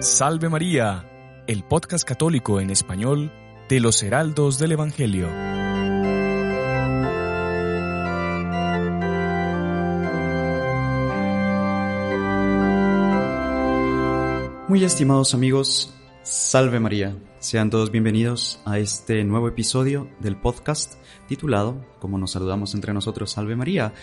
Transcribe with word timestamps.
Salve 0.00 0.50
María, 0.50 1.44
el 1.46 1.64
podcast 1.64 2.06
católico 2.06 2.60
en 2.60 2.68
español 2.68 3.32
de 3.70 3.80
los 3.80 4.02
Heraldos 4.02 4.58
del 4.58 4.72
Evangelio. 4.72 5.26
Muy 14.68 14.84
estimados 14.84 15.32
amigos, 15.32 15.94
Salve 16.22 16.78
María. 16.78 17.16
Sean 17.38 17.70
todos 17.70 17.90
bienvenidos 17.90 18.60
a 18.66 18.78
este 18.78 19.24
nuevo 19.24 19.48
episodio 19.48 20.10
del 20.20 20.36
podcast 20.36 20.94
titulado, 21.26 21.82
como 22.00 22.18
nos 22.18 22.32
saludamos 22.32 22.74
entre 22.74 22.92
nosotros, 22.92 23.30
Salve 23.30 23.56
María, 23.56 23.94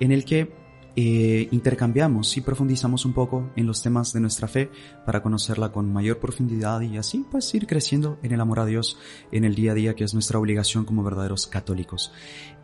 en 0.00 0.12
el 0.12 0.24
que 0.24 0.61
eh, 0.94 1.48
intercambiamos 1.50 2.36
y 2.36 2.42
profundizamos 2.42 3.04
un 3.04 3.14
poco 3.14 3.50
en 3.56 3.66
los 3.66 3.82
temas 3.82 4.12
de 4.12 4.20
nuestra 4.20 4.46
fe 4.46 4.70
para 5.06 5.22
conocerla 5.22 5.72
con 5.72 5.92
mayor 5.92 6.18
profundidad 6.18 6.80
y 6.82 6.98
así 6.98 7.24
pues 7.30 7.54
ir 7.54 7.66
creciendo 7.66 8.18
en 8.22 8.32
el 8.32 8.40
amor 8.40 8.60
a 8.60 8.66
Dios 8.66 8.98
en 9.30 9.44
el 9.44 9.54
día 9.54 9.72
a 9.72 9.74
día 9.74 9.94
que 9.94 10.04
es 10.04 10.12
nuestra 10.12 10.38
obligación 10.38 10.84
como 10.84 11.02
verdaderos 11.02 11.46
católicos. 11.46 12.12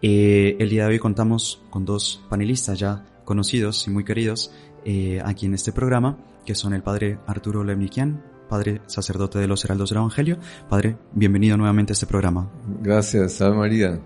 Eh, 0.02 0.56
el 0.58 0.68
día 0.68 0.84
de 0.84 0.90
hoy 0.90 0.98
contamos 0.98 1.62
con 1.70 1.84
dos 1.84 2.22
panelistas 2.28 2.78
ya 2.78 3.04
conocidos 3.24 3.86
y 3.86 3.90
muy 3.90 4.04
queridos 4.04 4.52
eh, 4.84 5.22
aquí 5.24 5.46
en 5.46 5.54
este 5.54 5.72
programa 5.72 6.18
que 6.44 6.54
son 6.54 6.72
el 6.74 6.82
padre 6.82 7.18
Arturo 7.26 7.64
Lemnikian, 7.64 8.22
padre 8.48 8.80
sacerdote 8.86 9.38
de 9.38 9.46
los 9.46 9.64
Heraldos 9.64 9.90
del 9.90 9.98
Evangelio. 9.98 10.38
Padre, 10.68 10.96
bienvenido 11.12 11.56
nuevamente 11.56 11.92
a 11.92 11.94
este 11.94 12.06
programa. 12.06 12.50
Gracias, 12.80 13.34
Salve 13.34 13.58
María. 13.58 14.00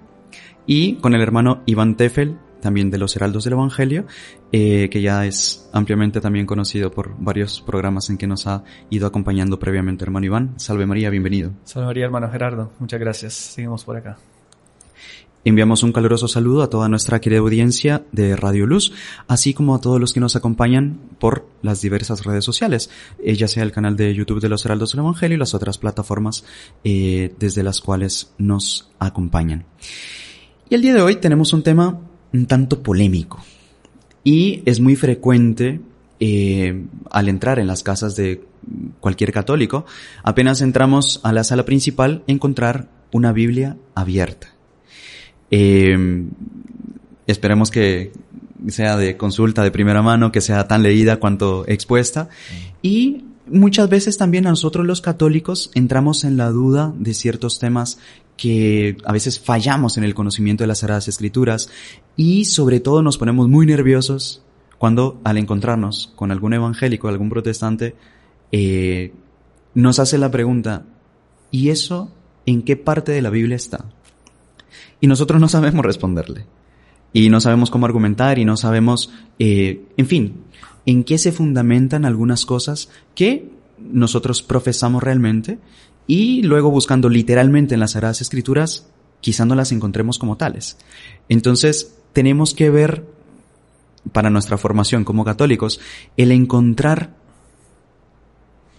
Y 0.66 0.96
con 0.96 1.14
el 1.14 1.20
hermano 1.20 1.62
Iván 1.66 1.96
Tefel, 1.96 2.38
también 2.62 2.90
de 2.90 2.96
los 2.96 3.14
Heraldos 3.16 3.44
del 3.44 3.54
Evangelio, 3.54 4.06
eh, 4.52 4.88
que 4.90 5.02
ya 5.02 5.26
es 5.26 5.68
ampliamente 5.72 6.20
también 6.20 6.46
conocido 6.46 6.90
por 6.90 7.14
varios 7.18 7.60
programas 7.60 8.08
en 8.08 8.16
que 8.16 8.26
nos 8.26 8.46
ha 8.46 8.64
ido 8.88 9.06
acompañando 9.06 9.58
previamente. 9.58 10.04
Hermano 10.04 10.24
Iván, 10.24 10.54
Salve 10.56 10.86
María, 10.86 11.10
bienvenido. 11.10 11.50
Salve 11.64 11.86
María, 11.86 12.04
hermano 12.06 12.30
Gerardo, 12.30 12.70
muchas 12.78 13.00
gracias. 13.00 13.34
Seguimos 13.34 13.84
por 13.84 13.96
acá. 13.96 14.16
Enviamos 15.44 15.82
un 15.82 15.92
caluroso 15.92 16.28
saludo 16.28 16.62
a 16.62 16.70
toda 16.70 16.88
nuestra 16.88 17.20
querida 17.20 17.40
audiencia 17.40 18.04
de 18.12 18.36
Radio 18.36 18.64
Luz, 18.64 18.92
así 19.26 19.54
como 19.54 19.74
a 19.74 19.80
todos 19.80 20.00
los 20.00 20.12
que 20.12 20.20
nos 20.20 20.36
acompañan 20.36 21.00
por 21.18 21.48
las 21.62 21.80
diversas 21.82 22.24
redes 22.24 22.44
sociales, 22.44 22.90
eh, 23.18 23.34
ya 23.34 23.48
sea 23.48 23.64
el 23.64 23.72
canal 23.72 23.96
de 23.96 24.14
YouTube 24.14 24.40
de 24.40 24.48
los 24.48 24.64
Heraldos 24.64 24.92
del 24.92 25.00
Evangelio 25.00 25.34
y 25.34 25.40
las 25.40 25.54
otras 25.54 25.78
plataformas 25.78 26.44
eh, 26.84 27.34
desde 27.40 27.64
las 27.64 27.80
cuales 27.80 28.32
nos 28.38 28.92
acompañan. 29.00 29.64
Y 30.70 30.76
el 30.76 30.82
día 30.82 30.94
de 30.94 31.02
hoy 31.02 31.16
tenemos 31.16 31.52
un 31.52 31.64
tema 31.64 31.98
un 32.32 32.46
tanto 32.46 32.82
polémico 32.82 33.40
y 34.24 34.62
es 34.66 34.80
muy 34.80 34.96
frecuente 34.96 35.80
eh, 36.20 36.84
al 37.10 37.28
entrar 37.28 37.58
en 37.58 37.66
las 37.66 37.82
casas 37.82 38.14
de 38.14 38.44
cualquier 39.00 39.32
católico, 39.32 39.84
apenas 40.22 40.60
entramos 40.60 41.20
a 41.24 41.32
la 41.32 41.42
sala 41.42 41.64
principal, 41.64 42.22
encontrar 42.28 42.88
una 43.10 43.32
Biblia 43.32 43.76
abierta. 43.94 44.48
Eh, 45.50 46.24
esperemos 47.26 47.70
que 47.70 48.12
sea 48.68 48.96
de 48.96 49.16
consulta 49.16 49.64
de 49.64 49.72
primera 49.72 50.02
mano, 50.02 50.30
que 50.30 50.40
sea 50.40 50.68
tan 50.68 50.82
leída 50.82 51.18
cuanto 51.18 51.64
expuesta. 51.66 52.28
Y 52.80 53.24
muchas 53.46 53.88
veces 53.88 54.16
también 54.16 54.44
nosotros 54.44 54.86
los 54.86 55.00
católicos 55.00 55.70
entramos 55.74 56.24
en 56.24 56.36
la 56.36 56.50
duda 56.50 56.92
de 56.96 57.14
ciertos 57.14 57.58
temas 57.58 57.98
que 58.36 58.96
a 59.04 59.12
veces 59.12 59.38
fallamos 59.38 59.96
en 59.98 60.04
el 60.04 60.14
conocimiento 60.14 60.64
de 60.64 60.68
las 60.68 60.78
Sagradas 60.80 61.08
Escrituras 61.08 61.70
y 62.16 62.46
sobre 62.46 62.80
todo 62.80 63.02
nos 63.02 63.18
ponemos 63.18 63.48
muy 63.48 63.66
nerviosos 63.66 64.42
cuando 64.78 65.20
al 65.24 65.38
encontrarnos 65.38 66.12
con 66.16 66.32
algún 66.32 66.54
evangélico, 66.54 67.08
algún 67.08 67.30
protestante, 67.30 67.94
eh, 68.50 69.12
nos 69.74 69.98
hace 69.98 70.18
la 70.18 70.30
pregunta, 70.30 70.84
¿y 71.50 71.68
eso 71.68 72.10
en 72.46 72.62
qué 72.62 72.76
parte 72.76 73.12
de 73.12 73.22
la 73.22 73.30
Biblia 73.30 73.56
está? 73.56 73.86
y 75.02 75.08
nosotros 75.08 75.40
no 75.40 75.48
sabemos 75.48 75.84
responderle. 75.84 76.46
Y 77.12 77.28
no 77.28 77.40
sabemos 77.40 77.70
cómo 77.70 77.84
argumentar 77.84 78.38
y 78.38 78.46
no 78.46 78.56
sabemos, 78.56 79.10
eh, 79.38 79.84
en 79.96 80.06
fin, 80.06 80.44
en 80.86 81.04
qué 81.04 81.18
se 81.18 81.32
fundamentan 81.32 82.06
algunas 82.06 82.46
cosas 82.46 82.88
que 83.14 83.50
nosotros 83.78 84.42
profesamos 84.42 85.02
realmente 85.02 85.58
y 86.06 86.42
luego 86.42 86.70
buscando 86.70 87.08
literalmente 87.08 87.74
en 87.74 87.80
las 87.80 87.92
Sagradas 87.92 88.20
Escrituras, 88.20 88.86
quizá 89.20 89.44
no 89.44 89.54
las 89.54 89.72
encontremos 89.72 90.18
como 90.18 90.36
tales. 90.36 90.76
Entonces, 91.28 91.96
tenemos 92.12 92.54
que 92.54 92.70
ver, 92.70 93.06
para 94.12 94.30
nuestra 94.30 94.58
formación 94.58 95.04
como 95.04 95.24
católicos, 95.24 95.80
el 96.16 96.32
encontrar 96.32 97.14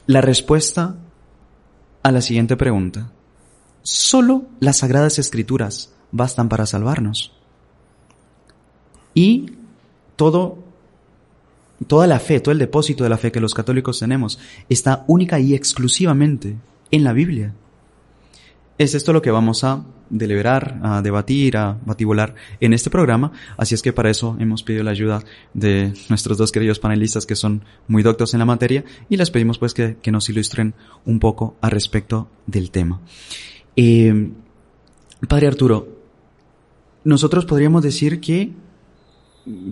la 0.06 0.22
respuesta 0.22 0.98
a 2.04 2.12
la 2.12 2.22
siguiente 2.22 2.58
pregunta. 2.58 3.12
Solo 3.82 4.44
las 4.60 4.78
Sagradas 4.78 5.18
Escrituras 5.20 5.94
bastan 6.12 6.50
para 6.50 6.66
salvarnos. 6.66 7.32
Y 9.14 9.52
todo, 10.16 10.58
toda 11.88 12.08
la 12.08 12.20
fe, 12.20 12.40
todo 12.40 12.52
el 12.52 12.60
depósito 12.60 13.04
de 13.04 13.10
la 13.10 13.18
fe 13.18 13.32
que 13.32 13.40
los 13.40 13.54
católicos 13.54 14.00
tenemos 14.00 14.40
está 14.70 15.06
única 15.08 15.40
y 15.40 15.54
exclusivamente 15.54 16.58
en 16.94 17.04
la 17.04 17.12
Biblia. 17.12 17.56
Es 18.78 18.94
esto 18.94 19.14
lo 19.14 19.22
que 19.22 19.32
vamos 19.32 19.64
a 19.64 19.84
deliberar, 20.12 20.80
a 20.84 21.02
debatir, 21.02 21.58
a 21.58 21.80
batibular 21.86 22.36
en 22.60 22.74
este 22.74 22.92
programa. 22.92 23.32
Así 23.58 23.74
es 23.74 23.82
que 23.82 23.94
para 23.94 24.12
eso 24.12 24.38
hemos 24.40 24.62
pedido 24.62 24.84
la 24.84 24.92
ayuda 24.92 25.24
de 25.56 25.94
nuestros 26.08 26.38
dos 26.38 26.52
queridos 26.52 26.78
panelistas 26.78 27.26
que 27.26 27.36
son 27.36 27.64
muy 27.88 28.04
doctos 28.04 28.34
en 28.34 28.40
la 28.40 28.46
materia 28.46 28.86
y 29.10 29.18
les 29.18 29.32
pedimos 29.32 29.58
pues 29.58 29.74
que, 29.74 29.98
nos 30.12 30.30
ilustren 30.30 30.76
un 31.06 31.20
poco 31.20 31.58
al 31.62 31.72
respecto 31.72 32.30
del 32.46 32.70
tema. 32.70 33.02
Eh, 33.76 34.32
Padre 35.28 35.48
Arturo, 35.48 35.88
nosotros 37.04 37.46
podríamos 37.46 37.82
decir 37.82 38.20
que, 38.20 38.54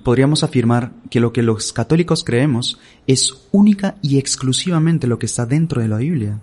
podríamos 0.03 0.43
afirmar 0.43 0.91
que 1.11 1.19
lo 1.19 1.31
que 1.31 1.43
los 1.43 1.71
católicos 1.71 2.23
creemos 2.23 2.79
es 3.05 3.47
única 3.51 3.95
y 4.01 4.17
exclusivamente 4.17 5.05
lo 5.05 5.19
que 5.19 5.27
está 5.27 5.45
dentro 5.45 5.83
de 5.83 5.87
la 5.87 5.97
Biblia. 5.97 6.41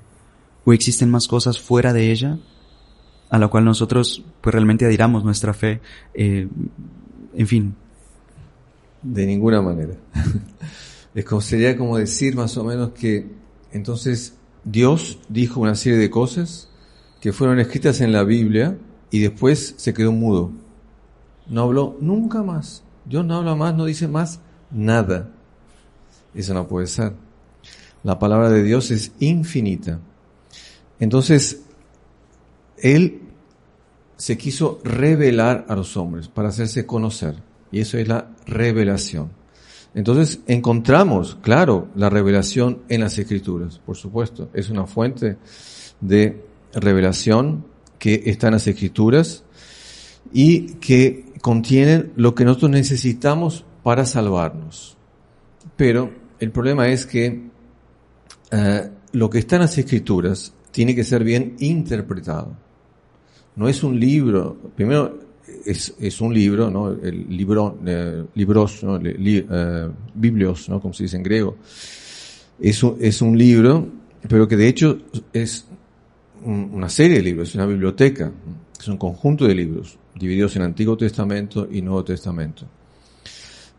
¿O 0.64 0.72
existen 0.72 1.10
más 1.10 1.28
cosas 1.28 1.58
fuera 1.60 1.92
de 1.92 2.10
ella 2.10 2.38
a 3.30 3.38
la 3.38 3.48
cual 3.48 3.64
nosotros 3.64 4.24
pues 4.41 4.52
realmente 4.52 4.84
adhiramos 4.84 5.24
nuestra 5.24 5.54
fe? 5.54 5.80
Eh, 6.14 6.48
en 7.34 7.46
fin. 7.46 7.74
De 9.02 9.26
ninguna 9.26 9.62
manera. 9.62 9.94
Es 11.14 11.24
como, 11.24 11.42
como 11.76 11.98
decir 11.98 12.36
más 12.36 12.56
o 12.58 12.64
menos 12.64 12.91
que 12.91 13.26
entonces 13.72 14.34
Dios 14.62 15.18
dijo 15.28 15.60
una 15.60 15.74
serie 15.74 15.98
de 15.98 16.10
cosas 16.10 16.68
que 17.20 17.32
fueron 17.32 17.58
escritas 17.58 18.00
en 18.00 18.12
la 18.12 18.22
Biblia 18.22 18.78
y 19.10 19.20
después 19.20 19.74
se 19.78 19.94
quedó 19.94 20.12
mudo. 20.12 20.52
No 21.48 21.62
habló 21.62 21.97
nunca 22.00 22.42
más. 22.42 22.84
Dios 23.04 23.24
no 23.24 23.36
habla 23.36 23.54
más, 23.54 23.74
no 23.74 23.86
dice 23.86 24.06
más 24.06 24.41
nada. 24.70 25.30
Eso 26.34 26.54
no 26.54 26.68
puede 26.68 26.86
ser. 26.86 27.15
La 28.04 28.18
palabra 28.18 28.50
de 28.50 28.62
Dios 28.62 28.91
es 28.91 29.12
infinita. 29.18 29.98
Entonces, 31.00 31.62
Él 32.78 33.21
se 34.16 34.36
quiso 34.36 34.80
revelar 34.84 35.65
a 35.68 35.77
los 35.77 35.97
hombres 35.97 36.28
para 36.28 36.48
hacerse 36.48 36.84
conocer. 36.84 37.36
Y 37.71 37.80
eso 37.80 37.98
es 37.98 38.09
la 38.09 38.30
revelación. 38.47 39.30
Entonces 39.95 40.41
encontramos, 40.47 41.39
claro, 41.41 41.89
la 41.95 42.10
revelación 42.10 42.83
en 42.89 43.00
las 43.00 43.18
escrituras, 43.18 43.78
por 43.78 43.97
supuesto. 43.97 44.50
Es 44.53 44.71
una 44.71 44.86
fuente 44.86 45.39
de 46.00 46.45
revelación 46.74 47.65
que 47.98 48.22
está 48.27 48.48
en 48.48 48.54
las 48.54 48.66
escrituras 48.66 49.45
y 50.33 50.74
que 50.74 51.33
contienen 51.41 52.12
lo 52.16 52.34
que 52.34 52.45
nosotros 52.45 52.71
necesitamos 52.71 53.65
para 53.83 54.04
salvarnos. 54.04 54.97
Pero 55.77 56.12
el 56.39 56.50
problema 56.50 56.89
es 56.89 57.06
que 57.06 57.48
eh, 58.50 58.91
lo 59.12 59.30
que 59.30 59.39
está 59.39 59.56
en 59.56 59.62
las 59.62 59.78
escrituras 59.78 60.53
tiene 60.70 60.94
que 60.94 61.04
ser 61.04 61.24
bien 61.24 61.56
interpretado. 61.60 62.54
No 63.56 63.68
es 63.68 63.82
un 63.82 63.98
libro. 63.98 64.56
Primero, 64.76 65.18
es, 65.65 66.20
un 66.20 66.32
libro, 66.32 66.70
¿no? 66.70 66.91
El 66.92 67.26
libro, 67.28 67.78
eh, 67.84 68.24
libros, 68.34 68.82
¿no? 68.84 69.00
Eh, 69.03 69.88
biblios, 70.15 70.68
¿no? 70.68 70.80
Como 70.80 70.94
se 70.94 71.04
dice 71.04 71.16
en 71.16 71.22
griego. 71.22 71.56
Es 72.60 72.82
un, 72.82 73.38
libro, 73.38 73.86
pero 74.28 74.48
que 74.48 74.56
de 74.56 74.68
hecho 74.68 74.98
es 75.32 75.66
un- 76.44 76.71
una 76.72 76.88
serie 76.88 77.18
de 77.18 77.22
libros, 77.22 77.48
es 77.50 77.54
una 77.54 77.66
biblioteca, 77.66 78.32
es 78.78 78.88
un 78.88 78.97
conjunto 78.97 79.47
de 79.47 79.54
libros 79.54 79.98
divididos 80.18 80.56
en 80.56 80.62
Antiguo 80.62 80.97
Testamento 80.97 81.68
y 81.71 81.80
Nuevo 81.82 82.04
Testamento. 82.04 82.66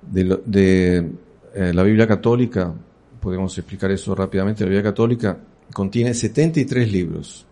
De, 0.01 1.12
eh, 1.56 1.74
la 1.74 1.83
Biblia 1.83 2.07
católica, 2.07 2.74
podemos 3.19 3.57
explicar 3.57 3.92
eso 3.92 4.15
rápidamente, 4.15 4.63
la 4.63 4.69
Biblia 4.69 4.83
católica 4.83 5.38
contiene 5.74 6.13
73 6.13 6.92
libros. 6.92 7.45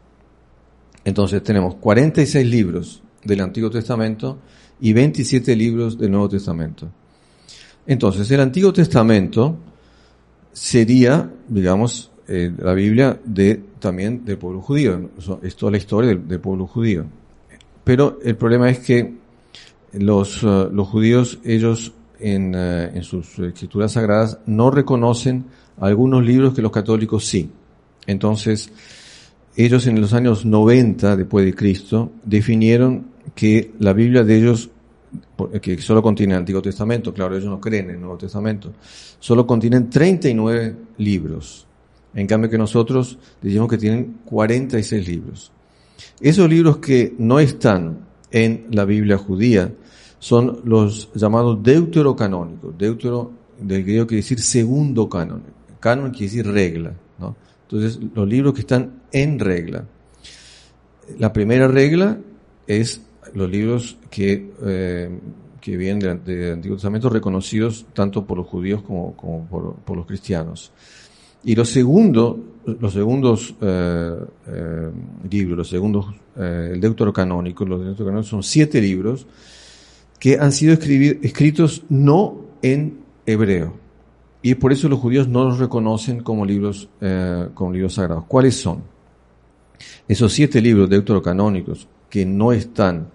Entonces 1.03 1.41
tenemos 1.43 1.75
46 1.75 2.45
libros 2.45 3.01
del 3.23 3.41
Antiguo 3.41 3.69
Testamento 3.69 4.39
y 4.79 4.93
27 4.93 5.55
libros 5.55 5.97
del 5.97 6.11
Nuevo 6.11 6.29
Testamento. 6.29 6.89
Entonces 7.85 8.29
el 8.31 8.41
Antiguo 8.41 8.73
Testamento 8.73 9.57
sería, 10.51 11.31
digamos, 11.47 12.11
eh, 12.27 12.51
la 12.57 12.73
Biblia 12.73 13.19
de 13.23 13.61
también 13.79 14.25
del 14.25 14.37
pueblo 14.37 14.61
judío. 14.61 15.09
Es 15.41 15.61
la 15.61 15.77
historia 15.77 16.09
del, 16.09 16.39
pueblo 16.39 16.67
judío. 16.67 17.05
Pero 17.83 18.19
el 18.23 18.35
problema 18.35 18.69
es 18.69 18.79
que 18.79 19.13
los, 19.93 20.43
eh, 20.43 20.69
judíos, 20.75 21.39
ellos 21.45 21.93
en, 22.19 22.53
eh, 22.53 22.91
en 22.95 23.03
sus 23.03 23.39
escrituras 23.39 23.93
sagradas 23.93 24.39
no 24.45 24.71
reconocen 24.71 25.45
algunos 25.79 26.25
libros 26.25 26.53
que 26.53 26.61
los 26.61 26.71
católicos 26.71 27.25
sí. 27.25 27.49
Entonces, 28.07 28.71
ellos 29.55 29.85
en 29.87 29.99
los 29.99 30.13
años 30.13 30.45
90 30.45 31.15
después 31.15 31.45
de 31.45 31.53
Cristo 31.53 32.11
definieron 32.23 33.07
que 33.35 33.73
la 33.79 33.93
Biblia 33.93 34.23
de 34.23 34.37
ellos, 34.37 34.69
que 35.61 35.77
solo 35.79 36.01
contiene 36.01 36.33
el 36.33 36.39
Antiguo 36.39 36.61
Testamento, 36.61 37.13
claro, 37.13 37.35
ellos 37.35 37.49
no 37.49 37.59
creen 37.59 37.89
en 37.89 37.95
el 37.95 38.01
Nuevo 38.01 38.17
Testamento, 38.17 38.73
solo 39.19 39.45
contienen 39.45 39.89
39 39.89 40.75
libros. 40.97 41.65
En 42.13 42.25
cambio 42.25 42.49
que 42.49 42.57
nosotros 42.57 43.17
decimos 43.41 43.67
que 43.67 43.77
tienen 43.77 44.19
46 44.25 45.07
libros. 45.07 45.51
Esos 46.19 46.49
libros 46.49 46.77
que 46.77 47.13
no 47.17 47.39
están 47.39 47.99
en 48.31 48.67
la 48.71 48.85
Biblia 48.85 49.17
judía 49.17 49.71
son 50.19 50.61
los 50.63 51.09
llamados 51.13 51.61
deuterocanónicos. 51.61 52.77
Deutero 52.77 53.31
del 53.59 53.83
griego 53.83 54.07
quiere 54.07 54.21
decir 54.21 54.39
segundo 54.39 55.09
canon. 55.09 55.43
Canon 55.79 56.11
quiere 56.11 56.25
decir 56.25 56.47
regla. 56.47 56.93
¿no? 57.19 57.35
Entonces, 57.69 57.99
los 58.15 58.27
libros 58.27 58.53
que 58.53 58.61
están 58.61 59.01
en 59.11 59.39
regla. 59.39 59.85
La 61.19 61.33
primera 61.33 61.67
regla 61.67 62.17
es 62.65 63.01
los 63.33 63.49
libros 63.49 63.97
que, 64.09 64.51
eh, 64.63 65.19
que 65.59 65.75
vienen 65.75 65.99
del 65.99 66.23
de 66.23 66.51
Antiguo 66.53 66.77
Testamento 66.77 67.09
reconocidos 67.09 67.85
tanto 67.93 68.25
por 68.25 68.37
los 68.37 68.47
judíos 68.47 68.81
como, 68.83 69.15
por, 69.85 69.97
los 69.97 70.05
cristianos. 70.05 70.71
Y 71.43 71.55
los 71.55 71.69
segundos, 71.69 72.37
los 72.65 72.93
segundos 72.93 73.53
eh, 73.59 74.15
eh, 74.47 74.89
libros, 75.29 75.57
los 75.57 75.69
segundos, 75.69 76.05
el 76.37 76.79
deuterocanónico, 76.79 77.65
los 77.65 77.81
deuterocanónicos 77.81 78.29
son 78.29 78.43
siete 78.43 78.79
libros 78.79 79.27
que 80.19 80.39
han 80.39 80.53
sido 80.53 80.73
escritos 80.73 81.83
no 81.89 82.45
en 82.61 82.99
hebreo. 83.25 83.86
Y 84.41 84.55
por 84.55 84.71
eso 84.71 84.87
los 84.87 84.99
judíos 84.99 85.27
no 85.27 85.43
los 85.45 85.59
reconocen 85.59 86.21
como 86.21 86.45
libros, 86.45 86.89
eh, 87.01 87.47
como 87.53 87.71
libros 87.71 87.95
sagrados. 87.95 88.25
¿Cuáles 88.27 88.55
son? 88.55 88.83
Esos 90.07 90.31
siete 90.33 90.61
libros 90.61 90.89
deuterocanónicos 90.89 91.87
que 92.09 92.25
no 92.25 92.51
están 92.51 93.09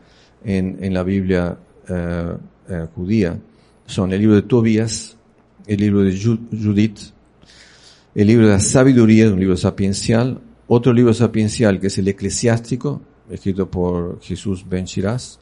en, 0.45 0.79
en 0.83 0.95
la 0.95 1.03
Biblia 1.03 1.57
eh, 1.89 2.35
eh, 2.69 2.87
judía 2.95 3.39
son 3.87 4.13
el 4.13 4.21
libro 4.21 4.37
de 4.37 4.43
Tobías, 4.43 5.17
el 5.67 5.81
libro 5.81 6.01
de 6.03 6.13
Ju- 6.13 6.41
Judith, 6.51 6.99
el 8.15 8.27
libro 8.27 8.47
de 8.47 8.53
la 8.53 8.61
sabiduría, 8.61 9.33
un 9.33 9.41
libro 9.41 9.57
sapiencial, 9.57 10.41
otro 10.67 10.93
libro 10.93 11.15
sapiencial 11.15 11.81
que 11.81 11.87
es 11.89 11.99
el 11.99 12.09
eclesiástico, 12.09 13.01
escrito 13.31 13.71
por 13.71 14.21
Jesús 14.21 14.65
Ben 14.69 14.85
Shiraz, 14.85 15.39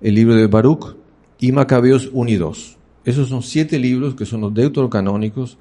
el 0.00 0.14
libro 0.14 0.34
de 0.34 0.46
Baruch 0.46 0.96
y 1.38 1.52
Macabeos 1.52 2.10
1 2.12 2.30
y 2.30 2.36
2. 2.36 2.78
Esos 3.04 3.28
son 3.28 3.42
siete 3.42 3.78
libros 3.78 4.14
que 4.14 4.26
son 4.26 4.42
los 4.42 4.54
deuterocanónicos 4.54 5.58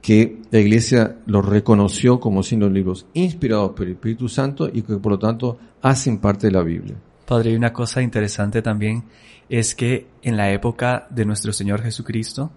que 0.00 0.40
la 0.50 0.58
iglesia 0.58 1.16
los 1.26 1.44
reconoció 1.44 2.18
como 2.18 2.42
siendo 2.42 2.68
libros 2.68 3.06
inspirados 3.14 3.70
por 3.72 3.86
el 3.86 3.92
Espíritu 3.92 4.28
Santo 4.28 4.68
y 4.72 4.82
que 4.82 4.96
por 4.96 5.12
lo 5.12 5.18
tanto 5.18 5.58
hacen 5.80 6.18
parte 6.18 6.48
de 6.48 6.52
la 6.52 6.62
Biblia. 6.62 6.96
Padre, 7.26 7.52
y 7.52 7.54
una 7.54 7.72
cosa 7.72 8.02
interesante 8.02 8.62
también 8.62 9.04
es 9.48 9.74
que 9.74 10.08
en 10.22 10.36
la 10.36 10.50
época 10.50 11.06
de 11.08 11.24
nuestro 11.24 11.52
Señor 11.52 11.82
Jesucristo, 11.82 12.50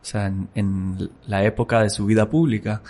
o 0.00 0.04
sea, 0.04 0.26
en, 0.26 0.48
en 0.54 1.10
la 1.26 1.44
época 1.44 1.82
de 1.82 1.90
su 1.90 2.06
vida 2.06 2.30
pública, 2.30 2.82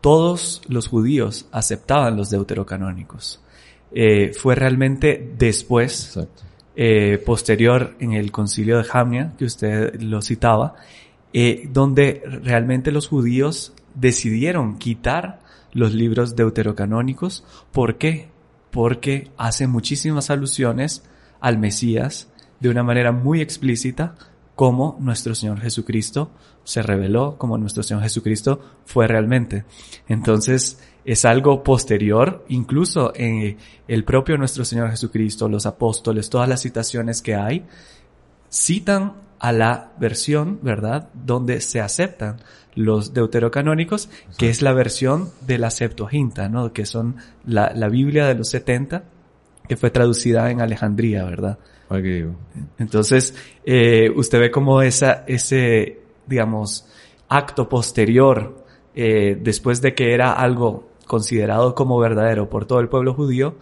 todos 0.00 0.62
los 0.68 0.88
judíos 0.88 1.46
aceptaban 1.52 2.16
los 2.16 2.30
deuterocanónicos. 2.30 3.40
Eh, 3.94 4.32
fue 4.32 4.54
realmente 4.54 5.34
después, 5.36 6.16
Exacto. 6.16 6.42
Eh, 6.76 7.22
posterior 7.24 7.94
en 8.00 8.12
el 8.12 8.32
concilio 8.32 8.78
de 8.78 8.84
Jamnia, 8.84 9.34
que 9.38 9.44
usted 9.44 10.00
lo 10.00 10.22
citaba, 10.22 10.74
eh, 11.32 11.68
donde 11.70 12.22
realmente 12.42 12.92
los 12.92 13.08
judíos 13.08 13.74
decidieron 13.94 14.78
quitar 14.78 15.40
los 15.72 15.92
libros 15.94 16.36
deuterocanónicos. 16.36 17.44
¿Por 17.72 17.98
qué? 17.98 18.28
Porque 18.70 19.30
hace 19.36 19.66
muchísimas 19.66 20.30
alusiones 20.30 21.04
al 21.40 21.58
Mesías 21.58 22.28
de 22.60 22.68
una 22.68 22.82
manera 22.82 23.12
muy 23.12 23.40
explícita, 23.40 24.14
como 24.54 24.96
nuestro 25.00 25.34
Señor 25.34 25.60
Jesucristo 25.60 26.30
se 26.64 26.82
reveló, 26.82 27.36
como 27.38 27.58
nuestro 27.58 27.82
Señor 27.82 28.02
Jesucristo 28.02 28.60
fue 28.84 29.08
realmente. 29.08 29.64
Entonces, 30.06 30.78
es 31.04 31.24
algo 31.24 31.62
posterior, 31.62 32.44
incluso 32.48 33.12
en 33.14 33.56
el 33.88 34.04
propio 34.04 34.36
nuestro 34.38 34.64
Señor 34.64 34.90
Jesucristo, 34.90 35.48
los 35.48 35.66
apóstoles, 35.66 36.30
todas 36.30 36.48
las 36.48 36.62
citaciones 36.62 37.22
que 37.22 37.34
hay, 37.34 37.64
citan 38.50 39.14
a 39.38 39.50
la 39.52 39.92
versión, 39.98 40.60
¿verdad?, 40.62 41.08
donde 41.14 41.60
se 41.60 41.80
aceptan 41.80 42.36
los 42.74 43.12
deuterocanónicos, 43.12 44.08
que 44.38 44.48
es 44.48 44.62
la 44.62 44.72
versión 44.72 45.30
de 45.46 45.58
la 45.58 45.70
Septuaginta, 45.70 46.48
¿no?, 46.48 46.72
que 46.72 46.86
son 46.86 47.16
la, 47.44 47.72
la 47.74 47.88
Biblia 47.88 48.26
de 48.26 48.34
los 48.34 48.48
70, 48.50 49.02
que 49.68 49.76
fue 49.76 49.90
traducida 49.90 50.50
en 50.50 50.60
Alejandría, 50.60 51.24
¿verdad? 51.24 51.58
Entonces, 52.78 53.34
eh, 53.64 54.10
usted 54.14 54.40
ve 54.40 54.50
como 54.50 54.80
esa, 54.80 55.24
ese, 55.26 56.00
digamos, 56.26 56.86
acto 57.28 57.68
posterior, 57.68 58.64
eh, 58.94 59.38
después 59.40 59.82
de 59.82 59.94
que 59.94 60.14
era 60.14 60.32
algo 60.32 60.91
considerado 61.12 61.74
como 61.74 61.98
verdadero 61.98 62.48
por 62.48 62.64
todo 62.64 62.80
el 62.80 62.88
pueblo 62.88 63.12
judío, 63.12 63.56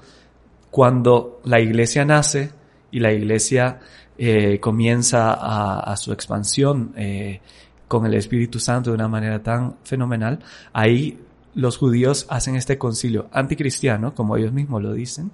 cuando 0.70 1.40
la 1.42 1.58
iglesia 1.58 2.04
nace 2.04 2.52
y 2.92 3.00
la 3.00 3.12
iglesia 3.12 3.80
eh, 4.16 4.60
comienza 4.60 5.32
a, 5.32 5.80
a 5.80 5.96
su 5.96 6.12
expansión 6.12 6.92
eh, 6.96 7.40
con 7.88 8.06
el 8.06 8.14
Espíritu 8.14 8.60
Santo 8.60 8.90
de 8.90 8.94
una 8.94 9.08
manera 9.08 9.42
tan 9.42 9.78
fenomenal, 9.82 10.38
ahí 10.72 11.18
los 11.56 11.76
judíos 11.76 12.24
hacen 12.28 12.54
este 12.54 12.78
concilio 12.78 13.26
anticristiano, 13.32 14.14
como 14.14 14.36
ellos 14.36 14.52
mismos 14.52 14.80
lo 14.80 14.92
dicen, 14.92 15.32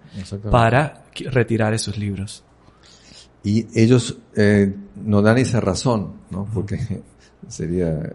para 0.50 1.04
retirar 1.30 1.74
esos 1.74 1.98
libros. 1.98 2.44
Y 3.44 3.66
ellos 3.78 4.16
eh, 4.34 4.74
no 5.04 5.20
dan 5.20 5.36
esa 5.36 5.60
razón, 5.60 6.14
¿no? 6.30 6.48
Porque 6.54 7.02
sería 7.46 8.10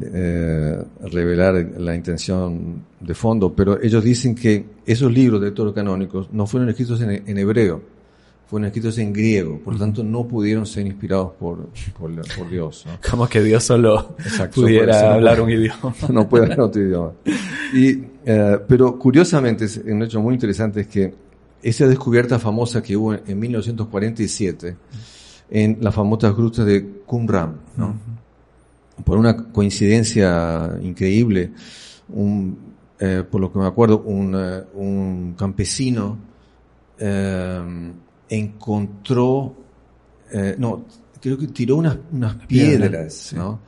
eh, 0.00 0.82
revelar 1.10 1.54
la 1.78 1.94
intención 1.94 2.84
de 3.00 3.14
fondo, 3.14 3.52
pero 3.54 3.80
ellos 3.82 4.02
dicen 4.04 4.34
que 4.34 4.64
esos 4.86 5.12
libros 5.12 5.40
de 5.40 5.50
toros 5.52 5.74
canónicos 5.74 6.32
no 6.32 6.46
fueron 6.46 6.68
escritos 6.68 7.00
en, 7.02 7.10
en 7.26 7.38
hebreo, 7.38 7.82
fueron 8.46 8.66
escritos 8.66 8.98
en 8.98 9.12
griego, 9.12 9.60
por 9.60 9.74
lo 9.74 9.78
tanto 9.78 10.02
no 10.02 10.26
pudieron 10.26 10.66
ser 10.66 10.86
inspirados 10.86 11.32
por, 11.38 11.68
por, 11.98 12.10
por 12.36 12.50
Dios. 12.50 12.84
¿no? 12.86 12.92
Como 13.10 13.28
que 13.28 13.40
Dios 13.42 13.62
solo 13.64 14.14
Exacto, 14.18 14.62
pudiera 14.62 15.00
no 15.02 15.08
hablar 15.14 15.38
puede- 15.38 15.54
un 15.56 15.62
idioma. 15.62 15.94
no 16.10 16.28
puede 16.28 16.44
hablar 16.44 16.60
otro 16.62 16.82
idioma. 16.82 17.12
Y, 17.74 18.02
eh, 18.26 18.58
pero 18.66 18.98
curiosamente, 18.98 19.66
es 19.66 19.76
un 19.86 20.02
hecho 20.02 20.20
muy 20.20 20.34
interesante 20.34 20.80
es 20.80 20.86
que 20.88 21.14
esa 21.62 21.86
descubierta 21.86 22.38
famosa 22.38 22.82
que 22.82 22.96
hubo 22.96 23.14
en 23.14 23.38
1947 23.38 24.76
en 25.50 25.78
las 25.80 25.94
famosas 25.94 26.34
grutas 26.34 26.64
de 26.64 26.86
Qumran, 27.06 27.56
¿no? 27.76 27.94
Por 29.04 29.18
una 29.18 29.36
coincidencia 29.36 30.78
increíble, 30.82 31.52
un, 32.08 32.56
eh, 32.98 33.24
por 33.30 33.40
lo 33.40 33.52
que 33.52 33.58
me 33.58 33.66
acuerdo, 33.66 34.00
un, 34.00 34.34
eh, 34.36 34.62
un 34.74 35.34
campesino 35.36 36.18
eh, 36.98 37.92
encontró, 38.28 39.54
eh, 40.32 40.54
no, 40.58 40.84
creo 41.20 41.38
que 41.38 41.48
tiró 41.48 41.76
unas, 41.76 41.98
unas 42.12 42.34
piedra, 42.46 42.88
piedras, 42.88 43.14
sí. 43.14 43.36
¿no? 43.36 43.60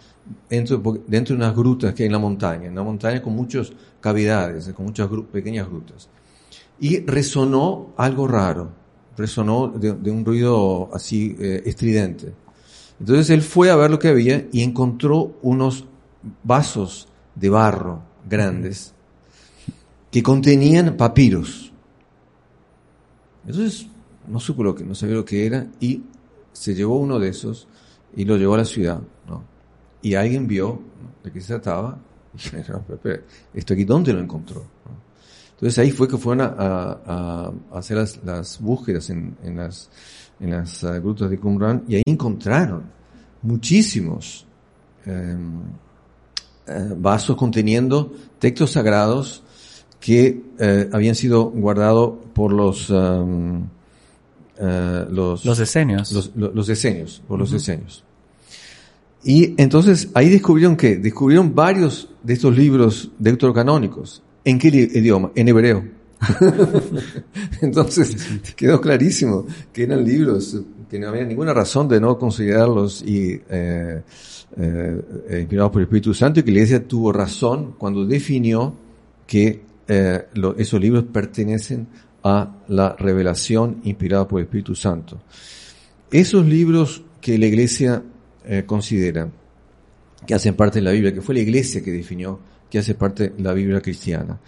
Dentro, 0.49 0.79
de 1.07 1.35
unas 1.35 1.55
grutas 1.55 1.95
que 1.95 2.05
hay 2.05 2.07
en 2.07 2.13
la 2.13 2.19
montaña, 2.19 2.67
en 2.67 2.73
una 2.73 2.85
montaña 2.85 3.21
con 3.21 3.35
muchas 3.35 3.73
cavidades, 4.01 4.69
con 4.73 4.87
muchas 4.87 5.09
gru- 5.11 5.27
pequeñas 5.27 5.69
grutas. 5.69 6.09
Y 6.79 7.01
resonó 7.07 7.93
algo 7.97 8.27
raro. 8.29 8.71
resonó 9.17 9.69
de, 9.69 9.93
de 9.93 10.11
un 10.11 10.25
ruido 10.25 10.91
así 10.95 11.37
eh, 11.39 11.63
estridente. 11.67 12.33
Entonces 13.03 13.31
él 13.31 13.43
fue 13.43 13.69
a 13.69 13.75
ver 13.75 13.91
lo 13.91 13.99
que 13.99 14.07
había 14.07 14.47
y 14.53 14.63
encontró 14.63 15.37
unos 15.43 15.87
vasos 16.45 17.09
de 17.35 17.49
barro 17.49 18.01
grandes 18.31 18.95
que 20.09 20.23
contenían 20.23 20.97
papiros. 20.97 21.73
Entonces 23.45 23.89
no 24.29 24.39
supo 24.39 24.63
lo 24.63 24.73
que, 24.73 24.85
no 24.85 24.95
sabía 24.95 25.17
lo 25.17 25.25
que 25.25 25.45
era 25.45 25.67
y 25.81 26.01
se 26.53 26.77
llevó 26.77 27.01
uno 27.01 27.19
de 27.19 27.31
esos 27.31 27.67
y 28.15 28.25
lo 28.25 28.37
llevó 28.37 28.55
a 28.55 28.59
la 28.59 28.65
ciudad, 28.65 29.01
¿no? 29.27 29.43
Y 30.01 30.15
alguien 30.15 30.47
vio 30.47 30.81
de 31.25 31.33
qué 31.33 31.41
se 31.41 31.49
trataba 31.49 31.99
y 32.33 32.57
dijo, 32.57 32.73
"No, 32.73 32.85
pero 32.87 32.95
espera, 32.95 33.23
¿esto 33.53 33.75
aquí 33.75 33.83
dónde 33.83 34.13
lo 34.13 34.21
encontró? 34.21 34.65
Entonces 35.55 35.77
ahí 35.81 35.91
fue 35.91 36.07
que 36.07 36.19
fueron 36.19 36.55
a, 36.57 37.53
hacer 37.73 37.97
las, 37.97 38.23
las 38.25 38.61
búsquedas 38.61 39.11
en 39.11 39.57
las, 39.57 39.91
en 40.43 40.51
las 40.51 40.83
eh, 40.83 41.01
grutas 41.01 41.31
de 41.31 41.39
Qumran 41.39 41.85
y 41.89 41.95
ahí 41.97 42.03
encontraron 42.07 42.83
muchísimos 43.43 44.45
eh, 45.07 45.37
eh, 46.67 46.95
vasos 46.97 47.37
conteniendo 47.37 48.13
textos 48.39 48.73
sagrados 48.73 49.43
que 50.01 50.43
eh, 50.59 50.91
habían 50.93 51.15
sido 51.15 51.45
guardados 51.45 52.15
por 52.35 52.53
los, 52.53 52.91
um, 52.91 53.67
los, 54.59 55.45
Los 55.45 55.59
esenios. 55.61 56.13
los, 56.13 56.33
lo- 56.37 56.53
los 56.53 56.67
por 57.27 57.39
los 57.39 57.53
esenios. 57.53 58.05
Y 59.25 59.55
entonces 59.63 60.11
ahí 60.15 60.29
descubrieron 60.29 60.77
que 60.77 60.97
descubrieron 60.97 61.55
varios 61.55 62.09
de 62.23 62.35
estos 62.35 62.57
libros 62.57 63.11
deuterocanónicos. 63.19 64.23
¿En 64.45 64.59
qué 64.59 64.69
idioma? 64.69 65.31
En 65.37 65.49
hebreo. 65.49 65.85
entonces 67.61 68.17
quedó 68.55 68.81
clarísimo 68.81 69.47
que 69.73 69.85
eran 69.85 70.05
libros 70.05 70.57
que 70.93 70.99
no 70.99 71.09
había 71.09 71.25
ninguna 71.25 71.55
razón 71.55 71.89
de 71.89 72.01
no 72.01 72.19
considerarlos 72.19 73.03
y 73.03 73.41
eh, 73.49 74.03
eh, 74.59 75.39
inspirados 75.41 75.73
por 75.73 75.81
el 75.81 75.87
Espíritu 75.87 76.13
Santo 76.13 76.41
y 76.41 76.43
que 76.43 76.51
la 76.51 76.59
Iglesia 76.59 76.87
tuvo 76.87 77.13
razón 77.13 77.75
cuando 77.79 78.05
definió 78.05 78.75
que 79.27 79.63
eh, 79.89 80.27
esos 80.59 80.81
libros 80.81 81.05
pertenecen 81.05 81.87
a 82.23 82.57
la 82.69 82.95
revelación 82.95 83.81
inspirada 83.85 84.29
por 84.29 84.41
el 84.41 84.45
Espíritu 84.45 84.75
Santo. 84.75 85.23
Esos 86.11 86.45
libros 86.47 87.03
que 87.21 87.39
la 87.39 87.47
Iglesia 87.47 88.03
considera 88.67 89.31
que 90.27 90.35
hacen 90.35 90.55
parte 90.55 90.81
de 90.81 90.85
la 90.85 90.91
Biblia, 90.91 91.15
que 91.15 91.23
fue 91.23 91.35
la 91.35 91.41
Iglesia 91.41 91.83
que 91.83 91.91
definió 91.91 92.39
que 92.69 92.79
hace 92.79 92.95
parte 92.95 93.31
de 93.31 93.43
la 93.43 93.53
Biblia 93.55 93.81
cristiana. 93.81 94.39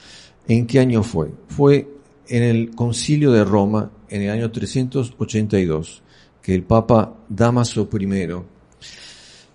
¿En 0.49 0.67
qué 0.67 0.79
año 0.81 1.03
fue? 1.03 1.31
Fue 1.49 1.89
en 2.29 2.43
el 2.43 2.71
Concilio 2.75 3.33
de 3.33 3.45
Roma, 3.45 3.91
en 4.09 4.23
el 4.23 4.31
año 4.31 4.51
382, 4.51 6.03
que 6.43 6.55
el 6.55 6.63
Papa 6.65 7.15
Damaso 7.29 7.89
I 7.93 8.27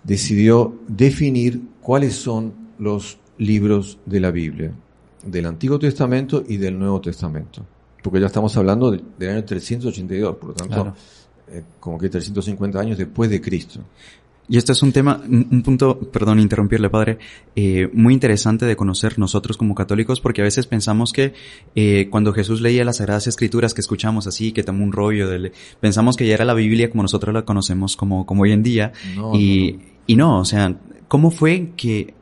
decidió 0.02 0.74
definir 0.88 1.60
cuáles 1.80 2.14
son 2.14 2.52
los 2.78 3.18
libros 3.38 3.98
de 4.06 4.20
la 4.20 4.30
Biblia, 4.30 4.72
del 5.24 5.46
Antiguo 5.46 5.78
Testamento 5.78 6.42
y 6.46 6.56
del 6.56 6.78
Nuevo 6.78 7.00
Testamento. 7.00 7.64
Porque 8.02 8.20
ya 8.20 8.26
estamos 8.26 8.56
hablando 8.56 8.90
de- 8.90 9.02
del 9.18 9.30
año 9.30 9.44
382, 9.44 10.36
por 10.36 10.48
lo 10.50 10.54
tanto, 10.54 10.74
Claro. 10.74 10.94
eh, 11.48 11.62
como 11.78 11.98
que 11.98 12.08
350 12.08 12.80
años 12.80 12.96
después 12.96 13.28
de 13.30 13.40
Cristo. 13.40 13.80
Y 14.50 14.58
este 14.58 14.72
es 14.72 14.82
un 14.82 14.92
tema, 14.92 15.22
un 15.26 15.60
un 15.60 15.62
punto, 15.62 15.98
perdón, 15.98 16.40
interrumpirle, 16.40 16.90
padre, 16.90 17.18
eh, 17.54 17.88
muy 17.92 18.14
interesante 18.14 18.66
de 18.66 18.76
conocer 18.76 19.18
nosotros 19.18 19.56
como 19.56 19.74
católicos, 19.74 20.20
porque 20.20 20.40
a 20.40 20.44
veces 20.44 20.66
pensamos 20.66 21.12
que 21.12 21.34
eh, 21.74 22.08
cuando 22.10 22.32
Jesús 22.32 22.60
leía 22.60 22.84
las 22.84 22.96
Sagradas 22.96 23.26
Escrituras 23.26 23.74
que 23.74 23.80
escuchamos 23.80 24.26
así, 24.26 24.52
que 24.52 24.62
tomó 24.62 24.82
un 24.82 24.92
rollo, 24.92 25.28
de, 25.28 25.52
pensamos 25.80 26.16
que 26.16 26.26
ya 26.26 26.34
era 26.34 26.44
la 26.44 26.54
Biblia 26.54 26.90
como 26.90 27.02
nosotros 27.02 27.34
la 27.34 27.44
conocemos 27.44 27.96
como, 27.96 28.26
como 28.26 28.42
hoy 28.42 28.52
en 28.52 28.62
día. 28.62 28.92
No, 29.14 29.34
y, 29.34 29.72
no, 29.72 29.78
no. 29.78 29.84
y 30.06 30.16
no, 30.16 30.38
o 30.40 30.44
sea, 30.44 30.76
¿cómo 31.08 31.30
fue 31.30 31.72
que 31.76 32.14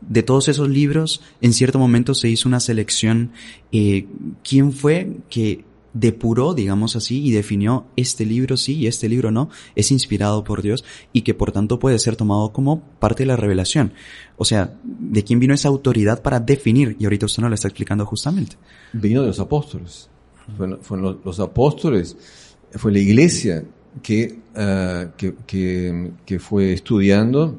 de 0.00 0.22
todos 0.22 0.48
esos 0.48 0.68
libros, 0.68 1.20
en 1.40 1.52
cierto 1.52 1.78
momento 1.78 2.14
se 2.14 2.28
hizo 2.28 2.48
una 2.48 2.60
selección? 2.60 3.32
Eh, 3.72 4.06
¿Quién 4.42 4.72
fue 4.72 5.18
que 5.28 5.64
depuró, 5.94 6.52
digamos 6.52 6.96
así, 6.96 7.24
y 7.24 7.30
definió 7.30 7.86
este 7.96 8.26
libro 8.26 8.56
sí 8.56 8.74
y 8.74 8.86
este 8.86 9.08
libro 9.08 9.30
no, 9.30 9.48
es 9.74 9.90
inspirado 9.90 10.44
por 10.44 10.60
Dios 10.60 10.84
y 11.12 11.22
que 11.22 11.32
por 11.32 11.52
tanto 11.52 11.78
puede 11.78 11.98
ser 11.98 12.16
tomado 12.16 12.52
como 12.52 12.82
parte 12.98 13.22
de 13.22 13.28
la 13.28 13.36
revelación. 13.36 13.94
O 14.36 14.44
sea, 14.44 14.74
¿de 14.82 15.24
quién 15.24 15.38
vino 15.38 15.54
esa 15.54 15.68
autoridad 15.68 16.20
para 16.20 16.40
definir? 16.40 16.96
Y 16.98 17.04
ahorita 17.04 17.26
usted 17.26 17.40
nos 17.40 17.50
lo 17.50 17.54
está 17.54 17.68
explicando 17.68 18.04
justamente. 18.04 18.56
vino 18.92 19.22
de 19.22 19.28
los 19.28 19.40
apóstoles. 19.40 20.10
Fueron, 20.56 21.02
los, 21.02 21.16
los 21.24 21.40
apóstoles, 21.40 22.16
fue 22.72 22.92
la 22.92 22.98
iglesia 22.98 23.64
que, 24.02 24.40
eh, 24.54 25.08
que, 25.16 25.34
que, 25.46 26.10
que 26.26 26.38
fue 26.38 26.72
estudiando, 26.72 27.58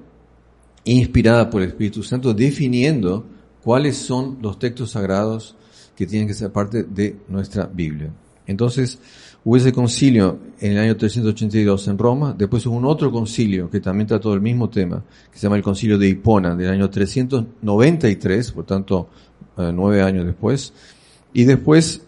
inspirada 0.83 1.49
por 1.49 1.63
el 1.63 1.69
Espíritu 1.69 2.03
Santo, 2.03 2.33
definiendo 2.33 3.25
cuáles 3.63 3.95
son 3.95 4.37
los 4.41 4.59
textos 4.59 4.91
sagrados 4.91 5.55
que 5.95 6.05
tienen 6.05 6.27
que 6.27 6.33
ser 6.33 6.51
parte 6.51 6.83
de 6.83 7.15
nuestra 7.27 7.65
Biblia. 7.65 8.11
Entonces, 8.47 8.99
hubo 9.43 9.57
ese 9.57 9.71
concilio 9.71 10.39
en 10.59 10.73
el 10.73 10.79
año 10.79 10.97
382 10.97 11.87
en 11.87 11.97
Roma, 11.97 12.35
después 12.37 12.65
hubo 12.65 12.75
un 12.75 12.85
otro 12.85 13.11
concilio 13.11 13.69
que 13.69 13.79
también 13.79 14.07
trató 14.07 14.33
el 14.33 14.41
mismo 14.41 14.69
tema, 14.69 15.03
que 15.31 15.37
se 15.37 15.43
llama 15.43 15.57
el 15.57 15.63
concilio 15.63 15.97
de 15.97 16.07
Hipona, 16.07 16.55
del 16.55 16.69
año 16.69 16.89
393, 16.89 18.51
por 18.51 18.65
tanto, 18.65 19.09
eh, 19.57 19.71
nueve 19.73 20.01
años 20.01 20.25
después, 20.25 20.73
y 21.33 21.43
después, 21.43 22.01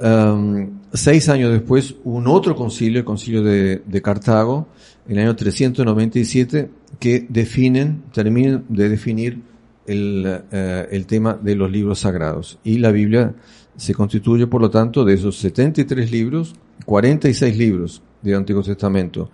um, 0.00 0.80
seis 0.92 1.28
años 1.28 1.52
después, 1.52 1.94
hubo 2.04 2.16
un 2.16 2.26
otro 2.26 2.56
concilio, 2.56 2.98
el 2.98 3.04
concilio 3.04 3.42
de, 3.42 4.02
Cartago, 4.02 4.66
en 5.06 5.18
el 5.18 5.26
año 5.26 5.36
397, 5.36 6.68
que 6.98 7.26
definen, 7.28 8.02
terminan 8.12 8.64
de 8.68 8.88
definir 8.88 9.40
eh, 9.86 10.88
el 10.90 11.06
tema 11.06 11.38
de 11.40 11.54
los 11.54 11.70
libros 11.70 12.00
sagrados. 12.00 12.58
Y 12.64 12.78
la 12.78 12.90
Biblia 12.90 13.34
se 13.76 13.94
constituye, 13.94 14.46
por 14.46 14.60
lo 14.60 14.70
tanto, 14.70 15.04
de 15.04 15.14
esos 15.14 15.36
73 15.38 16.10
libros, 16.10 16.54
46 16.84 17.56
libros 17.56 18.02
del 18.22 18.36
Antiguo 18.36 18.62
Testamento, 18.62 19.30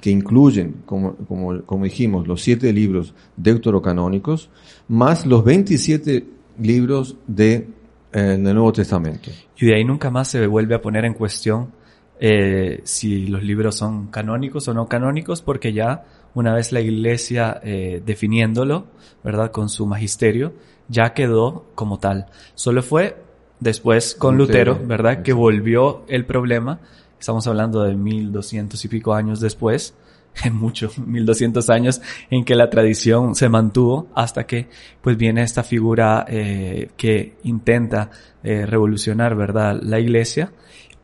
que 0.00 0.10
incluyen, 0.10 0.82
como, 0.84 1.16
como, 1.16 1.62
como 1.62 1.84
dijimos, 1.84 2.26
los 2.28 2.42
siete 2.42 2.72
libros 2.72 3.14
deuterocanónicos, 3.36 4.50
más 4.88 5.26
los 5.26 5.44
27 5.44 6.26
libros 6.60 7.16
de, 7.26 7.68
eh, 8.12 8.20
del 8.20 8.42
Nuevo 8.42 8.72
Testamento. 8.72 9.30
Y 9.56 9.66
de 9.66 9.76
ahí 9.76 9.84
nunca 9.84 10.10
más 10.10 10.28
se 10.28 10.46
vuelve 10.46 10.74
a 10.74 10.82
poner 10.82 11.04
en 11.04 11.14
cuestión 11.14 11.72
eh, 12.20 12.80
si 12.84 13.26
los 13.26 13.42
libros 13.42 13.76
son 13.76 14.08
canónicos 14.08 14.68
o 14.68 14.74
no 14.74 14.86
canónicos, 14.86 15.42
porque 15.42 15.72
ya 15.72 16.04
una 16.34 16.54
vez 16.54 16.72
la 16.72 16.80
iglesia 16.80 17.60
eh, 17.62 18.02
definiéndolo, 18.04 18.86
¿verdad? 19.24 19.50
Con 19.50 19.68
su 19.68 19.86
magisterio, 19.86 20.52
ya 20.88 21.14
quedó 21.14 21.66
como 21.74 21.98
tal. 21.98 22.26
Solo 22.54 22.82
fue 22.82 23.25
después 23.60 24.14
con 24.14 24.36
Lutero, 24.36 24.72
Lutero, 24.72 24.88
¿verdad? 24.88 25.22
Que 25.22 25.32
volvió 25.32 26.04
el 26.08 26.24
problema. 26.24 26.80
Estamos 27.18 27.46
hablando 27.46 27.82
de 27.82 27.94
1200 27.94 28.84
y 28.84 28.88
pico 28.88 29.14
años 29.14 29.40
después, 29.40 29.94
en 30.44 30.54
muchos, 30.54 30.98
1200 30.98 31.70
años 31.70 32.00
en 32.30 32.44
que 32.44 32.54
la 32.54 32.68
tradición 32.70 33.34
se 33.34 33.48
mantuvo 33.48 34.08
hasta 34.14 34.46
que 34.46 34.68
pues 35.00 35.16
viene 35.16 35.42
esta 35.42 35.62
figura 35.62 36.24
eh, 36.28 36.90
que 36.96 37.36
intenta 37.44 38.10
eh, 38.42 38.66
revolucionar, 38.66 39.34
¿verdad? 39.34 39.80
La 39.82 39.98
iglesia. 39.98 40.52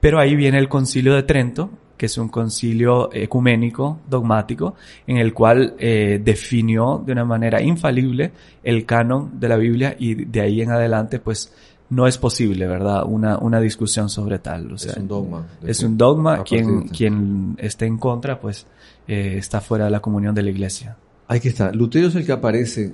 Pero 0.00 0.18
ahí 0.18 0.34
viene 0.34 0.58
el 0.58 0.68
concilio 0.68 1.14
de 1.14 1.22
Trento, 1.22 1.70
que 1.96 2.06
es 2.06 2.18
un 2.18 2.28
concilio 2.28 3.10
ecuménico, 3.12 4.00
dogmático, 4.08 4.74
en 5.06 5.18
el 5.18 5.32
cual 5.32 5.76
eh, 5.78 6.20
definió 6.20 7.00
de 7.06 7.12
una 7.12 7.24
manera 7.24 7.62
infalible 7.62 8.32
el 8.64 8.84
canon 8.84 9.38
de 9.38 9.48
la 9.48 9.56
Biblia 9.56 9.94
y 9.96 10.24
de 10.24 10.40
ahí 10.40 10.62
en 10.62 10.72
adelante 10.72 11.20
pues 11.20 11.54
no 11.92 12.06
es 12.06 12.16
posible, 12.16 12.66
¿verdad? 12.66 13.04
Una, 13.06 13.36
una 13.38 13.60
discusión 13.60 14.08
sobre 14.08 14.38
tal. 14.38 14.72
O 14.72 14.78
sea, 14.78 14.92
es 14.92 14.96
un 14.98 15.08
dogma. 15.08 15.46
es 15.62 15.82
un 15.82 15.98
dogma. 15.98 16.42
Quien, 16.42 16.88
quien 16.88 17.54
esté 17.58 17.84
en 17.86 17.98
contra, 17.98 18.40
pues 18.40 18.66
eh, 19.06 19.34
está 19.36 19.60
fuera 19.60 19.84
de 19.84 19.90
la 19.90 20.00
comunión 20.00 20.34
de 20.34 20.42
la 20.42 20.50
iglesia. 20.50 20.96
Ahí 21.28 21.38
que 21.40 21.50
está. 21.50 21.70
Lutero 21.72 22.08
es 22.08 22.14
el 22.14 22.24
que 22.24 22.32
aparece 22.32 22.92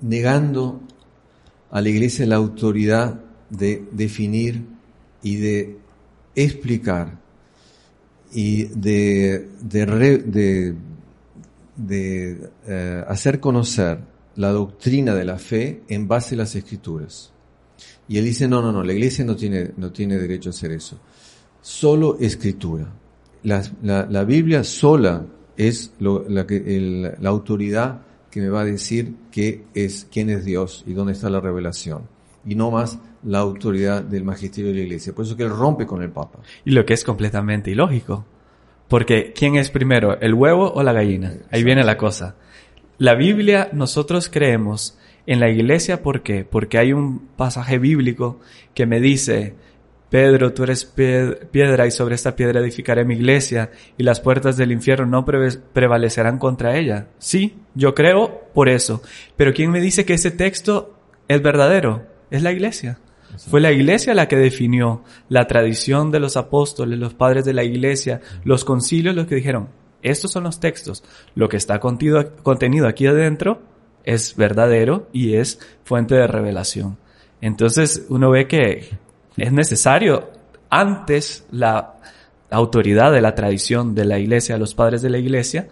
negando 0.00 0.80
a 1.70 1.80
la 1.80 1.88
iglesia 1.88 2.26
la 2.26 2.36
autoridad 2.36 3.20
de 3.50 3.84
definir 3.92 4.64
y 5.22 5.36
de 5.36 5.78
explicar 6.34 7.18
y 8.32 8.64
de, 8.64 9.48
de, 9.62 9.86
re- 9.86 10.18
de, 10.18 10.74
de, 11.76 12.50
eh, 12.66 13.04
hacer 13.08 13.38
conocer 13.40 14.00
la 14.34 14.50
doctrina 14.50 15.14
de 15.14 15.24
la 15.24 15.38
fe 15.38 15.82
en 15.88 16.08
base 16.08 16.34
a 16.34 16.38
las 16.38 16.54
escrituras. 16.56 17.32
Y 18.08 18.18
él 18.18 18.24
dice, 18.24 18.46
no, 18.48 18.62
no, 18.62 18.70
no, 18.72 18.82
la 18.82 18.92
iglesia 18.92 19.24
no 19.24 19.34
tiene, 19.36 19.72
no 19.76 19.90
tiene 19.90 20.16
derecho 20.16 20.50
a 20.50 20.52
hacer 20.52 20.72
eso. 20.72 20.98
Solo 21.60 22.16
escritura. 22.20 22.86
La, 23.42 23.62
la- 23.82 24.06
la 24.06 24.24
Biblia 24.24 24.62
sola 24.64 25.24
es 25.56 25.92
lo- 25.98 26.24
la, 26.28 26.46
autoridad 27.28 28.02
que 28.30 28.40
me 28.40 28.48
va 28.48 28.60
a 28.60 28.64
decir 28.64 29.14
qué 29.32 29.64
es, 29.74 30.06
quién 30.12 30.30
es 30.30 30.44
Dios 30.44 30.84
y 30.86 30.92
dónde 30.92 31.12
está 31.12 31.30
la 31.30 31.40
revelación. 31.40 32.02
y 32.48 32.54
no 32.54 32.70
más 32.70 32.98
la 33.24 33.38
autoridad 33.40 34.04
del 34.04 34.22
magisterio 34.22 34.70
de 34.70 34.76
la 34.76 34.84
iglesia. 34.84 35.12
Por 35.12 35.24
eso 35.24 35.36
que 35.36 35.42
él 35.42 35.50
rompe 35.50 35.84
con 35.84 36.00
el 36.00 36.10
Papa. 36.10 36.38
Y 36.64 36.70
lo 36.70 36.86
que 36.86 36.94
es 36.94 37.02
completamente 37.02 37.72
ilógico. 37.72 38.24
Porque 38.86 39.32
¿quién 39.36 39.56
es 39.56 39.68
primero, 39.70 40.20
el 40.20 40.32
huevo 40.32 40.70
o 40.72 40.80
la 40.84 40.92
gallina? 40.92 41.34
Ahí 41.50 41.64
viene 41.64 41.82
la 41.82 41.96
cosa. 41.98 42.36
La 42.98 43.16
Biblia, 43.16 43.68
nosotros 43.72 44.28
creemos 44.32 44.96
en 45.26 45.40
la 45.40 45.50
iglesia, 45.50 46.02
¿por 46.02 46.22
qué? 46.22 46.44
Porque 46.44 46.78
hay 46.78 46.92
un 46.92 47.28
pasaje 47.36 47.78
bíblico 47.78 48.40
que 48.74 48.86
me 48.86 49.00
dice, 49.00 49.54
Pedro, 50.08 50.52
tú 50.52 50.62
eres 50.62 50.84
piedra 50.84 51.86
y 51.86 51.90
sobre 51.90 52.14
esta 52.14 52.36
piedra 52.36 52.60
edificaré 52.60 53.04
mi 53.04 53.14
iglesia 53.14 53.70
y 53.98 54.04
las 54.04 54.20
puertas 54.20 54.56
del 54.56 54.70
infierno 54.70 55.06
no 55.06 55.24
prevalecerán 55.24 56.38
contra 56.38 56.76
ella. 56.76 57.08
Sí, 57.18 57.56
yo 57.74 57.94
creo 57.94 58.48
por 58.54 58.68
eso. 58.68 59.02
Pero 59.36 59.52
¿quién 59.52 59.70
me 59.72 59.80
dice 59.80 60.04
que 60.04 60.14
ese 60.14 60.30
texto 60.30 60.96
es 61.26 61.42
verdadero? 61.42 62.06
Es 62.30 62.42
la 62.42 62.52
iglesia. 62.52 62.98
Fue 63.50 63.60
la 63.60 63.72
iglesia 63.72 64.14
la 64.14 64.28
que 64.28 64.36
definió 64.36 65.02
la 65.28 65.46
tradición 65.46 66.10
de 66.10 66.20
los 66.20 66.36
apóstoles, 66.36 66.98
los 66.98 67.14
padres 67.14 67.44
de 67.44 67.52
la 67.52 67.64
iglesia, 67.64 68.20
los 68.44 68.64
concilios 68.64 69.14
los 69.14 69.26
que 69.26 69.34
dijeron, 69.34 69.68
estos 70.02 70.30
son 70.30 70.44
los 70.44 70.60
textos. 70.60 71.02
Lo 71.34 71.48
que 71.48 71.56
está 71.56 71.80
contenido 71.80 72.86
aquí 72.86 73.06
adentro 73.06 73.60
es 74.06 74.36
verdadero 74.36 75.08
y 75.12 75.34
es 75.34 75.58
fuente 75.84 76.14
de 76.14 76.26
revelación. 76.26 76.96
Entonces 77.42 78.06
uno 78.08 78.30
ve 78.30 78.48
que 78.48 78.88
es 79.36 79.52
necesario 79.52 80.30
antes 80.70 81.44
la 81.50 81.96
autoridad 82.50 83.12
de 83.12 83.20
la 83.20 83.34
tradición 83.34 83.94
de 83.94 84.04
la 84.06 84.18
iglesia, 84.18 84.56
los 84.56 84.74
padres 84.74 85.02
de 85.02 85.10
la 85.10 85.18
iglesia, 85.18 85.68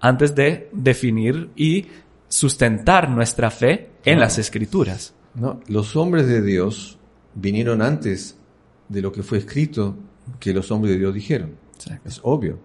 antes 0.00 0.34
de 0.34 0.68
definir 0.72 1.50
y 1.56 1.86
sustentar 2.28 3.10
nuestra 3.10 3.50
fe 3.50 3.90
en 4.04 4.20
las 4.20 4.38
escrituras. 4.38 5.14
No, 5.34 5.60
los 5.66 5.96
hombres 5.96 6.28
de 6.28 6.42
Dios 6.42 6.98
vinieron 7.34 7.82
antes 7.82 8.36
de 8.88 9.02
lo 9.02 9.10
que 9.10 9.22
fue 9.22 9.38
escrito 9.38 9.96
que 10.38 10.52
los 10.52 10.70
hombres 10.70 10.94
de 10.94 10.98
Dios 11.00 11.14
dijeron. 11.14 11.56
Es 12.04 12.20
obvio. 12.22 12.58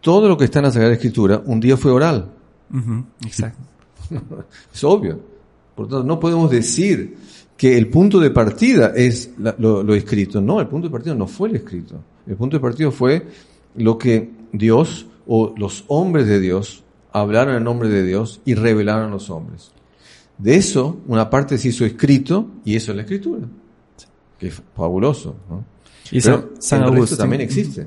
Todo 0.00 0.28
lo 0.28 0.36
que 0.36 0.44
está 0.44 0.60
en 0.60 0.66
la 0.66 0.70
Sagrada 0.70 0.94
Escritura 0.94 1.42
un 1.44 1.60
día 1.60 1.76
fue 1.76 1.90
oral. 1.90 2.30
Exacto. 3.24 3.62
es 4.74 4.84
obvio. 4.84 5.20
Por 5.74 5.86
lo 5.86 5.98
tanto, 5.98 6.06
no 6.06 6.18
podemos 6.18 6.50
decir 6.50 7.16
que 7.56 7.76
el 7.76 7.88
punto 7.88 8.20
de 8.20 8.30
partida 8.30 8.92
es 8.94 9.32
lo, 9.36 9.94
escrito. 9.94 10.40
No, 10.40 10.60
el 10.60 10.68
punto 10.68 10.88
de 10.88 10.92
partida 10.92 11.14
no 11.14 11.26
fue 11.26 11.48
el 11.48 11.56
escrito. 11.56 11.96
El 12.26 12.36
punto 12.36 12.56
de 12.56 12.60
partida 12.60 12.90
fue 12.90 13.26
lo 13.76 13.98
que 13.98 14.30
Dios 14.52 15.06
o 15.26 15.54
los 15.56 15.84
hombres 15.88 16.26
de 16.26 16.40
Dios 16.40 16.84
hablaron 17.12 17.56
en 17.56 17.64
nombre 17.64 17.88
de 17.88 18.04
Dios 18.04 18.40
y 18.44 18.54
revelaron 18.54 19.08
a 19.08 19.10
los 19.10 19.28
hombres. 19.30 19.72
De 20.38 20.54
eso, 20.54 20.98
una 21.08 21.28
parte 21.28 21.58
se 21.58 21.68
hizo 21.68 21.84
escrito 21.84 22.48
y 22.64 22.76
eso 22.76 22.92
es 22.92 22.96
la 22.96 23.02
escritura. 23.02 23.46
Que 24.38 24.48
es 24.48 24.62
fabuloso. 24.76 25.34
Y 26.12 26.20
San, 26.20 26.44
Agustín 26.82 27.18
también 27.18 27.42
existe. 27.42 27.86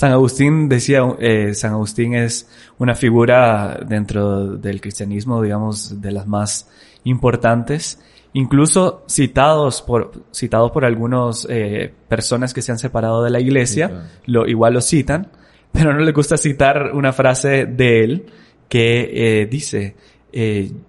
San 0.00 0.12
Agustín 0.12 0.70
decía, 0.70 1.02
eh, 1.18 1.52
San 1.52 1.72
Agustín 1.72 2.14
es 2.14 2.48
una 2.78 2.94
figura 2.94 3.78
dentro 3.86 4.56
del 4.56 4.80
cristianismo, 4.80 5.42
digamos, 5.42 6.00
de 6.00 6.10
las 6.10 6.26
más 6.26 6.70
importantes 7.04 8.00
incluso 8.32 9.04
citados 9.06 9.82
por, 9.82 10.24
citados 10.32 10.70
por 10.70 10.86
algunas 10.86 11.46
eh, 11.50 11.92
personas 12.08 12.54
que 12.54 12.62
se 12.62 12.72
han 12.72 12.78
separado 12.78 13.22
de 13.22 13.28
la 13.28 13.40
iglesia, 13.40 14.08
lo, 14.24 14.46
igual 14.48 14.72
lo 14.72 14.80
citan, 14.80 15.32
pero 15.70 15.92
no 15.92 15.98
les 15.98 16.14
gusta 16.14 16.38
citar 16.38 16.92
una 16.94 17.12
frase 17.12 17.66
de 17.66 18.02
él 18.02 18.26
que 18.70 19.42
eh, 19.42 19.46
dice, 19.50 19.96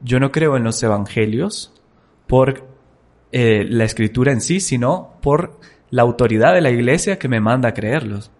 yo 0.02 0.22
no 0.22 0.32
creo 0.32 0.56
en 0.56 0.64
los 0.64 0.82
evangelios 0.84 1.74
por 2.28 2.66
la 3.34 3.84
escritura 3.84 4.32
en 4.32 4.40
sí, 4.40 4.62
sino 4.62 5.16
por 5.22 5.60
la 5.90 6.04
autoridad 6.04 6.54
de 6.54 6.62
la 6.62 6.70
iglesia 6.70 7.20
que 7.20 7.28
me 7.28 7.42
manda 7.42 7.68
a 7.68 7.74
creerlos. 7.74 8.32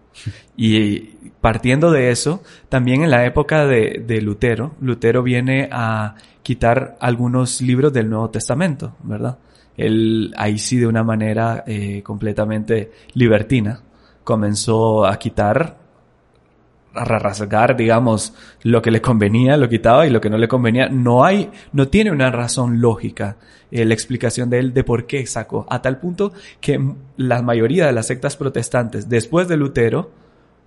Y 0.56 1.32
partiendo 1.40 1.90
de 1.90 2.10
eso, 2.10 2.42
también 2.68 3.02
en 3.02 3.10
la 3.10 3.24
época 3.24 3.66
de, 3.66 4.20
Lutero, 4.22 4.74
Lutero 4.80 5.22
viene 5.22 5.68
a 5.72 6.14
quitar 6.42 6.96
algunos 7.00 7.60
libros 7.60 7.92
del 7.92 8.10
Nuevo 8.10 8.30
Testamento, 8.30 8.94
¿verdad? 9.02 9.38
Él 9.76 10.34
ahí 10.36 10.58
sí 10.58 10.76
de 10.76 10.86
una 10.86 11.02
manera 11.02 11.64
eh, 11.66 12.02
completamente 12.02 12.92
libertina 13.14 13.80
comenzó 14.24 15.06
a 15.06 15.18
quitar, 15.18 15.76
rasgar, 16.94 17.76
digamos, 17.76 18.34
lo 18.62 18.82
que 18.82 18.90
le 18.90 19.00
convenía, 19.00 19.56
lo 19.56 19.68
quitaba 19.68 20.06
y 20.06 20.10
lo 20.10 20.20
que 20.20 20.30
no 20.30 20.38
le 20.38 20.48
convenía. 20.48 20.88
No 20.88 21.24
hay, 21.24 21.50
no 21.72 21.88
tiene 21.88 22.10
una 22.10 22.30
razón 22.30 22.80
lógica 22.80 23.36
eh, 23.70 23.84
la 23.84 23.94
explicación 23.94 24.50
de 24.50 24.58
él 24.58 24.74
de 24.74 24.84
por 24.84 25.06
qué 25.06 25.26
sacó, 25.26 25.66
a 25.70 25.80
tal 25.80 25.98
punto 25.98 26.32
que 26.60 26.78
la 27.16 27.40
mayoría 27.40 27.86
de 27.86 27.92
las 27.92 28.06
sectas 28.06 28.36
protestantes 28.36 29.08
después 29.08 29.48
de 29.48 29.56
Lutero 29.56 30.10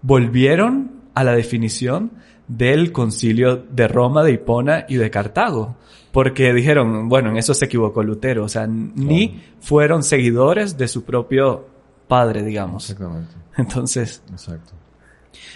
volvieron 0.02 0.92
a 1.14 1.24
la 1.24 1.34
definición 1.34 2.12
del 2.48 2.92
concilio 2.92 3.58
de 3.58 3.88
Roma, 3.88 4.24
de 4.24 4.34
Hipona 4.34 4.86
y 4.88 4.96
de 4.96 5.10
Cartago. 5.10 5.76
Porque 6.12 6.54
dijeron, 6.54 7.10
bueno, 7.10 7.30
en 7.30 7.38
eso 7.38 7.54
se 7.54 7.66
equivocó 7.66 8.02
Lutero, 8.02 8.46
o 8.46 8.50
sea, 8.50 8.68
ni 8.68 9.42
fueron 9.60 10.02
seguidores 10.02 10.78
de 10.78 10.88
su 10.88 11.04
propio 11.04 11.68
padre, 12.08 12.42
digamos. 12.42 12.90
Exactamente. 12.90 13.34
Entonces. 13.58 14.24
Exacto. 14.32 14.74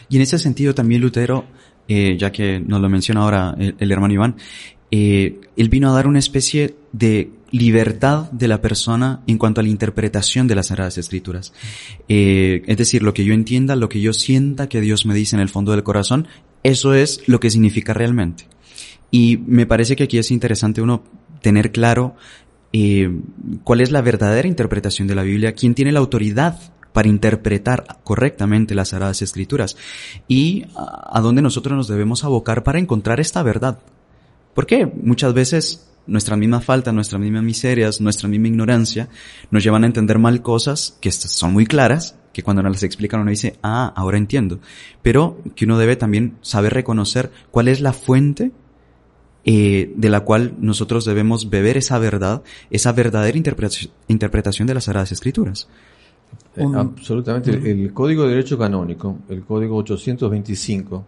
Y 0.09 0.17
en 0.17 0.21
ese 0.21 0.37
sentido 0.39 0.73
también 0.73 1.01
Lutero, 1.01 1.45
eh, 1.87 2.17
ya 2.17 2.31
que 2.31 2.59
nos 2.59 2.81
lo 2.81 2.89
menciona 2.89 3.21
ahora 3.21 3.55
el, 3.57 3.91
hermano 3.91 4.13
Iván, 4.13 4.35
eh, 4.91 5.39
él 5.55 5.69
vino 5.69 5.89
a 5.89 5.93
dar 5.93 6.07
una 6.07 6.19
especie 6.19 6.75
de 6.91 7.31
libertad 7.51 8.31
de 8.31 8.47
la 8.47 8.61
persona 8.61 9.21
en 9.27 9.37
cuanto 9.37 9.61
a 9.61 9.63
la 9.63 9.69
interpretación 9.69 10.47
de 10.47 10.55
las 10.55 10.67
Sagradas 10.67 10.97
Escrituras. 10.97 11.53
Eh, 12.07 12.63
es 12.67 12.77
decir, 12.77 13.03
lo 13.03 13.13
que 13.13 13.23
yo 13.23 13.33
entienda, 13.33 13.75
lo 13.75 13.89
que 13.89 14.01
yo 14.01 14.13
sienta 14.13 14.69
que 14.69 14.81
Dios 14.81 15.05
me 15.05 15.13
dice 15.13 15.35
en 15.35 15.41
el 15.41 15.49
fondo 15.49 15.71
del 15.71 15.83
corazón, 15.83 16.27
eso 16.63 16.93
es 16.93 17.27
lo 17.27 17.39
que 17.39 17.49
significa 17.49 17.93
realmente. 17.93 18.45
Y 19.11 19.37
me 19.45 19.65
parece 19.65 19.95
que 19.95 20.03
aquí 20.03 20.17
es 20.17 20.31
interesante 20.31 20.81
uno 20.81 21.03
tener 21.41 21.71
claro 21.71 22.15
eh, 22.73 23.09
cuál 23.63 23.81
es 23.81 23.91
la 23.91 24.01
verdadera 24.01 24.47
interpretación 24.47 25.07
de 25.07 25.15
la 25.15 25.23
Biblia, 25.23 25.53
quién 25.53 25.73
tiene 25.73 25.91
la 25.91 25.99
autoridad 25.99 26.73
para 26.93 27.09
interpretar 27.09 27.99
correctamente 28.03 28.75
las 28.75 28.89
Sagradas 28.89 29.21
Escrituras 29.21 29.77
y 30.27 30.65
a, 30.75 31.17
a 31.17 31.21
dónde 31.21 31.41
nosotros 31.41 31.75
nos 31.75 31.87
debemos 31.87 32.23
abocar 32.23 32.63
para 32.63 32.79
encontrar 32.79 33.19
esta 33.19 33.43
verdad. 33.43 33.79
Porque 34.53 34.85
muchas 34.85 35.33
veces 35.33 35.89
nuestra 36.07 36.35
misma 36.35 36.59
falta, 36.59 36.91
nuestras 36.91 37.21
mismas 37.21 37.43
miserias, 37.43 38.01
nuestra 38.01 38.27
misma 38.27 38.47
ignorancia 38.47 39.09
nos 39.51 39.63
llevan 39.63 39.83
a 39.83 39.87
entender 39.87 40.19
mal 40.19 40.41
cosas 40.41 40.97
que 41.01 41.11
son 41.11 41.53
muy 41.53 41.65
claras 41.65 42.15
que 42.33 42.43
cuando 42.43 42.63
nos 42.63 42.71
las 42.71 42.83
explican 42.83 43.21
uno 43.21 43.31
dice, 43.31 43.57
ah, 43.63 43.93
ahora 43.95 44.17
entiendo. 44.17 44.59
Pero 45.01 45.41
que 45.55 45.65
uno 45.65 45.77
debe 45.77 45.95
también 45.95 46.37
saber 46.41 46.73
reconocer 46.73 47.31
cuál 47.51 47.67
es 47.67 47.81
la 47.81 47.93
fuente 47.93 48.51
eh, 49.45 49.93
de 49.95 50.09
la 50.09 50.21
cual 50.21 50.55
nosotros 50.59 51.05
debemos 51.05 51.49
beber 51.49 51.77
esa 51.77 51.97
verdad, 51.97 52.43
esa 52.69 52.91
verdadera 52.91 53.37
interpretación 54.07 54.67
de 54.67 54.73
las 54.73 54.85
Sagradas 54.85 55.11
Escrituras. 55.11 55.67
Eh, 56.55 56.65
absolutamente. 56.73 57.51
El, 57.51 57.93
Código 57.93 58.23
de 58.23 58.29
Derecho 58.29 58.57
Canónico, 58.57 59.19
el 59.29 59.43
Código 59.43 59.77
825, 59.77 61.05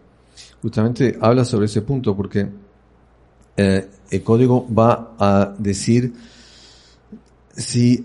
justamente 0.62 1.18
habla 1.20 1.44
sobre 1.44 1.66
ese 1.66 1.82
punto 1.82 2.16
porque 2.16 2.48
eh, 3.56 3.88
el 4.10 4.22
código 4.22 4.66
va 4.72 5.14
a 5.18 5.54
decir 5.58 6.12
si, 7.54 8.04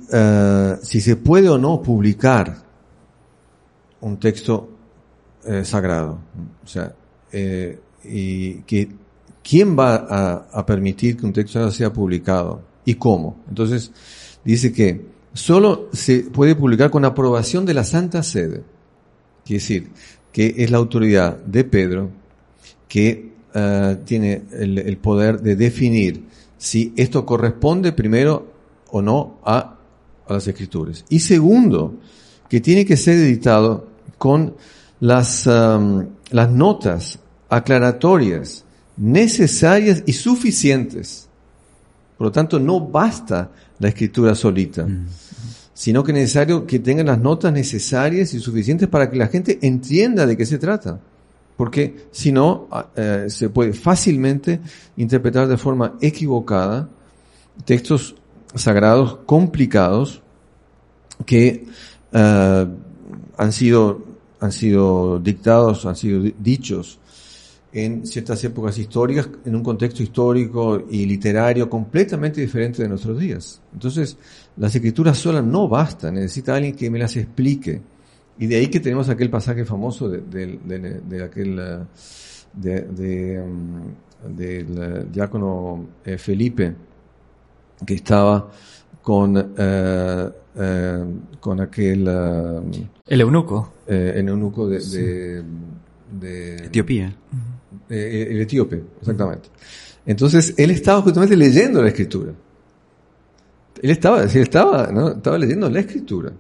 si 0.82 1.02
se 1.02 1.16
puede 1.16 1.48
o 1.48 1.58
no 1.58 1.82
publicar 1.82 2.68
un 4.02 4.18
texto 4.18 4.70
eh, 5.46 5.64
sagrado. 5.64 6.20
O 6.64 6.68
sea, 6.68 6.94
eh, 7.32 7.80
y 8.04 8.56
que 8.62 8.90
quién 9.44 9.78
va 9.78 10.44
a, 10.52 10.66
permitir 10.66 11.18
que 11.18 11.26
un 11.26 11.34
texto 11.34 11.72
sea 11.72 11.92
publicado 11.92 12.62
y 12.86 12.96
cómo. 12.96 13.44
Entonces, 13.48 13.92
dice 14.44 14.72
que 14.72 15.06
solo 15.38 15.90
se 15.94 16.20
puede 16.20 16.56
publicar 16.56 16.90
con 16.90 17.06
aprobación 17.06 17.66
de 17.66 17.74
la 17.74 17.84
Santa 17.84 18.24
Sede. 18.24 18.64
Quiere 19.46 19.62
decir, 19.62 19.90
que 20.32 20.56
es 20.58 20.72
la 20.72 20.78
autoridad 20.78 21.38
de 21.38 21.64
Pedro 21.64 22.10
que 22.88 23.34
eh, 23.54 23.98
tiene 24.06 24.44
el, 24.52 24.78
el, 24.80 24.98
poder 24.98 25.42
de 25.42 25.56
definir 25.56 26.24
si 26.58 26.94
esto 26.96 27.26
corresponde 27.26 27.92
primero 27.92 28.52
o 28.92 29.02
no 29.02 29.40
a, 29.46 29.78
a 30.28 30.34
las 30.34 30.48
escrituras. 30.48 31.06
Y 31.10 31.20
segundo, 31.20 31.96
que 32.50 32.60
tiene 32.60 32.86
que 32.86 32.98
ser 32.98 33.16
editado 33.16 33.88
con 34.18 34.56
las, 35.00 35.46
um, 35.46 36.08
las 36.32 36.52
notas 36.52 37.20
aclaratorias 37.50 38.66
necesarias 38.98 40.04
y 40.06 40.14
suficientes. 40.14 41.27
Por 42.18 42.28
lo 42.28 42.32
tanto, 42.32 42.60
no 42.60 42.80
basta 42.80 43.52
la 43.80 43.90
escritura 43.90 44.34
solita, 44.34 44.86
mm. 44.86 45.08
sino 45.74 46.04
que 46.04 46.12
es 46.12 46.18
necesario 46.18 46.66
que 46.66 46.80
tengan 46.80 47.06
las 47.06 47.20
notas 47.20 47.54
necesarias 47.54 48.34
y 48.34 48.40
suficientes 48.40 48.88
para 48.88 49.10
que 49.10 49.18
la 49.18 49.28
gente 49.28 49.60
entienda 49.62 50.26
de 50.26 50.36
qué 50.36 50.46
se 50.46 50.58
trata. 50.58 51.00
Porque 51.56 52.08
si 52.12 52.32
no, 52.32 52.68
ah, 52.72 52.88
eh, 52.96 53.26
se 53.30 53.50
puede 53.50 53.74
fácilmente 53.74 54.60
interpretar 54.98 55.48
de 55.48 55.58
forma 55.58 55.96
equivocada 56.02 56.90
textos 57.66 58.16
sagrados 58.54 59.20
complicados 59.26 60.22
que 61.26 61.66
eh, 62.12 62.68
han 63.38 63.52
sido 63.52 64.06
han 64.40 64.52
sido 64.52 65.20
dictados, 65.20 65.86
han 65.86 65.96
sido 65.96 66.22
dichos 66.38 67.00
en 67.72 68.06
ciertas 68.06 68.44
épocas 68.44 68.78
históricas, 68.78 69.30
en 69.46 69.56
un 69.56 69.64
contexto 69.64 70.02
histórico 70.02 70.84
y 70.90 71.06
literario 71.06 71.70
completamente 71.70 72.42
diferente 72.42 72.82
de 72.82 72.90
nuestros 72.90 73.20
días. 73.20 73.62
Entonces, 73.74 74.18
las 74.56 74.74
escrituras 74.74 75.18
solas 75.18 75.44
no 75.44 75.68
bastan, 75.68 76.16
necesita 76.16 76.56
alguien 76.56 76.76
que 76.76 76.90
me 76.90 77.00
las 77.00 77.16
explique. 77.16 77.82
Y 78.40 78.48
de 78.48 78.56
ahí 78.56 78.68
que 78.68 78.80
tenemos 78.80 79.10
aquel 79.10 79.30
pasaje 79.30 79.66
famoso 79.66 80.08
de, 80.10 80.22
de, 80.22 81.24
aquel 81.24 81.60
eh, 81.60 82.88
de, 82.92 83.44
mm, 83.44 84.36
del 84.36 85.12
diácono 85.12 85.88
eh, 86.06 86.18
Felipe, 86.18 86.74
que 87.86 87.94
estaba 87.96 88.50
con, 89.02 89.54
eh, 89.58 90.30
con 91.40 91.62
aquel... 91.62 92.08
el 93.08 93.22
eunuco. 93.22 93.74
el 93.88 94.28
eunuco 94.28 94.68
de, 94.68 95.44
de, 96.20 96.56
Etiopía. 96.66 97.14
El 97.90 98.42
etíope, 98.42 98.84
exactamente. 99.00 99.50
Entonces, 100.06 100.54
él 100.58 100.72
estaba 100.72 101.02
justamente 101.02 101.36
leyendo 101.36 101.82
la 101.82 101.90
escritura. 101.90 102.34
Él 103.82 103.90
estaba, 103.90 104.24
él 104.24 104.36
estaba, 104.36 104.92
¿no? 104.92 105.10
estaba 105.12 105.38
leyendo 105.38 105.70
la 105.70 105.80
escritura 105.80 106.32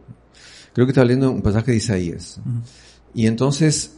creo 0.77 0.85
que 0.85 0.91
estaba 0.91 1.05
leyendo 1.05 1.31
un 1.31 1.41
pasaje 1.41 1.71
de 1.71 1.77
Isaías. 1.77 2.39
Y 3.15 3.25
entonces 3.25 3.97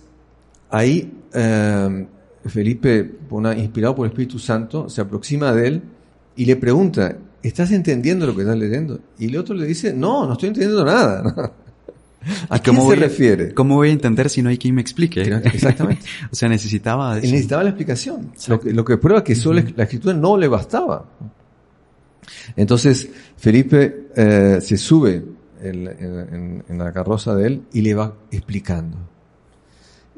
ahí 0.69 1.11
eh, 1.33 2.07
Felipe, 2.45 3.17
inspirado 3.57 3.97
por 3.97 4.05
el 4.05 4.13
Espíritu 4.13 4.39
Santo, 4.39 4.87
se 4.87 5.01
aproxima 5.01 5.51
de 5.51 5.67
él 5.67 5.81
y 6.37 6.45
le 6.45 6.55
pregunta, 6.55 7.17
¿estás 7.43 7.73
entendiendo 7.73 8.25
lo 8.25 8.33
que 8.33 8.43
estás 8.43 8.57
leyendo? 8.57 8.97
Y 9.17 9.25
el 9.25 9.35
otro 9.35 9.55
le 9.55 9.65
dice, 9.65 9.93
no, 9.93 10.25
no 10.25 10.31
estoy 10.31 10.47
entendiendo 10.47 10.85
nada. 10.85 11.51
¿A 12.49 12.61
qué 12.61 12.73
se 12.73 12.95
refiere? 12.95 13.53
¿Cómo 13.53 13.75
voy 13.75 13.89
a 13.89 13.91
entender 13.93 14.29
si 14.29 14.41
no 14.41 14.49
hay 14.49 14.57
quien 14.57 14.75
me 14.75 14.81
explique? 14.81 15.21
Exactamente. 15.21 16.05
o 16.31 16.35
sea, 16.35 16.49
necesitaba 16.49 17.15
Necesitaba 17.15 17.63
la 17.63 17.69
explicación. 17.69 18.31
Lo 18.47 18.59
que, 18.59 18.73
lo 18.73 18.83
que, 18.83 18.97
prueba 18.97 19.23
que 19.23 19.35
solo 19.35 19.61
la 19.75 19.83
escritura 19.83 20.13
no 20.13 20.37
le 20.37 20.47
bastaba. 20.47 21.05
Entonces, 22.55 23.09
Felipe 23.37 24.07
eh, 24.15 24.59
se 24.61 24.77
sube 24.77 25.23
en, 25.61 26.63
la 26.69 26.91
carroza 26.91 27.35
de 27.35 27.47
él 27.47 27.61
y 27.73 27.81
le 27.81 27.93
va 27.93 28.15
explicando. 28.31 28.97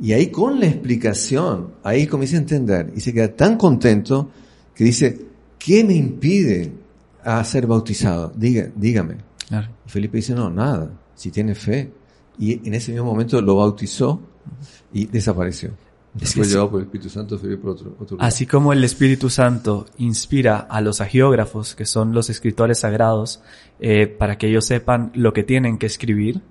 Y 0.02 0.14
ahí 0.14 0.28
con 0.28 0.60
la 0.60 0.66
explicación, 0.66 1.74
ahí 1.84 2.08
comienza 2.08 2.36
a 2.38 2.40
entender 2.40 2.92
y 2.96 3.02
se 3.02 3.14
queda 3.14 3.30
tan 3.30 3.58
contento 3.58 4.32
que 4.74 4.84
dice, 4.84 5.20
¿qué 5.60 5.84
me 5.84 5.94
impide 5.94 6.72
a 7.24 7.44
ser 7.44 7.68
bautizado? 7.68 8.34
Diga, 8.36 8.70
dígame. 8.76 9.18
Y 9.86 9.90
Felipe 9.90 10.18
dice, 10.18 10.34
no, 10.34 10.50
nada, 10.50 10.90
si 11.22 11.30
tiene 11.30 11.54
fe. 11.54 11.92
Y 12.40 12.68
en 12.68 12.74
ese 12.74 12.92
mismo 12.92 13.06
momento 13.06 13.40
lo 13.42 13.58
bautizó 13.58 14.20
y 14.92 15.06
desapareció. 15.06 15.72
Fue 16.20 16.46
llevado 16.46 16.72
por 16.72 16.80
el 16.82 16.88
Espíritu 16.88 17.10
Santo 17.10 17.40
Así 18.20 18.46
como 18.46 18.74
el 18.74 18.84
Espíritu 18.84 19.30
Santo 19.30 19.86
inspira 19.98 20.58
a 20.58 20.82
los 20.82 21.00
agiógrafos, 21.00 21.76
que 21.76 21.86
son 21.86 22.12
los 22.14 22.30
escritores 22.30 22.80
sagrados, 22.80 23.42
eh, 23.80 24.08
para 24.08 24.38
que 24.38 24.48
ellos 24.48 24.66
sepan 24.66 25.12
lo 25.14 25.32
que 25.32 25.44
tienen 25.44 25.78
que 25.78 25.86
escribir, 25.86 26.42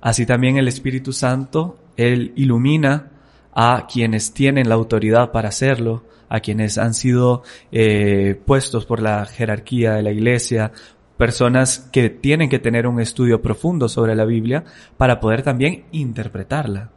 así 0.00 0.26
también 0.26 0.58
el 0.58 0.68
Espíritu 0.68 1.12
Santo, 1.12 1.78
Él 1.96 2.32
ilumina 2.36 3.10
a 3.52 3.88
quienes 3.92 4.32
tienen 4.32 4.68
la 4.68 4.76
autoridad 4.76 5.32
para 5.32 5.48
hacerlo, 5.48 6.04
a 6.28 6.38
quienes 6.38 6.78
han 6.78 6.94
sido 6.94 7.42
eh, 7.72 8.40
puestos 8.46 8.86
por 8.86 9.02
la 9.02 9.26
jerarquía 9.26 9.94
de 9.94 10.02
la 10.02 10.12
iglesia, 10.12 10.70
personas 11.20 11.90
que 11.92 12.08
tienen 12.08 12.48
que 12.48 12.58
tener 12.58 12.86
un 12.86 12.98
estudio 12.98 13.42
profundo 13.42 13.90
sobre 13.90 14.14
la 14.14 14.24
Biblia 14.24 14.64
para 14.96 15.20
poder 15.20 15.42
también 15.42 15.84
interpretarla. 15.92 16.92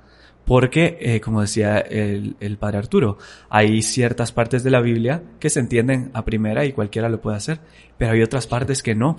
Porque, 0.46 0.98
eh, 1.02 1.20
como 1.20 1.42
decía 1.42 1.80
el, 1.80 2.38
el, 2.40 2.58
padre 2.58 2.78
Arturo, 2.78 3.18
hay 3.50 3.82
ciertas 3.82 4.32
partes 4.32 4.64
de 4.64 4.72
la 4.72 4.80
Biblia 4.80 5.22
que 5.42 5.50
se 5.50 5.60
entienden 5.60 6.10
a 6.14 6.24
primera 6.24 6.64
y 6.64 6.72
cualquiera 6.72 7.10
lo 7.10 7.20
puede 7.20 7.36
hacer, 7.36 7.60
pero 7.98 8.14
hay 8.14 8.22
otras 8.22 8.48
partes 8.48 8.82
que 8.82 8.96
no. 8.96 9.18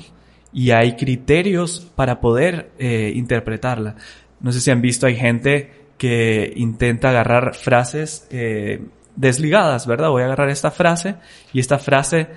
Y 0.55 0.71
hay 0.71 0.97
criterios 0.97 1.93
para 1.95 2.21
poder 2.23 2.71
eh, 2.79 3.13
interpretarla. 3.15 3.97
No 4.41 4.53
sé 4.53 4.61
si 4.63 4.71
han 4.71 4.81
visto, 4.81 5.07
hay 5.07 5.17
gente 5.17 5.71
que 5.99 6.51
intenta 6.57 7.11
agarrar 7.11 7.55
frases 7.55 8.27
eh, 8.31 8.83
desligadas, 9.17 9.87
¿verdad? 9.87 10.09
Voy 10.09 10.23
a 10.23 10.27
agarrar 10.27 10.49
esta 10.49 10.71
frase 10.71 11.17
y 11.53 11.61
esta 11.61 11.79
frase 11.79 12.29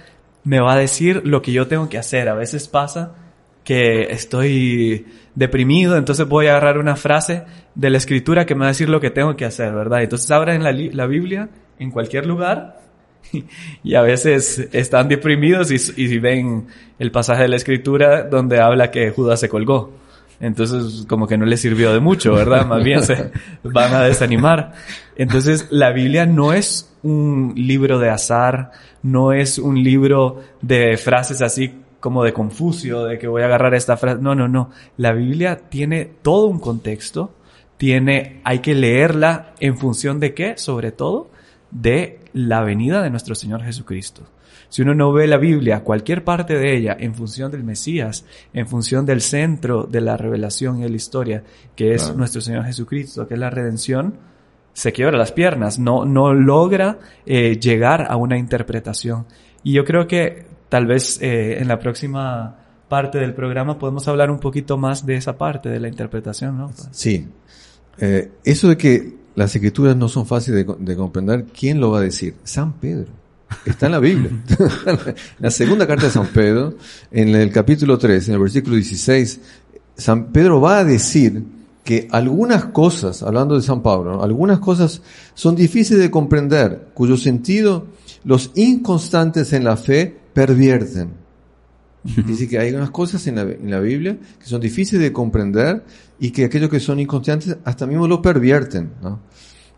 me 0.47 0.61
va 0.61 0.73
a 0.73 0.77
decir 0.77 1.23
lo 1.25 1.41
que 1.41 1.51
yo 1.51 1.67
tengo 1.67 1.89
que 1.89 1.97
hacer. 1.97 2.29
A 2.29 2.33
veces 2.33 2.69
pasa 2.69 3.15
que 3.65 4.03
estoy 4.03 5.05
deprimido, 5.35 5.97
entonces 5.97 6.25
voy 6.25 6.47
a 6.47 6.51
agarrar 6.51 6.77
una 6.77 6.95
frase 6.95 7.43
de 7.75 7.89
la 7.89 7.97
escritura 7.97 8.45
que 8.45 8.55
me 8.55 8.61
va 8.61 8.67
a 8.67 8.69
decir 8.69 8.87
lo 8.87 9.01
que 9.01 9.09
tengo 9.09 9.35
que 9.35 9.43
hacer, 9.43 9.73
¿verdad? 9.73 10.03
Entonces 10.03 10.31
abren 10.31 10.63
la, 10.63 10.71
la 10.71 11.05
Biblia 11.05 11.49
en 11.79 11.91
cualquier 11.91 12.25
lugar 12.25 12.79
y 13.83 13.95
a 13.95 14.01
veces 14.01 14.69
están 14.71 15.09
deprimidos 15.09 15.69
y, 15.69 16.01
y 16.01 16.17
ven 16.17 16.67
el 16.97 17.11
pasaje 17.11 17.41
de 17.41 17.49
la 17.49 17.57
escritura 17.57 18.23
donde 18.23 18.61
habla 18.61 18.89
que 18.89 19.11
Judas 19.11 19.41
se 19.41 19.49
colgó. 19.49 19.91
Entonces, 20.39 21.05
como 21.07 21.27
que 21.27 21.37
no 21.37 21.45
les 21.45 21.61
sirvió 21.61 21.91
de 21.93 21.99
mucho, 21.99 22.33
¿verdad? 22.33 22.65
Más 22.65 22.83
bien 22.83 23.03
se 23.03 23.31
van 23.63 23.93
a 23.93 24.01
desanimar. 24.01 24.73
Entonces, 25.15 25.67
la 25.71 25.91
Biblia 25.91 26.25
no 26.25 26.53
es 26.53 26.93
un 27.01 27.53
libro 27.55 27.97
de 27.99 28.09
azar, 28.09 28.71
no 29.01 29.33
es 29.33 29.57
un 29.57 29.83
libro 29.83 30.41
de 30.61 30.97
frases 30.97 31.41
así 31.41 31.73
como 31.99 32.23
de 32.23 32.33
Confucio, 32.33 33.05
de 33.05 33.17
que 33.17 33.27
voy 33.27 33.41
a 33.41 33.45
agarrar 33.45 33.73
esta 33.73 33.97
frase. 33.97 34.21
No, 34.21 34.35
no, 34.35 34.47
no. 34.47 34.69
La 34.97 35.11
Biblia 35.13 35.57
tiene 35.69 36.05
todo 36.21 36.47
un 36.47 36.59
contexto, 36.59 37.33
tiene, 37.77 38.41
hay 38.43 38.59
que 38.59 38.75
leerla 38.75 39.53
en 39.59 39.77
función 39.77 40.19
de 40.19 40.33
qué, 40.33 40.57
sobre 40.57 40.91
todo, 40.91 41.29
de 41.71 42.19
la 42.33 42.61
venida 42.61 43.01
de 43.01 43.09
nuestro 43.09 43.33
Señor 43.33 43.63
Jesucristo. 43.63 44.23
Si 44.69 44.81
uno 44.81 44.93
no 44.93 45.11
ve 45.13 45.27
la 45.27 45.37
Biblia, 45.37 45.81
cualquier 45.81 46.23
parte 46.23 46.57
de 46.57 46.75
ella, 46.75 46.95
en 46.99 47.15
función 47.15 47.51
del 47.51 47.63
Mesías, 47.63 48.25
en 48.53 48.67
función 48.67 49.05
del 49.05 49.21
centro 49.21 49.83
de 49.83 50.01
la 50.01 50.17
revelación 50.17 50.79
y 50.79 50.83
de 50.83 50.89
la 50.89 50.95
historia, 50.95 51.43
que 51.75 51.93
es 51.93 52.15
nuestro 52.15 52.41
Señor 52.41 52.65
Jesucristo, 52.65 53.27
que 53.27 53.35
es 53.35 53.39
la 53.39 53.49
redención, 53.49 54.15
se 54.73 54.91
quiebra 54.91 55.17
las 55.17 55.31
piernas, 55.31 55.79
no, 55.79 56.05
no 56.05 56.33
logra 56.33 56.99
eh, 57.25 57.57
llegar 57.59 58.05
a 58.09 58.15
una 58.15 58.37
interpretación. 58.37 59.25
Y 59.63 59.73
yo 59.73 59.83
creo 59.83 60.07
que 60.07 60.45
tal 60.69 60.85
vez 60.85 61.19
eh, 61.21 61.59
en 61.59 61.67
la 61.67 61.79
próxima 61.79 62.55
parte 62.87 63.17
del 63.17 63.33
programa 63.33 63.79
podemos 63.79 64.07
hablar 64.07 64.31
un 64.31 64.39
poquito 64.39 64.77
más 64.77 65.05
de 65.05 65.15
esa 65.15 65.37
parte 65.37 65.69
de 65.69 65.79
la 65.79 65.87
interpretación, 65.87 66.57
¿no? 66.57 66.71
Sí. 66.91 67.27
Eh, 67.99 68.31
eso 68.43 68.69
de 68.69 68.77
que 68.77 69.15
las 69.35 69.55
escrituras 69.55 69.95
no 69.95 70.07
son 70.07 70.25
fáciles 70.25 70.65
de, 70.79 70.95
comprender, 70.95 71.45
¿quién 71.45 71.79
lo 71.79 71.91
va 71.91 71.99
a 71.99 72.01
decir? 72.01 72.35
San 72.43 72.73
Pedro. 72.73 73.07
Está 73.65 73.87
en 73.87 73.91
la 73.93 73.99
Biblia. 73.99 74.31
la 75.39 75.51
segunda 75.51 75.87
carta 75.87 76.05
de 76.05 76.11
San 76.11 76.27
Pedro, 76.27 76.75
en 77.11 77.29
el 77.29 77.51
capítulo 77.51 77.97
3, 77.97 78.27
en 78.27 78.33
el 78.35 78.39
versículo 78.39 78.75
16, 78.75 79.39
San 79.95 80.31
Pedro 80.31 80.61
va 80.61 80.79
a 80.79 80.83
decir 80.83 81.43
que 81.83 82.07
algunas 82.11 82.65
cosas, 82.65 83.23
hablando 83.23 83.55
de 83.55 83.61
San 83.61 83.81
Pablo, 83.81 84.21
algunas 84.21 84.59
cosas 84.59 85.01
son 85.33 85.55
difíciles 85.55 86.01
de 86.01 86.11
comprender, 86.11 86.89
cuyo 86.93 87.15
sentido 87.15 87.87
los 88.25 88.51
inconstantes 88.55 89.53
en 89.53 89.63
la 89.63 89.77
fe 89.77 90.17
pervierten. 90.33 91.11
Dice 92.03 92.47
que 92.47 92.59
hay 92.59 92.73
unas 92.73 92.91
cosas 92.91 93.25
en 93.27 93.35
la, 93.69 93.79
Biblia 93.79 94.17
que 94.39 94.45
son 94.45 94.61
difíciles 94.61 95.01
de 95.01 95.11
comprender 95.11 95.83
y 96.19 96.31
que 96.31 96.45
aquellos 96.45 96.69
que 96.69 96.79
son 96.79 96.99
inconstantes 96.99 97.57
hasta 97.65 97.85
mismo 97.85 98.07
lo 98.07 98.21
pervierten. 98.21 98.91
¿no? 99.01 99.19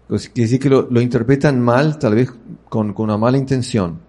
Pues 0.09 0.27
quiere 0.29 0.49
decir 0.49 0.59
que 0.59 0.69
lo, 0.69 1.01
interpretan 1.01 1.61
mal, 1.61 1.99
tal 1.99 2.15
vez 2.15 2.33
con, 2.67 2.93
con 2.93 3.05
una 3.05 3.17
mala 3.17 3.37
intención. 3.37 3.99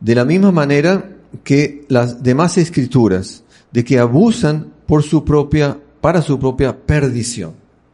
De 0.00 0.16
la 0.16 0.24
misma 0.24 0.50
manera 0.50 1.10
que 1.44 1.84
las 1.88 2.24
demás 2.24 2.58
escrituras, 2.58 3.44
de 3.70 3.84
que 3.84 4.00
abusan 4.00 4.72
por 4.84 5.04
su 5.04 5.24
propia, 5.24 5.78
para 6.00 6.20
su 6.22 6.40
propia 6.40 6.76
perdición. 6.76 7.50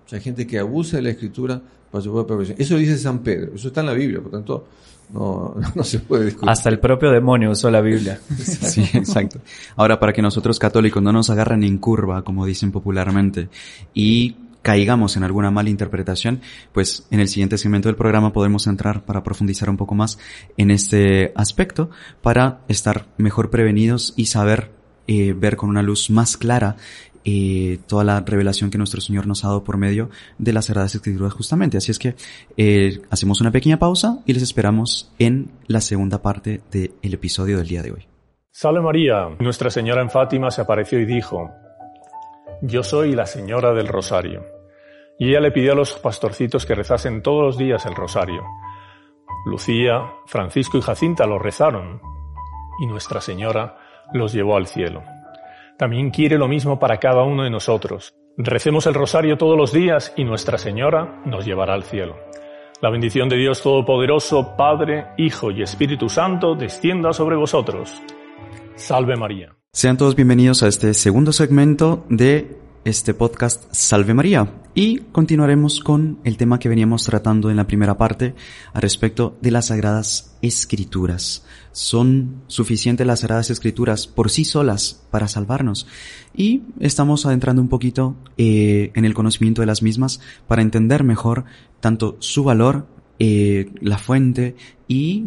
O 0.06 0.08
sea, 0.08 0.16
hay 0.16 0.24
gente 0.24 0.46
que 0.46 0.58
abusa 0.58 0.96
de 0.96 1.02
la 1.02 1.10
escritura 1.10 1.60
para 1.90 2.02
su 2.02 2.10
propia 2.10 2.34
perdición. 2.34 2.56
Eso 2.58 2.78
dice 2.78 2.96
San 2.96 3.18
Pedro, 3.18 3.54
eso 3.54 3.68
está 3.68 3.82
en 3.82 3.86
la 3.86 3.92
Biblia, 3.92 4.22
por 4.22 4.30
tanto, 4.32 4.68
no, 5.12 5.54
no 5.74 5.84
se 5.84 5.98
puede 5.98 6.24
discutir. 6.24 6.48
Hasta 6.48 6.70
el 6.70 6.80
propio 6.80 7.10
demonio 7.10 7.50
usó 7.50 7.70
la 7.70 7.82
Biblia. 7.82 8.18
sí, 8.38 8.88
exacto. 8.94 9.40
Ahora, 9.76 10.00
para 10.00 10.14
que 10.14 10.22
nosotros 10.22 10.58
católicos 10.58 11.02
no 11.02 11.12
nos 11.12 11.28
agarren 11.28 11.62
en 11.62 11.76
curva, 11.76 12.22
como 12.22 12.46
dicen 12.46 12.72
popularmente, 12.72 13.50
y 13.92 14.34
caigamos 14.68 15.16
en 15.16 15.24
alguna 15.24 15.50
mala 15.50 15.70
interpretación, 15.70 16.42
pues 16.74 17.06
en 17.10 17.20
el 17.20 17.28
siguiente 17.28 17.56
segmento 17.56 17.88
del 17.88 17.96
programa 17.96 18.34
podemos 18.34 18.66
entrar 18.66 19.02
para 19.06 19.22
profundizar 19.22 19.70
un 19.70 19.78
poco 19.78 19.94
más 19.94 20.18
en 20.58 20.70
este 20.70 21.32
aspecto, 21.36 21.88
para 22.20 22.60
estar 22.68 23.06
mejor 23.16 23.48
prevenidos 23.48 24.12
y 24.14 24.26
saber 24.26 24.70
eh, 25.06 25.32
ver 25.34 25.56
con 25.56 25.70
una 25.70 25.80
luz 25.80 26.10
más 26.10 26.36
clara 26.36 26.76
eh, 27.24 27.78
toda 27.86 28.04
la 28.04 28.20
revelación 28.20 28.68
que 28.68 28.76
nuestro 28.76 29.00
Señor 29.00 29.26
nos 29.26 29.42
ha 29.42 29.48
dado 29.48 29.64
por 29.64 29.78
medio 29.78 30.10
de 30.36 30.52
las 30.52 30.66
Sagradas 30.66 30.94
Escrituras 30.94 31.32
justamente. 31.32 31.78
Así 31.78 31.90
es 31.90 31.98
que 31.98 32.14
eh, 32.58 33.00
hacemos 33.08 33.40
una 33.40 33.50
pequeña 33.50 33.78
pausa 33.78 34.18
y 34.26 34.34
les 34.34 34.42
esperamos 34.42 35.14
en 35.18 35.50
la 35.66 35.80
segunda 35.80 36.20
parte 36.20 36.60
del 36.70 37.14
episodio 37.14 37.56
del 37.56 37.68
día 37.68 37.82
de 37.82 37.92
hoy. 37.92 38.06
Salve 38.50 38.82
María. 38.82 39.30
Nuestra 39.38 39.70
Señora 39.70 40.02
en 40.02 40.10
Fátima 40.10 40.50
se 40.50 40.60
apareció 40.60 41.00
y 41.00 41.06
dijo, 41.06 41.50
Yo 42.60 42.82
soy 42.82 43.14
la 43.14 43.24
Señora 43.24 43.72
del 43.72 43.88
Rosario. 43.88 44.57
Y 45.18 45.30
ella 45.30 45.40
le 45.40 45.50
pidió 45.50 45.72
a 45.72 45.76
los 45.76 45.94
pastorcitos 45.94 46.64
que 46.64 46.74
rezasen 46.74 47.22
todos 47.22 47.44
los 47.44 47.58
días 47.58 47.84
el 47.86 47.94
Rosario. 47.94 48.44
Lucía, 49.46 50.12
Francisco 50.26 50.78
y 50.78 50.82
Jacinta 50.82 51.26
lo 51.26 51.38
rezaron, 51.38 52.00
y 52.80 52.86
Nuestra 52.86 53.20
Señora 53.20 53.78
los 54.12 54.32
llevó 54.32 54.56
al 54.56 54.66
cielo. 54.66 55.02
También 55.76 56.10
quiere 56.10 56.38
lo 56.38 56.48
mismo 56.48 56.78
para 56.78 56.98
cada 56.98 57.22
uno 57.22 57.44
de 57.44 57.50
nosotros. 57.50 58.14
Recemos 58.36 58.86
el 58.86 58.94
Rosario 58.94 59.36
todos 59.36 59.56
los 59.56 59.72
días 59.72 60.12
y 60.16 60.24
Nuestra 60.24 60.58
Señora 60.58 61.20
nos 61.24 61.44
llevará 61.44 61.74
al 61.74 61.82
cielo. 61.82 62.16
La 62.80 62.90
bendición 62.90 63.28
de 63.28 63.36
Dios 63.36 63.62
Todopoderoso, 63.62 64.54
Padre, 64.56 65.08
Hijo 65.16 65.50
y 65.50 65.62
Espíritu 65.62 66.08
Santo, 66.08 66.54
descienda 66.54 67.12
sobre 67.12 67.34
vosotros. 67.34 68.00
Salve 68.76 69.16
María. 69.16 69.56
Sean 69.72 69.96
todos 69.96 70.14
bienvenidos 70.14 70.62
a 70.62 70.68
este 70.68 70.94
segundo 70.94 71.32
segmento 71.32 72.04
de 72.08 72.57
este 72.84 73.14
podcast 73.14 73.64
Salve 73.72 74.14
María 74.14 74.52
y 74.74 74.98
continuaremos 75.12 75.80
con 75.80 76.18
el 76.24 76.36
tema 76.36 76.58
que 76.58 76.68
veníamos 76.68 77.04
tratando 77.04 77.50
en 77.50 77.56
la 77.56 77.66
primera 77.66 77.98
parte 77.98 78.34
a 78.72 78.80
respecto 78.80 79.36
de 79.40 79.50
las 79.50 79.66
Sagradas 79.66 80.36
Escrituras. 80.42 81.44
¿Son 81.72 82.42
suficientes 82.46 83.06
las 83.06 83.20
Sagradas 83.20 83.50
Escrituras 83.50 84.06
por 84.06 84.30
sí 84.30 84.44
solas 84.44 85.04
para 85.10 85.28
salvarnos? 85.28 85.86
Y 86.34 86.62
estamos 86.80 87.26
adentrando 87.26 87.60
un 87.60 87.68
poquito 87.68 88.16
eh, 88.36 88.92
en 88.94 89.04
el 89.04 89.14
conocimiento 89.14 89.62
de 89.62 89.66
las 89.66 89.82
mismas 89.82 90.20
para 90.46 90.62
entender 90.62 91.04
mejor 91.04 91.44
tanto 91.80 92.16
su 92.20 92.44
valor 92.44 92.86
eh, 93.20 93.70
la 93.80 93.98
fuente 93.98 94.54
y 94.86 95.24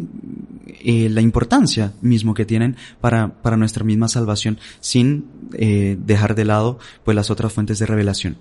eh, 0.82 1.10
la 1.10 1.20
importancia 1.20 1.92
mismo 2.00 2.32
que 2.32 2.46
tienen 2.46 2.76
para, 3.02 3.42
para 3.42 3.58
nuestra 3.58 3.84
misma 3.84 4.08
salvación 4.08 4.58
sin 4.80 5.26
eh, 5.52 5.98
dejar 6.02 6.34
de 6.34 6.46
lado 6.46 6.78
pues 7.04 7.14
las 7.14 7.30
otras 7.30 7.52
fuentes 7.52 7.78
de 7.78 7.84
revelación. 7.84 8.38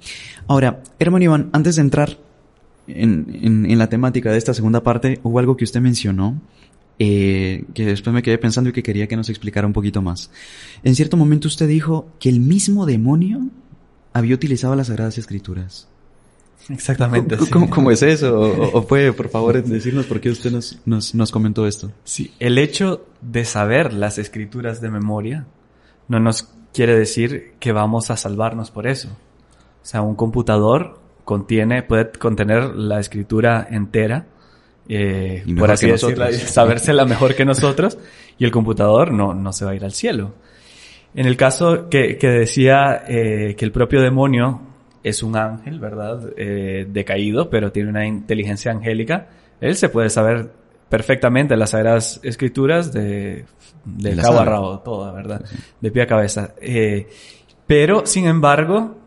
Ahora, 0.47 0.81
hermano 0.99 1.25
Iván, 1.25 1.49
antes 1.51 1.75
de 1.75 1.81
entrar 1.81 2.17
en, 2.87 3.65
en, 3.69 3.77
la 3.77 3.89
temática 3.89 4.31
de 4.31 4.37
esta 4.37 4.53
segunda 4.53 4.83
parte, 4.83 5.19
hubo 5.23 5.37
algo 5.39 5.57
que 5.57 5.65
usted 5.65 5.81
mencionó 5.81 6.41
que 6.97 7.65
después 7.73 8.13
me 8.13 8.21
quedé 8.21 8.37
pensando 8.37 8.69
y 8.69 8.73
que 8.73 8.83
quería 8.83 9.07
que 9.07 9.17
nos 9.17 9.29
explicara 9.29 9.65
un 9.65 9.73
poquito 9.73 10.03
más. 10.03 10.29
En 10.83 10.93
cierto 10.95 11.17
momento 11.17 11.47
usted 11.47 11.67
dijo 11.67 12.07
que 12.19 12.29
el 12.29 12.39
mismo 12.39 12.85
demonio 12.85 13.47
había 14.13 14.35
utilizado 14.35 14.75
las 14.75 14.87
Sagradas 14.87 15.17
Escrituras. 15.17 15.87
Exactamente. 16.69 17.37
¿Cómo, 17.51 17.65
sí. 17.65 17.71
cómo 17.71 17.91
es 17.91 18.01
eso? 18.03 18.39
O, 18.39 18.79
o, 18.79 18.87
puede, 18.87 19.13
por 19.13 19.29
favor, 19.29 19.61
decirnos 19.63 20.05
por 20.05 20.19
qué 20.19 20.29
usted 20.29 20.51
nos, 20.51 20.79
nos, 20.85 21.15
nos, 21.15 21.31
comentó 21.31 21.67
esto? 21.67 21.91
Sí, 22.03 22.33
el 22.39 22.57
hecho 22.57 23.05
de 23.21 23.45
saber 23.45 23.93
las 23.93 24.17
escrituras 24.17 24.81
de 24.81 24.89
memoria 24.89 25.45
no 26.07 26.19
nos 26.19 26.49
quiere 26.73 26.97
decir 26.97 27.53
que 27.59 27.71
vamos 27.71 28.11
a 28.11 28.17
salvarnos 28.17 28.71
por 28.71 28.87
eso. 28.87 29.09
O 29.09 29.85
sea, 29.85 30.01
un 30.01 30.15
computador 30.15 30.99
contiene, 31.23 31.83
puede 31.83 32.11
contener 32.11 32.75
la 32.75 32.99
escritura 32.99 33.67
entera, 33.69 34.27
eh, 34.87 35.43
por 35.57 35.71
así 35.71 35.87
decirlo, 35.87 36.31
sabérsela 36.31 37.05
mejor 37.05 37.35
que 37.35 37.45
nosotros, 37.45 37.97
y 38.37 38.45
el 38.45 38.51
computador 38.51 39.11
no, 39.11 39.33
no 39.33 39.53
se 39.53 39.65
va 39.65 39.71
a 39.71 39.75
ir 39.75 39.83
al 39.83 39.93
cielo. 39.93 40.33
En 41.13 41.25
el 41.25 41.35
caso 41.37 41.89
que, 41.89 42.17
que 42.17 42.27
decía 42.27 43.03
eh, 43.07 43.55
que 43.57 43.65
el 43.65 43.71
propio 43.71 44.01
demonio 44.01 44.61
es 45.03 45.23
un 45.23 45.35
ángel, 45.35 45.79
¿verdad? 45.79 46.31
Eh, 46.37 46.87
decaído, 46.89 47.49
pero 47.49 47.71
tiene 47.71 47.89
una 47.89 48.05
inteligencia 48.05 48.71
angélica. 48.71 49.27
Él 49.59 49.75
se 49.75 49.89
puede 49.89 50.09
saber 50.09 50.51
perfectamente 50.89 51.55
las 51.55 51.71
Sagradas 51.71 52.19
Escrituras 52.23 52.91
de, 52.93 53.45
de 53.85 54.15
cabo 54.17 54.39
a 54.39 54.45
rabo, 54.45 54.79
toda, 54.79 55.11
¿verdad? 55.11 55.43
De 55.79 55.91
pie 55.91 56.03
a 56.03 56.07
cabeza. 56.07 56.53
Eh, 56.61 57.07
pero, 57.65 58.05
sin 58.05 58.27
embargo, 58.27 58.97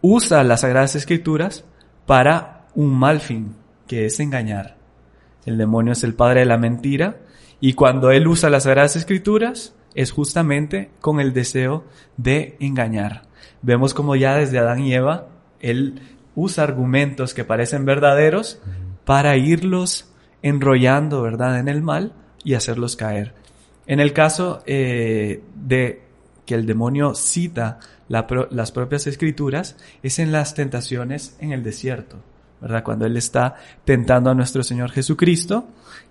usa 0.00 0.42
las 0.44 0.62
Sagradas 0.62 0.96
Escrituras 0.96 1.64
para 2.06 2.66
un 2.74 2.98
mal 2.98 3.20
fin, 3.20 3.54
que 3.86 4.06
es 4.06 4.18
engañar. 4.20 4.76
El 5.44 5.58
demonio 5.58 5.92
es 5.92 6.04
el 6.04 6.14
padre 6.14 6.40
de 6.40 6.46
la 6.46 6.58
mentira 6.58 7.18
y 7.60 7.74
cuando 7.74 8.10
él 8.10 8.26
usa 8.26 8.50
las 8.50 8.64
Sagradas 8.64 8.96
Escrituras 8.96 9.74
es 9.94 10.12
justamente 10.12 10.90
con 11.00 11.20
el 11.20 11.32
deseo 11.32 11.84
de 12.16 12.56
engañar 12.60 13.27
vemos 13.62 13.94
como 13.94 14.16
ya 14.16 14.36
desde 14.36 14.58
Adán 14.58 14.80
y 14.80 14.94
Eva, 14.94 15.28
él 15.60 16.00
usa 16.34 16.64
argumentos 16.64 17.34
que 17.34 17.44
parecen 17.44 17.84
verdaderos 17.84 18.60
para 19.04 19.36
irlos 19.36 20.12
enrollando, 20.42 21.22
¿verdad?, 21.22 21.58
en 21.58 21.68
el 21.68 21.82
mal 21.82 22.12
y 22.44 22.54
hacerlos 22.54 22.96
caer. 22.96 23.34
En 23.86 24.00
el 24.00 24.12
caso 24.12 24.62
eh, 24.66 25.42
de 25.54 26.02
que 26.46 26.54
el 26.54 26.66
demonio 26.66 27.14
cita 27.14 27.80
la 28.08 28.26
pro 28.26 28.48
las 28.50 28.72
propias 28.72 29.06
escrituras, 29.06 29.76
es 30.02 30.18
en 30.18 30.32
las 30.32 30.54
tentaciones 30.54 31.36
en 31.40 31.52
el 31.52 31.62
desierto, 31.62 32.16
¿verdad? 32.60 32.82
Cuando 32.82 33.06
él 33.06 33.16
está 33.16 33.56
tentando 33.84 34.30
a 34.30 34.34
nuestro 34.34 34.62
Señor 34.62 34.90
Jesucristo, 34.90 35.68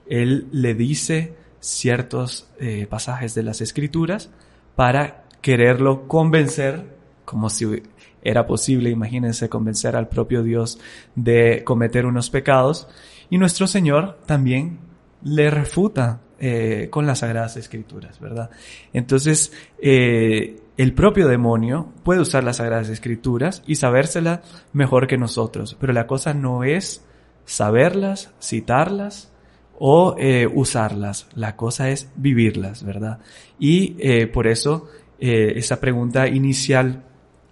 él 0.08 0.48
le 0.52 0.76
dice 0.76 1.36
ciertos 1.60 2.50
eh, 2.60 2.88
pasajes 2.90 3.34
de 3.34 3.44
las 3.44 3.62
escrituras 3.62 4.30
para 4.76 5.24
quererlo 5.42 6.08
convencer 6.08 6.97
como 7.28 7.50
si 7.50 7.84
era 8.22 8.48
posible, 8.48 8.90
imagínense, 8.90 9.50
convencer 9.50 9.98
al 9.98 10.08
propio 10.08 10.44
Dios 10.44 10.80
de 11.14 11.62
cometer 11.66 12.06
unos 12.06 12.30
pecados. 12.30 12.88
Y 13.30 13.38
nuestro 13.38 13.68
Señor 13.68 14.20
también 14.26 14.80
le 15.24 15.50
refuta 15.50 16.22
eh, 16.40 16.88
con 16.90 17.06
las 17.06 17.20
Sagradas 17.20 17.58
Escrituras, 17.58 18.22
¿verdad? 18.22 18.50
Entonces, 18.94 19.52
eh, 19.82 20.62
el 20.78 20.94
propio 20.94 21.28
demonio 21.28 21.92
puede 22.04 22.22
usar 22.22 22.46
las 22.46 22.58
Sagradas 22.58 22.88
Escrituras 22.88 23.62
y 23.68 23.76
sabérselas 23.76 24.40
mejor 24.72 25.08
que 25.08 25.18
nosotros, 25.18 25.76
pero 25.78 25.92
la 25.92 26.08
cosa 26.08 26.34
no 26.34 26.64
es 26.64 27.04
saberlas, 27.44 28.32
citarlas 28.42 29.34
o 29.80 30.16
eh, 30.18 30.48
usarlas, 30.48 31.28
la 31.36 31.58
cosa 31.58 31.90
es 31.90 32.10
vivirlas, 32.16 32.86
¿verdad? 32.86 33.20
Y 33.60 33.98
eh, 34.00 34.28
por 34.28 34.48
eso 34.48 34.88
eh, 35.20 35.54
esa 35.56 35.80
pregunta 35.80 36.28
inicial 36.28 37.04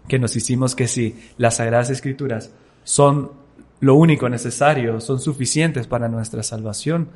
que 0.08 0.20
nos 0.20 0.36
hicimos 0.36 0.76
que 0.76 0.88
si 0.88 1.16
las 1.38 1.58
Sagradas 1.58 1.90
Escrituras 1.90 2.52
son 2.84 3.32
lo 3.80 3.96
único 3.96 4.30
necesario, 4.30 5.00
son 5.02 5.20
suficientes 5.20 5.88
para 5.88 6.08
nuestra 6.08 6.44
salvación, 6.44 7.10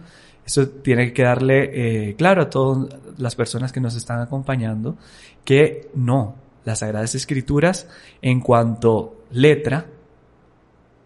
eso 0.46 0.68
tiene 0.68 1.14
que 1.14 1.24
darle 1.24 2.10
eh, 2.10 2.16
claro 2.16 2.44
a 2.44 2.50
todas 2.50 2.96
las 3.18 3.36
personas 3.36 3.72
que 3.72 3.80
nos 3.80 3.96
están 3.96 4.20
acompañando 4.20 4.98
que 5.44 5.90
no, 5.96 6.36
las 6.66 6.80
Sagradas 6.80 7.16
Escrituras 7.16 7.88
en 8.22 8.40
cuanto 8.40 9.26
letra, 9.32 9.86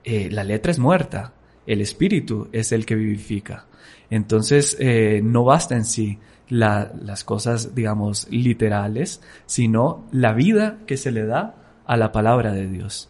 eh, 0.04 0.30
la 0.32 0.44
letra 0.44 0.72
es 0.72 0.80
muerta, 0.80 1.34
el 1.66 1.82
espíritu 1.82 2.48
es 2.52 2.72
el 2.72 2.86
que 2.86 2.96
vivifica. 2.96 3.66
Entonces, 4.10 4.78
eh, 4.80 5.22
no 5.24 5.44
basta 5.44 5.76
en 5.76 5.86
sí 5.86 6.20
la, 6.50 6.92
las 7.02 7.24
cosas, 7.24 7.74
digamos, 7.74 8.28
literales, 8.30 9.22
sino 9.46 10.06
la 10.12 10.34
vida 10.34 10.80
que 10.86 10.98
se 10.98 11.12
le 11.12 11.26
da 11.26 11.63
a 11.86 11.98
la 11.98 12.12
palabra 12.12 12.52
de 12.52 12.68
Dios. 12.68 13.10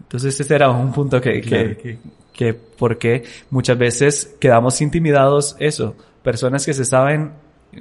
Entonces 0.00 0.38
ese 0.40 0.54
era 0.54 0.70
un 0.70 0.92
punto 0.92 1.20
que, 1.20 1.40
claro. 1.40 1.68
que, 1.68 1.76
que, 1.76 1.98
que, 2.32 2.54
porque 2.54 3.24
muchas 3.50 3.78
veces 3.78 4.36
quedamos 4.40 4.80
intimidados, 4.80 5.56
eso, 5.58 5.94
personas 6.22 6.64
que 6.64 6.74
se 6.74 6.84
saben, 6.84 7.32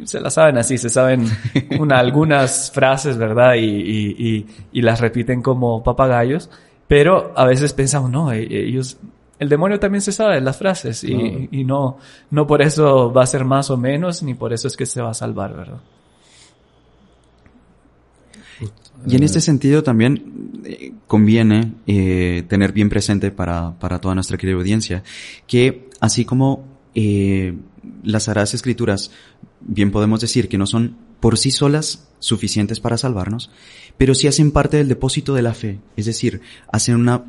se 0.04 0.20
las 0.20 0.34
saben 0.34 0.58
así, 0.58 0.78
se 0.78 0.90
saben 0.90 1.26
una, 1.80 2.00
algunas 2.00 2.72
frases, 2.72 3.18
¿verdad? 3.18 3.56
Y, 3.56 3.66
y, 3.66 4.16
y, 4.18 4.48
y, 4.72 4.82
las 4.82 5.00
repiten 5.00 5.42
como 5.42 5.84
papagayos, 5.84 6.50
pero 6.88 7.34
a 7.36 7.46
veces 7.46 7.74
pensamos, 7.74 8.12
no, 8.12 8.32
ellos, 8.32 8.98
el 9.40 9.50
demonio 9.50 9.80
también 9.80 10.02
se 10.02 10.12
sabe 10.12 10.42
las 10.42 10.58
frases 10.58 11.04
y, 11.04 11.50
y 11.52 11.64
no, 11.64 11.98
no 12.30 12.46
por 12.46 12.62
eso 12.62 13.12
va 13.12 13.24
a 13.24 13.28
ser 13.28 13.46
más 13.46 13.70
o 13.70 13.78
menos, 13.78 14.22
ni 14.24 14.34
por 14.34 14.54
eso 14.54 14.68
es 14.68 14.76
que 14.76 14.86
se 14.86 15.02
va 15.02 15.12
a 15.12 15.14
salvar, 15.14 15.56
¿verdad? 15.56 15.80
Y 19.08 19.16
en 19.16 19.24
este 19.24 19.42
sentido 19.42 19.84
también 19.84 20.62
eh, 20.66 20.94
conviene 21.08 21.74
eh, 21.88 22.44
tener 22.48 22.74
bien 22.74 22.90
presente 22.90 23.32
para, 23.32 23.78
para 23.80 24.00
toda 24.00 24.16
nuestra 24.16 24.38
querida 24.38 24.58
audiencia 24.58 25.04
que 25.48 25.88
así 26.00 26.26
como 26.26 26.66
eh, 26.96 27.58
las 28.04 28.24
Sagradas 28.24 28.54
Escrituras, 28.54 29.12
bien 29.62 29.92
podemos 29.92 30.22
decir 30.22 30.50
que 30.50 30.58
no 30.58 30.66
son 30.66 30.98
por 31.20 31.38
sí 31.38 31.52
solas 31.52 32.08
suficientes 32.20 32.80
para 32.80 32.98
salvarnos, 32.98 33.52
pero 34.00 34.16
sí 34.16 34.28
hacen 34.28 34.52
parte 34.52 34.78
del 34.78 34.88
depósito 34.88 35.34
de 35.34 35.42
la 35.42 35.54
fe, 35.54 35.82
es 35.98 36.06
decir, 36.06 36.40
hacen 36.72 36.96
una, 36.96 37.26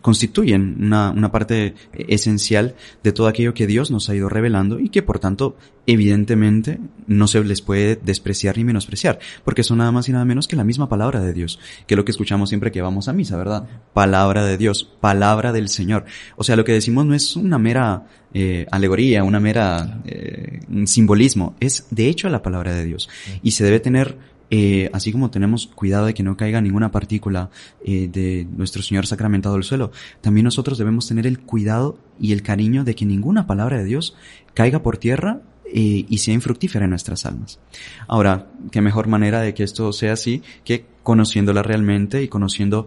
constituyen 0.00 0.78
una, 0.80 1.10
una 1.10 1.30
parte 1.30 1.74
esencial 1.92 2.74
de 3.04 3.12
todo 3.12 3.26
aquello 3.26 3.52
que 3.52 3.66
Dios 3.66 3.90
nos 3.90 4.08
ha 4.08 4.14
ido 4.14 4.30
revelando 4.30 4.80
y 4.80 4.88
que 4.88 5.02
por 5.02 5.18
tanto, 5.18 5.58
evidentemente, 5.86 6.80
no 7.06 7.28
se 7.28 7.44
les 7.44 7.60
puede 7.60 7.96
despreciar 7.96 8.56
ni 8.56 8.64
menospreciar, 8.64 9.18
porque 9.44 9.62
son 9.62 9.76
nada 9.76 9.92
más 9.92 10.08
y 10.08 10.12
nada 10.12 10.24
menos 10.24 10.48
que 10.48 10.56
la 10.56 10.64
misma 10.64 10.88
palabra 10.88 11.20
de 11.20 11.34
Dios, 11.34 11.60
que 11.86 11.92
es 11.92 11.96
lo 11.96 12.06
que 12.06 12.12
escuchamos 12.12 12.48
siempre 12.48 12.72
que 12.72 12.80
vamos 12.80 13.08
a 13.08 13.12
misa, 13.12 13.36
¿verdad? 13.36 13.68
Palabra 13.92 14.46
de 14.46 14.56
Dios, 14.56 14.90
palabra 15.00 15.52
del 15.52 15.68
Señor. 15.68 16.06
O 16.36 16.44
sea, 16.44 16.56
lo 16.56 16.64
que 16.64 16.72
decimos 16.72 17.04
no 17.04 17.12
es 17.12 17.36
una 17.36 17.58
mera 17.58 18.06
eh, 18.32 18.66
alegoría, 18.70 19.22
una 19.22 19.38
mera 19.38 20.00
eh, 20.06 20.60
un 20.70 20.86
simbolismo, 20.86 21.56
es 21.60 21.88
de 21.90 22.08
hecho 22.08 22.30
la 22.30 22.40
palabra 22.40 22.74
de 22.74 22.86
Dios. 22.86 23.10
Y 23.42 23.50
se 23.50 23.64
debe 23.64 23.80
tener 23.80 24.16
eh, 24.50 24.90
así 24.92 25.12
como 25.12 25.30
tenemos 25.30 25.66
cuidado 25.66 26.06
de 26.06 26.14
que 26.14 26.22
no 26.22 26.36
caiga 26.36 26.60
ninguna 26.60 26.90
partícula 26.90 27.50
eh, 27.84 28.08
de 28.08 28.46
nuestro 28.56 28.82
Señor 28.82 29.06
sacramentado 29.06 29.56
al 29.56 29.64
suelo, 29.64 29.90
también 30.20 30.44
nosotros 30.44 30.78
debemos 30.78 31.08
tener 31.08 31.26
el 31.26 31.40
cuidado 31.40 31.98
y 32.20 32.32
el 32.32 32.42
cariño 32.42 32.84
de 32.84 32.94
que 32.94 33.04
ninguna 33.06 33.46
palabra 33.46 33.78
de 33.78 33.84
Dios 33.84 34.16
caiga 34.54 34.82
por 34.82 34.98
tierra 34.98 35.40
eh, 35.66 36.06
y 36.08 36.18
sea 36.18 36.34
infructífera 36.34 36.84
en 36.84 36.90
nuestras 36.90 37.26
almas. 37.26 37.58
Ahora, 38.06 38.46
qué 38.70 38.80
mejor 38.80 39.08
manera 39.08 39.40
de 39.40 39.52
que 39.52 39.64
esto 39.64 39.92
sea 39.92 40.12
así 40.12 40.42
que 40.64 40.86
conociéndola 41.02 41.62
realmente 41.62 42.22
y 42.22 42.28
conociendo 42.28 42.86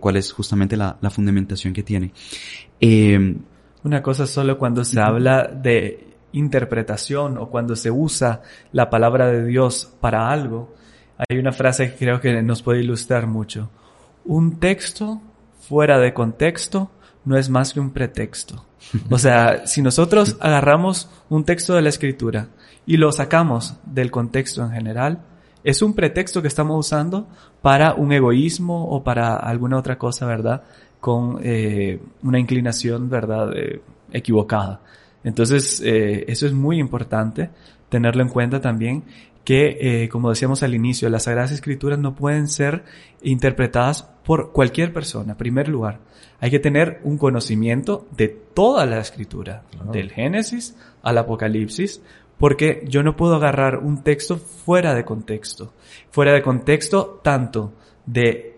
cuál 0.00 0.16
es 0.16 0.32
justamente 0.32 0.76
la, 0.76 0.96
la 1.00 1.10
fundamentación 1.10 1.72
que 1.72 1.82
tiene. 1.82 2.12
Una 3.84 4.02
cosa 4.02 4.26
solo 4.26 4.58
cuando 4.58 4.84
se 4.84 5.00
habla 5.00 5.44
de 5.46 6.08
interpretación 6.32 7.38
o 7.38 7.48
cuando 7.48 7.76
se 7.76 7.90
usa 7.90 8.42
la 8.72 8.90
palabra 8.90 9.28
de 9.28 9.44
Dios 9.44 9.92
para 10.00 10.30
algo, 10.30 10.74
hay 11.18 11.38
una 11.38 11.52
frase 11.52 11.90
que 11.90 11.96
creo 11.96 12.20
que 12.20 12.42
nos 12.42 12.62
puede 12.62 12.80
ilustrar 12.80 13.26
mucho. 13.26 13.70
Un 14.24 14.58
texto 14.58 15.20
fuera 15.60 15.98
de 15.98 16.14
contexto 16.14 16.90
no 17.24 17.36
es 17.36 17.50
más 17.50 17.72
que 17.72 17.80
un 17.80 17.90
pretexto. 17.90 18.64
O 19.10 19.18
sea, 19.18 19.66
si 19.66 19.82
nosotros 19.82 20.36
agarramos 20.40 21.10
un 21.28 21.44
texto 21.44 21.74
de 21.74 21.82
la 21.82 21.88
escritura 21.88 22.48
y 22.86 22.96
lo 22.96 23.10
sacamos 23.12 23.76
del 23.84 24.10
contexto 24.10 24.62
en 24.64 24.70
general, 24.70 25.24
es 25.64 25.82
un 25.82 25.94
pretexto 25.94 26.40
que 26.40 26.48
estamos 26.48 26.86
usando 26.86 27.28
para 27.60 27.94
un 27.94 28.12
egoísmo 28.12 28.88
o 28.88 29.02
para 29.02 29.36
alguna 29.36 29.76
otra 29.76 29.98
cosa, 29.98 30.24
¿verdad? 30.24 30.62
Con 31.00 31.40
eh, 31.42 32.00
una 32.22 32.38
inclinación, 32.38 33.10
¿verdad? 33.10 33.50
Eh, 33.56 33.82
equivocada. 34.12 34.80
Entonces, 35.24 35.82
eh, 35.84 36.24
eso 36.28 36.46
es 36.46 36.52
muy 36.52 36.78
importante 36.78 37.50
tenerlo 37.88 38.22
en 38.22 38.28
cuenta 38.28 38.60
también 38.60 39.04
que, 39.48 39.78
eh, 39.80 40.10
como 40.10 40.28
decíamos 40.28 40.62
al 40.62 40.74
inicio, 40.74 41.08
las 41.08 41.22
Sagradas 41.22 41.52
Escrituras 41.52 41.98
no 41.98 42.14
pueden 42.14 42.48
ser 42.48 42.84
interpretadas 43.22 44.02
por 44.22 44.52
cualquier 44.52 44.92
persona, 44.92 45.32
en 45.32 45.38
primer 45.38 45.68
lugar. 45.68 46.00
Hay 46.38 46.50
que 46.50 46.58
tener 46.58 47.00
un 47.02 47.16
conocimiento 47.16 48.06
de 48.14 48.28
toda 48.28 48.84
la 48.84 48.98
Escritura, 48.98 49.62
del 49.90 50.10
Génesis 50.10 50.76
al 51.00 51.16
Apocalipsis, 51.16 52.02
porque 52.36 52.84
yo 52.88 53.02
no 53.02 53.16
puedo 53.16 53.36
agarrar 53.36 53.78
un 53.78 54.02
texto 54.02 54.36
fuera 54.36 54.92
de 54.92 55.06
contexto. 55.06 55.72
Fuera 56.10 56.34
de 56.34 56.42
contexto 56.42 57.18
tanto 57.24 57.72
de 58.04 58.54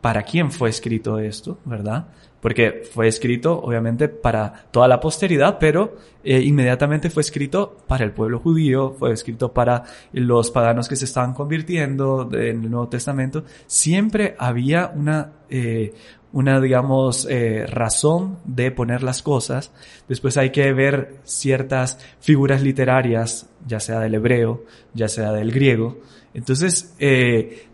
para 0.00 0.22
quién 0.22 0.52
fue 0.52 0.70
escrito 0.70 1.18
esto, 1.18 1.58
¿verdad? 1.64 2.06
Porque 2.42 2.82
fue 2.92 3.06
escrito 3.06 3.56
obviamente 3.62 4.08
para 4.08 4.66
toda 4.72 4.88
la 4.88 4.98
posteridad, 4.98 5.58
pero 5.60 5.96
eh, 6.24 6.40
inmediatamente 6.40 7.08
fue 7.08 7.20
escrito 7.20 7.78
para 7.86 8.04
el 8.04 8.10
pueblo 8.10 8.40
judío, 8.40 8.96
fue 8.98 9.12
escrito 9.12 9.52
para 9.52 9.84
los 10.12 10.50
paganos 10.50 10.88
que 10.88 10.96
se 10.96 11.04
estaban 11.04 11.34
convirtiendo 11.34 12.28
en 12.32 12.64
el 12.64 12.70
Nuevo 12.70 12.88
Testamento. 12.88 13.44
Siempre 13.68 14.34
había 14.40 14.90
una, 14.92 15.30
eh, 15.48 15.94
una 16.32 16.60
digamos, 16.60 17.28
eh, 17.30 17.64
razón 17.68 18.38
de 18.44 18.72
poner 18.72 19.04
las 19.04 19.22
cosas. 19.22 19.70
Después 20.08 20.36
hay 20.36 20.50
que 20.50 20.72
ver 20.72 21.18
ciertas 21.22 22.00
figuras 22.18 22.60
literarias, 22.60 23.48
ya 23.68 23.78
sea 23.78 24.00
del 24.00 24.16
hebreo, 24.16 24.64
ya 24.94 25.06
sea 25.06 25.30
del 25.30 25.52
griego. 25.52 25.98
Entonces, 26.34 26.96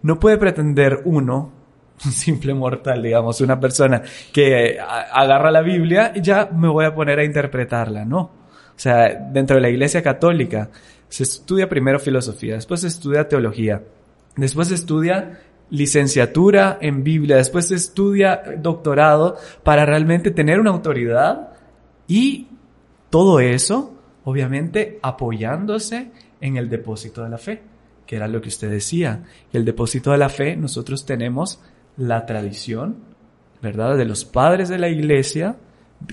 no 0.02 0.18
puede 0.18 0.36
pretender 0.36 1.00
uno 1.04 1.57
un 2.04 2.12
simple 2.12 2.54
mortal, 2.54 3.02
digamos, 3.02 3.40
una 3.40 3.58
persona 3.58 4.02
que 4.32 4.78
agarra 4.80 5.50
la 5.50 5.62
Biblia 5.62 6.12
y 6.14 6.20
ya 6.20 6.48
me 6.52 6.68
voy 6.68 6.84
a 6.84 6.94
poner 6.94 7.18
a 7.18 7.24
interpretarla, 7.24 8.04
¿no? 8.04 8.20
O 8.20 8.80
sea, 8.80 9.28
dentro 9.32 9.56
de 9.56 9.62
la 9.62 9.70
Iglesia 9.70 10.02
Católica 10.02 10.70
se 11.08 11.24
estudia 11.24 11.68
primero 11.68 11.98
filosofía, 11.98 12.54
después 12.54 12.82
se 12.82 12.86
estudia 12.88 13.28
teología, 13.28 13.82
después 14.36 14.68
se 14.68 14.74
estudia 14.74 15.40
licenciatura 15.70 16.78
en 16.80 17.02
Biblia, 17.02 17.36
después 17.36 17.68
se 17.68 17.74
estudia 17.74 18.42
doctorado 18.58 19.36
para 19.62 19.84
realmente 19.84 20.30
tener 20.30 20.60
una 20.60 20.70
autoridad 20.70 21.50
y 22.06 22.48
todo 23.10 23.40
eso, 23.40 23.94
obviamente, 24.24 24.98
apoyándose 25.02 26.10
en 26.40 26.56
el 26.56 26.68
depósito 26.68 27.22
de 27.22 27.30
la 27.30 27.38
fe, 27.38 27.62
que 28.06 28.16
era 28.16 28.28
lo 28.28 28.40
que 28.40 28.48
usted 28.48 28.70
decía, 28.70 29.24
que 29.50 29.58
el 29.58 29.64
depósito 29.64 30.12
de 30.12 30.18
la 30.18 30.28
fe 30.28 30.56
nosotros 30.56 31.04
tenemos 31.04 31.60
la 31.98 32.24
tradición, 32.24 32.96
¿verdad? 33.60 33.98
De 33.98 34.06
los 34.06 34.24
padres 34.24 34.68
de 34.68 34.78
la 34.78 34.88
iglesia, 34.88 35.56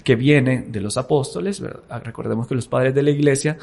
que 0.04 0.16
viene 0.16 0.66
de 0.68 0.82
los 0.82 0.98
apóstoles, 0.98 1.64
ah, 1.90 2.00
recordemos 2.00 2.48
que 2.48 2.56
los 2.56 2.68
padres 2.68 2.94
de 2.94 3.04
la 3.04 3.12
iglesia, 3.12 3.58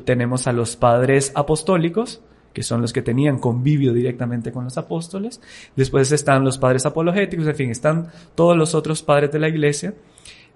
tenemos 0.00 0.46
a 0.46 0.52
los 0.52 0.76
padres 0.76 1.32
apostólicos, 1.34 2.22
que 2.54 2.62
son 2.62 2.80
los 2.80 2.92
que 2.92 3.02
tenían 3.02 3.38
convivio 3.38 3.92
directamente 3.92 4.52
con 4.52 4.64
los 4.64 4.78
apóstoles, 4.78 5.40
después 5.76 6.10
están 6.12 6.44
los 6.44 6.58
padres 6.58 6.86
apologéticos, 6.86 7.46
en 7.46 7.54
fin, 7.54 7.70
están 7.70 8.08
todos 8.34 8.56
los 8.56 8.74
otros 8.74 9.02
padres 9.02 9.32
de 9.32 9.38
la 9.38 9.48
iglesia, 9.48 9.94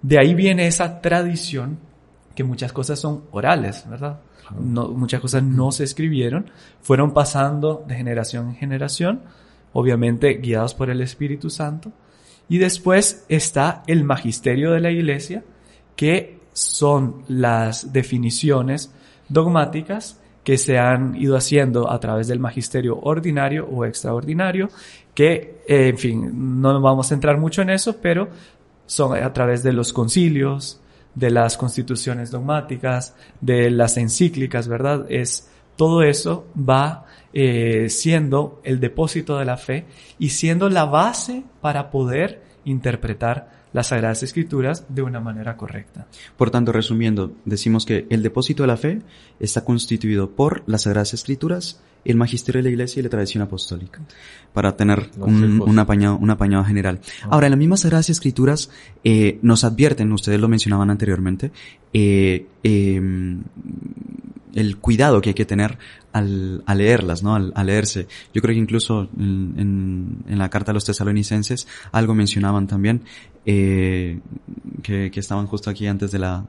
de 0.01 0.19
ahí 0.19 0.33
viene 0.33 0.67
esa 0.67 1.01
tradición 1.01 1.79
que 2.35 2.43
muchas 2.43 2.71
cosas 2.71 2.99
son 2.99 3.23
orales, 3.31 3.85
¿verdad? 3.89 4.19
No, 4.59 4.89
muchas 4.89 5.19
cosas 5.19 5.43
no 5.43 5.71
se 5.71 5.83
escribieron, 5.83 6.51
fueron 6.81 7.13
pasando 7.13 7.83
de 7.87 7.95
generación 7.95 8.49
en 8.49 8.55
generación, 8.55 9.21
obviamente 9.77 10.33
guiados 10.41 10.73
por 10.73 10.89
el 10.89 11.01
Espíritu 11.01 11.51
Santo. 11.51 11.91
Y 12.49 12.57
después 12.57 13.25
está 13.29 13.83
el 13.85 14.03
magisterio 14.03 14.71
de 14.71 14.79
la 14.79 14.89
iglesia, 14.89 15.43
que 15.95 16.39
son 16.51 17.21
las 17.27 17.93
definiciones 17.93 18.91
dogmáticas 19.29 20.19
que 20.43 20.57
se 20.57 20.79
han 20.79 21.15
ido 21.15 21.37
haciendo 21.37 21.91
a 21.91 21.99
través 21.99 22.27
del 22.27 22.39
magisterio 22.39 22.99
ordinario 22.99 23.67
o 23.67 23.85
extraordinario, 23.85 24.69
que, 25.13 25.61
en 25.67 25.97
fin, 25.99 26.59
no 26.59 26.81
vamos 26.81 27.11
a 27.11 27.13
entrar 27.13 27.37
mucho 27.37 27.61
en 27.61 27.69
eso, 27.69 27.97
pero 28.01 28.29
son 28.87 29.15
a 29.15 29.31
través 29.31 29.61
de 29.61 29.73
los 29.73 29.93
concilios, 29.93 30.81
de 31.13 31.29
las 31.29 31.55
constituciones 31.55 32.31
dogmáticas, 32.31 33.13
de 33.41 33.69
las 33.69 33.97
encíclicas, 33.97 34.67
¿verdad? 34.67 35.05
Es 35.09 35.51
todo 35.75 36.01
eso 36.01 36.47
va 36.57 37.05
eh, 37.33 37.87
siendo 37.89 38.61
el 38.63 38.79
depósito 38.79 39.37
de 39.37 39.45
la 39.45 39.57
fe 39.57 39.85
y 40.17 40.29
siendo 40.29 40.69
la 40.69 40.85
base 40.85 41.43
para 41.61 41.91
poder 41.91 42.41
interpretar 42.65 43.57
las 43.73 43.87
Sagradas 43.87 44.23
Escrituras 44.23 44.85
de 44.89 45.01
una 45.01 45.19
manera 45.19 45.55
correcta. 45.57 46.07
Por 46.35 46.49
tanto, 46.49 46.71
resumiendo, 46.71 47.33
decimos 47.45 47.85
que 47.85 48.07
el 48.09 48.23
depósito 48.23 48.63
de 48.63 48.67
la 48.67 48.77
fe 48.77 49.01
está 49.39 49.63
constituido 49.63 50.31
por 50.31 50.63
las 50.65 50.83
Sagradas 50.83 51.13
Escrituras, 51.13 51.81
el 52.05 52.15
magisterio 52.15 52.59
de 52.59 52.63
la 52.63 52.69
Iglesia 52.69 52.99
y 52.99 53.03
la 53.03 53.09
tradición 53.09 53.43
apostólica, 53.43 54.01
para 54.53 54.75
tener 54.75 55.09
un, 55.17 55.77
apañado, 55.77 56.17
un 56.17 56.29
apañado 56.29 56.63
general. 56.63 57.01
Ah. 57.23 57.27
Ahora, 57.31 57.47
en 57.47 57.51
las 57.51 57.59
mismas 57.59 57.81
Sagradas 57.81 58.09
Escrituras 58.09 58.69
eh, 59.03 59.39
nos 59.41 59.63
advierten, 59.63 60.11
ustedes 60.11 60.39
lo 60.39 60.47
mencionaban 60.47 60.89
anteriormente, 60.89 61.51
eh, 61.93 62.47
em, 62.63 63.43
el 64.53 64.77
cuidado 64.77 65.21
que 65.21 65.29
hay 65.29 65.33
que 65.33 65.45
tener 65.45 65.77
al, 66.13 66.63
leerlas, 66.75 67.23
¿no? 67.23 67.35
Al, 67.35 67.53
leerse. 67.65 68.07
Yo 68.33 68.41
creo 68.41 68.53
que 68.53 68.59
incluso 68.59 69.09
en, 69.17 70.23
la 70.27 70.49
carta 70.49 70.71
a 70.71 70.73
los 70.73 70.85
tesalonicenses 70.85 71.67
algo 71.91 72.13
mencionaban 72.13 72.67
también, 72.67 73.03
eh, 73.45 74.19
que, 74.81 75.11
estaban 75.13 75.47
justo 75.47 75.69
aquí 75.69 75.87
antes 75.87 76.11
de 76.11 76.19
la, 76.19 76.45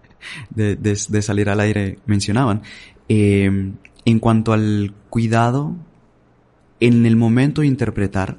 de, 0.50 1.22
salir 1.22 1.48
al 1.48 1.60
aire, 1.60 1.98
mencionaban, 2.06 2.62
eh, 3.08 3.72
en 4.04 4.18
cuanto 4.18 4.52
al 4.52 4.94
cuidado 5.10 5.74
en 6.80 7.06
el 7.06 7.16
momento 7.16 7.60
de 7.60 7.68
interpretar, 7.68 8.38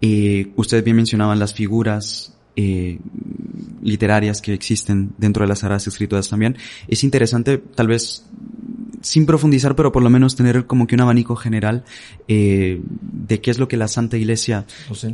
eh, 0.00 0.52
ustedes 0.56 0.82
bien 0.82 0.96
mencionaban 0.96 1.38
las 1.38 1.54
figuras 1.54 2.36
eh, 2.56 2.98
literarias 3.82 4.40
que 4.40 4.52
existen 4.52 5.12
dentro 5.18 5.42
de 5.42 5.48
las 5.48 5.60
Sagradas 5.60 5.86
Escrituras 5.86 6.28
también. 6.28 6.56
Es 6.88 7.04
interesante, 7.04 7.58
tal 7.58 7.88
vez, 7.88 8.24
sin 9.00 9.26
profundizar, 9.26 9.74
pero 9.74 9.92
por 9.92 10.02
lo 10.02 10.10
menos 10.10 10.36
tener 10.36 10.66
como 10.66 10.86
que 10.86 10.94
un 10.94 11.00
abanico 11.00 11.34
general 11.36 11.84
eh, 12.28 12.80
de 12.84 13.40
qué 13.40 13.50
es 13.50 13.58
lo 13.58 13.68
que 13.68 13.76
la 13.76 13.88
Santa 13.88 14.16
Iglesia 14.16 14.64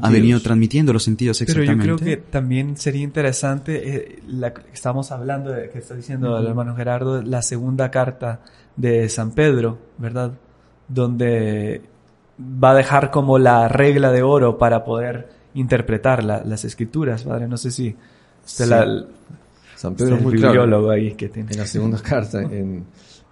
ha 0.00 0.10
venido 0.10 0.40
transmitiendo, 0.40 0.92
los 0.92 1.04
sentidos 1.04 1.40
exactamente. 1.40 1.82
Pero 1.82 1.96
yo 1.96 2.04
creo 2.04 2.16
que 2.16 2.22
también 2.30 2.76
sería 2.76 3.02
interesante, 3.02 3.96
eh, 3.96 4.22
la 4.26 4.52
estamos 4.72 5.10
hablando, 5.12 5.50
de, 5.50 5.70
que 5.70 5.78
está 5.78 5.94
diciendo 5.94 6.36
el 6.38 6.46
hermano 6.46 6.76
Gerardo, 6.76 7.22
la 7.22 7.42
segunda 7.42 7.90
carta 7.90 8.40
de 8.76 9.08
San 9.08 9.32
Pedro, 9.32 9.78
¿verdad? 9.98 10.32
donde 10.88 11.82
va 12.40 12.70
a 12.70 12.74
dejar 12.74 13.10
como 13.10 13.38
la 13.38 13.68
regla 13.68 14.10
de 14.10 14.22
oro 14.22 14.58
para 14.58 14.84
poder 14.84 15.37
interpretar 15.58 16.24
la- 16.24 16.42
las 16.44 16.64
escrituras, 16.64 17.22
padre. 17.24 17.46
No 17.48 17.56
sé 17.56 17.70
si 17.70 17.94
usted 18.44 18.64
Sí. 18.64 18.70
la, 18.70 19.04
San 19.76 19.94
Pedro 19.94 20.16
es 20.16 20.22
muy 20.22 20.34
claro. 20.36 20.90
ahí 20.90 21.12
que 21.14 21.28
tiene. 21.28 21.52
En 21.52 21.58
la 21.58 21.66
segunda 21.66 21.98
carta, 22.02 22.42
en, 22.42 22.84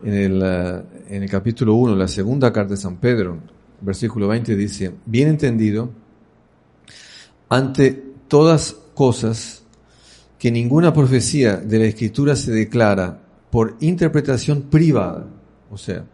en 0.05 0.15
el, 0.15 0.41
eh, 0.45 0.83
en 1.09 1.23
el 1.25 1.31
capítulo 1.31 1.75
1, 1.75 1.97
la 1.97 2.07
segunda 2.09 2.53
carta 2.53 2.71
de 2.75 2.77
San 2.77 2.97
Pedro, 2.99 3.39
versículo 3.81 4.29
20 4.29 4.55
dice, 4.55 4.93
bien 5.07 5.29
entendido, 5.29 5.91
ante 7.49 7.93
todas 8.29 8.77
cosas, 8.95 9.63
que 10.39 10.51
ninguna 10.51 10.93
profecía 10.93 11.57
de 11.57 11.79
la 11.79 11.85
Escritura 11.87 12.37
se 12.37 12.53
declara 12.53 13.19
por 13.51 13.77
interpretación 13.81 14.63
privada. 14.63 15.27
O 15.71 15.79
sea, 15.79 16.05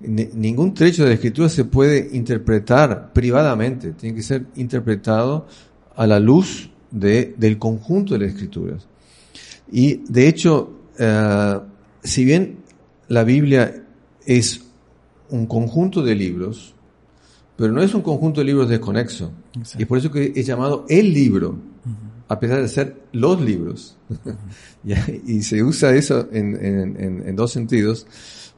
ningún 0.00 0.72
trecho 0.74 1.02
de 1.02 1.08
la 1.10 1.14
Escritura 1.14 1.48
se 1.48 1.64
puede 1.64 2.08
interpretar 2.16 3.12
privadamente, 3.12 3.92
tiene 3.92 4.16
que 4.16 4.22
ser 4.22 4.46
interpretado 4.56 5.46
a 5.96 6.06
la 6.06 6.18
luz 6.18 6.70
de- 6.90 7.34
del 7.36 7.58
conjunto 7.58 8.14
de 8.14 8.20
las 8.20 8.30
Escrituras. 8.34 8.86
Y 9.70 9.96
de 10.08 10.26
hecho, 10.28 10.72
eh, 10.98 11.58
si 12.02 12.24
bien 12.24 12.56
la 13.08 13.24
Biblia 13.24 13.84
es 14.26 14.62
un 15.30 15.46
conjunto 15.46 16.02
de 16.02 16.14
libros, 16.14 16.74
pero 17.56 17.72
no 17.72 17.82
es 17.82 17.94
un 17.94 18.00
conjunto 18.02 18.40
de 18.40 18.46
libros 18.46 18.68
desconexo. 18.68 19.30
Y 19.78 19.82
es 19.82 19.86
por 19.88 19.98
eso 19.98 20.10
que 20.10 20.32
es 20.34 20.46
llamado 20.46 20.86
el 20.88 21.12
libro, 21.12 21.58
a 22.28 22.40
pesar 22.40 22.62
de 22.62 22.68
ser 22.68 22.96
los 23.12 23.40
libros. 23.40 23.98
Y 25.26 25.42
se 25.42 25.62
usa 25.62 25.94
eso 25.94 26.26
en, 26.32 26.56
en- 26.64 26.96
en- 26.98 27.28
en 27.28 27.36
dos 27.36 27.52
sentidos, 27.52 28.06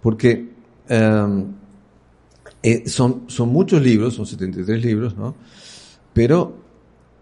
porque 0.01 0.51
eh, 0.89 1.45
eh, 2.63 2.89
son, 2.89 3.25
son 3.27 3.49
muchos 3.49 3.83
libros, 3.83 4.15
son 4.15 4.27
73 4.27 4.85
libros, 4.85 5.17
¿no? 5.17 5.35
Pero 6.13 6.57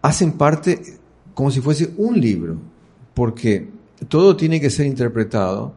hacen 0.02 0.32
parte 0.32 0.80
como 1.34 1.50
si 1.50 1.60
fuese 1.60 1.90
un 1.96 2.20
libro, 2.20 2.56
porque 3.14 3.68
todo 4.08 4.36
tiene 4.36 4.60
que 4.60 4.70
ser 4.70 4.86
interpretado 4.86 5.74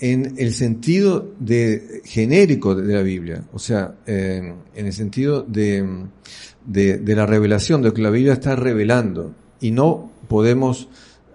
en 0.00 0.34
el 0.38 0.54
sentido 0.54 1.32
de, 1.38 2.02
genérico 2.04 2.74
de, 2.74 2.94
la 2.94 3.02
Biblia, 3.02 3.44
o 3.52 3.58
sea, 3.58 3.96
en, 4.06 4.54
el 4.74 4.92
sentido 4.92 5.42
de, 5.42 5.84
de, 6.64 6.98
de 6.98 7.14
la 7.16 7.26
revelación, 7.26 7.82
de 7.82 7.88
lo 7.88 7.94
que 7.94 8.02
la 8.02 8.10
Biblia 8.10 8.34
está 8.34 8.54
revelando, 8.56 9.34
y 9.60 9.72
no 9.72 10.10
podemos 10.28 10.88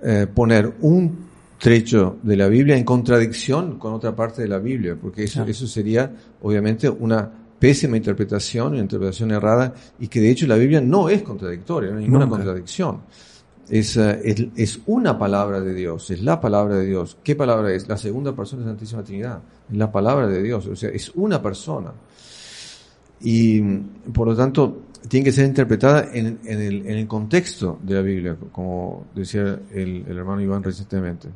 eh, 0.06 0.28
poner 0.34 0.74
un 0.82 1.23
trecho 1.64 2.18
de 2.24 2.36
la 2.36 2.50
Biblia 2.50 2.76
en 2.76 2.84
contradicción 2.84 3.80
con 3.80 3.94
otra 3.94 4.14
parte 4.14 4.42
de 4.42 4.50
la 4.50 4.60
Biblia, 4.60 4.98
porque 5.02 5.24
eso, 5.24 5.36
Claro. 5.36 5.52
eso 5.52 5.66
sería 5.66 6.12
obviamente 6.42 6.90
una 6.90 7.32
pésima 7.58 7.96
interpretación, 7.96 8.74
una 8.74 8.82
interpretación 8.82 9.32
errada, 9.32 9.74
y 9.98 10.10
que 10.10 10.20
de 10.20 10.30
hecho 10.30 10.46
la 10.46 10.58
Biblia 10.58 10.82
no 10.82 11.08
es 11.08 11.24
contradictoria, 11.24 11.92
no 11.92 12.00
hay 12.00 12.04
ninguna 12.04 12.26
Nunca. 12.26 12.36
contradicción. 12.40 13.00
Es, 13.70 13.96
eh, 13.96 14.20
es, 14.26 14.46
es 14.58 14.80
una 14.88 15.18
palabra 15.18 15.62
de 15.62 15.74
Dios, 15.74 16.12
es 16.12 16.22
la 16.22 16.42
palabra 16.42 16.76
de 16.76 16.86
Dios. 16.86 17.16
¿Qué 17.24 17.34
palabra 17.34 17.72
es? 17.72 17.88
La 17.88 17.96
segunda 17.96 18.36
persona 18.36 18.64
de 18.64 18.66
la 18.66 18.72
Santísima 18.74 19.02
Trinidad. 19.02 19.40
Es 19.72 19.78
la 19.78 19.90
palabra 19.90 20.28
de 20.28 20.44
Dios, 20.44 20.68
o 20.68 20.76
sea, 20.76 20.90
es 20.90 21.12
una 21.16 21.42
persona. 21.42 21.94
Y 23.22 23.62
por 24.14 24.28
lo 24.28 24.36
tanto, 24.36 24.82
tiene 25.08 25.24
que 25.24 25.32
ser 25.32 25.46
interpretada 25.46 26.10
en, 26.12 26.40
en 26.44 26.60
el, 26.62 26.86
en 26.86 26.98
el 26.98 27.08
contexto 27.08 27.80
de 27.82 27.94
la 27.96 28.02
Biblia, 28.02 28.36
como 28.52 29.06
decía 29.16 29.62
el, 29.72 30.04
el 30.10 30.18
hermano 30.18 30.42
Iván 30.42 30.62
recientemente. 30.62 31.30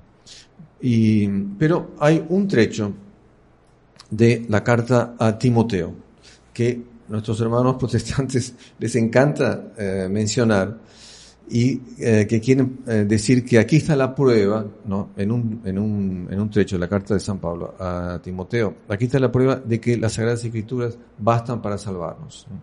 Y, 0.82 1.28
pero 1.58 1.92
hay 2.00 2.24
un 2.30 2.48
trecho 2.48 2.94
de 4.10 4.46
la 4.48 4.64
carta 4.64 5.16
a 5.18 5.38
Timoteo 5.38 5.94
que 6.54 6.82
nuestros 7.10 7.40
hermanos 7.42 7.76
protestantes 7.78 8.54
les 8.80 8.96
encanta 8.96 9.74
eh, 9.78 10.08
mencionar 10.10 10.78
y 11.50 11.80
eh, 12.00 12.28
que 12.28 12.42
quieren 12.42 12.80
eh, 12.86 13.06
decir 13.08 13.46
que 13.46 13.58
aquí 13.58 13.78
está 13.78 13.96
la 13.96 14.14
prueba, 14.14 14.66
¿no? 14.86 15.12
en, 15.16 15.32
un, 15.32 15.62
en, 15.64 15.80
un, 15.80 16.28
en 16.30 16.42
un 16.42 16.50
trecho 16.50 16.76
de 16.76 16.82
la 16.82 16.90
carta 16.90 17.14
de 17.14 17.22
San 17.22 17.40
Pablo 17.40 17.74
a 17.80 18.20
Timoteo, 18.22 18.76
aquí 18.90 19.06
está 19.06 19.18
la 19.18 19.32
prueba 19.32 19.56
de 19.56 19.80
que 19.80 19.96
las 19.96 20.14
Sagradas 20.14 20.44
Escrituras 20.44 20.98
bastan 21.18 21.62
para 21.62 21.78
salvarnos. 21.78 22.48
¿no? 22.50 22.60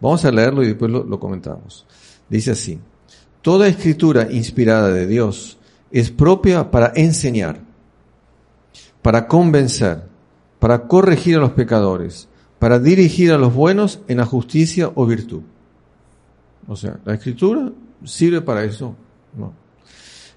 Vamos 0.00 0.24
a 0.24 0.30
leerlo 0.30 0.62
y 0.62 0.68
después 0.68 0.90
lo 0.90 1.18
comentamos. 1.18 1.86
Dice 2.28 2.50
así, 2.50 2.78
toda 3.42 3.68
escritura 3.68 4.28
inspirada 4.30 4.88
de 4.88 5.06
Dios 5.06 5.58
es 5.90 6.10
propia 6.10 6.70
para 6.70 6.92
enseñar, 6.94 7.60
para 9.02 9.26
convencer, 9.26 10.04
para 10.58 10.86
corregir 10.86 11.36
a 11.36 11.40
los 11.40 11.52
pecadores, 11.52 12.28
para 12.58 12.78
dirigir 12.78 13.32
a 13.32 13.38
los 13.38 13.54
buenos 13.54 14.00
en 14.08 14.18
la 14.18 14.26
justicia 14.26 14.90
o 14.94 15.06
virtud. 15.06 15.42
O 16.68 16.76
sea, 16.76 16.98
la 17.04 17.14
escritura 17.14 17.72
sirve 18.04 18.40
para 18.42 18.64
eso. 18.64 18.94
¿no? 19.36 19.52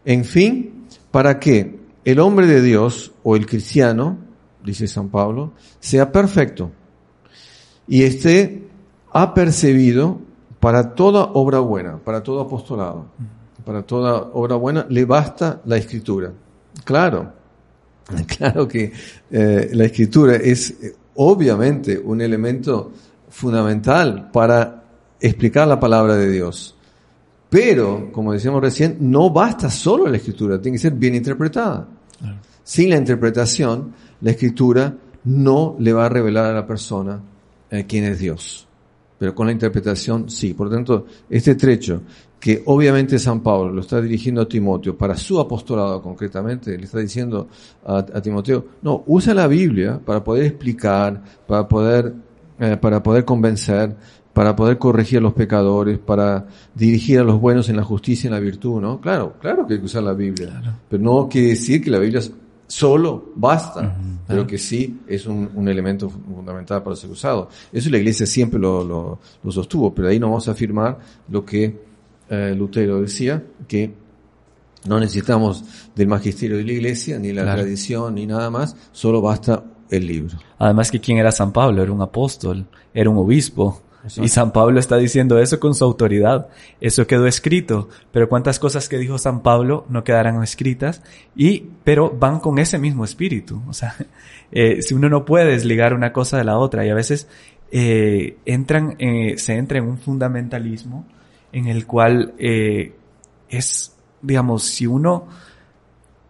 En 0.06 0.26
fin, 0.26 0.86
para 1.12 1.39
que 1.39 1.80
el 2.06 2.20
hombre 2.20 2.47
de 2.47 2.62
Dios 2.62 3.14
o 3.24 3.36
el 3.36 3.45
cristiano, 3.45 4.18
dice 4.64 4.88
San 4.88 5.10
Pablo, 5.10 5.54
sea 5.80 6.12
perfecto 6.12 6.72
y 7.88 8.04
esté 8.04 8.68
apercebido 9.12 10.20
para 10.60 10.95
toda 10.95 11.26
obra 11.34 11.60
buena, 11.60 11.97
para 11.97 12.24
todo 12.24 12.41
apostolado. 12.41 13.08
Para 13.66 13.84
toda 13.84 14.30
obra 14.34 14.55
buena 14.55 14.86
le 14.89 15.05
basta 15.05 15.61
la 15.66 15.78
escritura. 15.78 16.32
Claro, 16.84 17.32
claro 18.38 18.68
que 18.68 18.91
eh, 19.32 19.70
la 19.74 19.86
escritura 19.86 20.36
es 20.36 20.72
eh, 20.72 20.95
obviamente 21.16 21.97
un 21.97 22.22
elemento 22.22 22.91
fundamental 23.30 24.30
para 24.32 24.84
explicar 25.20 25.68
la 25.68 25.80
palabra 25.80 26.16
de 26.16 26.30
Dios. 26.30 26.76
Pero, 27.49 28.11
como 28.11 28.34
decíamos 28.34 28.61
recién, 28.61 28.97
no 28.99 29.30
basta 29.30 29.70
solo 29.70 30.07
la 30.07 30.18
escritura, 30.18 30.59
tiene 30.59 30.78
que 30.78 30.82
ser 30.82 30.93
bien 30.93 31.16
interpretada. 31.16 31.88
Sin 32.64 32.89
la 32.89 32.97
interpretación, 32.97 33.93
la 34.22 34.32
escritura 34.32 34.95
no 35.26 35.76
le 35.80 35.93
va 35.93 36.05
a 36.05 36.09
revelar 36.09 36.45
a 36.45 36.53
la 36.53 36.66
persona 36.66 37.22
eh, 37.70 37.86
quién 37.88 38.05
es 38.05 38.20
Dios. 38.20 38.68
Pero 39.20 39.36
con 39.36 39.47
la 39.47 39.53
interpretación 39.53 40.30
sí. 40.30 40.53
Por 40.53 40.68
lo 40.68 40.74
tanto, 40.74 41.05
este 41.30 41.55
trecho, 41.55 42.01
que 42.43 42.61
obviamente 42.65 43.17
San 43.19 43.39
Pablo 43.39 43.71
lo 43.71 43.79
está 43.79 44.01
dirigiendo 44.01 44.41
a 44.41 44.45
Timoteo 44.49 44.97
para 44.97 45.15
su 45.15 45.39
apostolado 45.39 46.01
concretamente, 46.01 46.77
le 46.77 46.83
está 46.83 46.99
diciendo 46.99 47.47
a, 47.85 47.99
a 47.99 48.21
Timoteo, 48.21 48.65
no, 48.81 49.01
usa 49.07 49.33
la 49.33 49.47
Biblia 49.47 49.97
para 50.05 50.21
poder 50.21 50.47
explicar, 50.47 51.23
para 51.47 51.65
poder, 51.65 52.13
eh, 52.59 52.75
para 52.75 53.01
poder 53.01 53.23
convencer, 53.23 53.95
para 54.33 54.57
poder 54.57 54.77
corregir 54.77 55.19
a 55.19 55.21
los 55.21 55.31
pecadores, 55.31 55.99
para 55.99 56.45
dirigir 56.75 57.19
a 57.19 57.23
los 57.23 57.39
buenos 57.39 57.69
en 57.69 57.77
la 57.77 57.83
justicia 57.85 58.27
y 58.27 58.27
en 58.27 58.33
la 58.33 58.41
virtud, 58.41 58.81
¿no? 58.81 58.99
Claro, 58.99 59.35
claro 59.39 59.65
que 59.65 59.75
hay 59.75 59.79
que 59.79 59.85
usar 59.85 60.03
la 60.03 60.11
Biblia. 60.11 60.81
Pero 60.89 61.01
no 61.01 61.29
quiere 61.29 61.47
decir 61.47 61.81
que 61.81 61.91
la 61.91 61.99
Biblia 61.99 62.19
solo 62.67 63.31
basta, 63.37 63.95
pero 64.27 64.45
que 64.45 64.57
sí 64.57 64.99
es 65.07 65.25
un, 65.27 65.49
un, 65.55 65.69
elemento 65.69 66.09
fundamental 66.09 66.83
para 66.83 66.97
ser 66.97 67.09
usado. 67.09 67.47
Eso 67.71 67.89
la 67.89 67.99
Iglesia 67.99 68.25
siempre 68.25 68.59
lo, 68.59 68.83
lo, 68.83 69.19
lo 69.41 69.51
sostuvo, 69.53 69.95
pero 69.95 70.09
ahí 70.09 70.19
no 70.19 70.27
vamos 70.27 70.49
a 70.49 70.51
afirmar 70.51 70.99
lo 71.29 71.45
que 71.45 71.92
eh, 72.34 72.55
Lutero 72.55 73.01
decía, 73.01 73.43
que 73.67 73.93
no 74.88 74.99
necesitamos 74.99 75.63
del 75.95 76.07
magisterio 76.07 76.57
de 76.57 76.63
la 76.63 76.71
Iglesia, 76.73 77.19
ni 77.19 77.31
la 77.31 77.43
Claro. 77.43 77.61
tradición, 77.61 78.15
ni 78.15 78.25
nada 78.25 78.49
más, 78.49 78.75
solo 78.91 79.21
basta 79.21 79.63
el 79.89 80.07
libro. 80.07 80.38
Además 80.57 80.91
que 80.91 80.99
quién 80.99 81.17
era 81.17 81.31
San 81.31 81.51
Pablo, 81.53 81.81
era 81.81 81.91
un 81.91 82.01
apóstol, 82.01 82.65
era 82.93 83.09
un 83.09 83.17
obispo. 83.17 83.81
Exacto. 84.03 84.25
Y 84.25 84.27
San 84.27 84.51
Pablo 84.51 84.79
está 84.81 84.97
diciendo 84.97 85.39
eso 85.39 85.61
con 85.61 85.73
su 85.73 85.86
autoridad. 85.86 86.49
Eso 86.81 87.07
quedó 87.07 87.25
escrito. 87.25 87.88
Pero 88.11 88.27
cuántas 88.27 88.59
cosas 88.59 88.89
que 88.89 88.97
dijo 88.97 89.17
San 89.17 89.41
Pablo 89.41 89.86
no 89.88 90.03
quedarán 90.03 90.43
escritas 90.43 91.01
y, 91.38 91.67
pero 91.86 92.09
van 92.11 92.41
con 92.41 92.59
ese 92.59 92.77
mismo 92.79 93.05
espíritu. 93.05 93.61
O 93.69 93.71
sea, 93.71 93.95
eh, 94.51 94.81
si 94.81 94.93
uno 94.93 95.07
no 95.07 95.23
puede 95.23 95.45
desligar 95.51 95.93
una 95.93 96.11
cosa 96.11 96.38
de 96.38 96.43
la 96.43 96.57
otra 96.57 96.86
y 96.86 96.89
a 96.89 96.95
veces 96.95 97.29
eh, 97.71 98.38
entran, 98.45 98.95
eh, 98.99 99.36
se 99.38 99.55
entra 99.55 99.77
en 99.77 99.86
un 99.86 99.97
fundamentalismo 99.97 101.05
en 101.54 101.68
el 101.68 101.86
cual 101.88 102.34
eh, 102.38 102.93
es, 103.49 103.95
digamos, 104.22 104.64
si 104.64 104.86
uno 104.88 105.28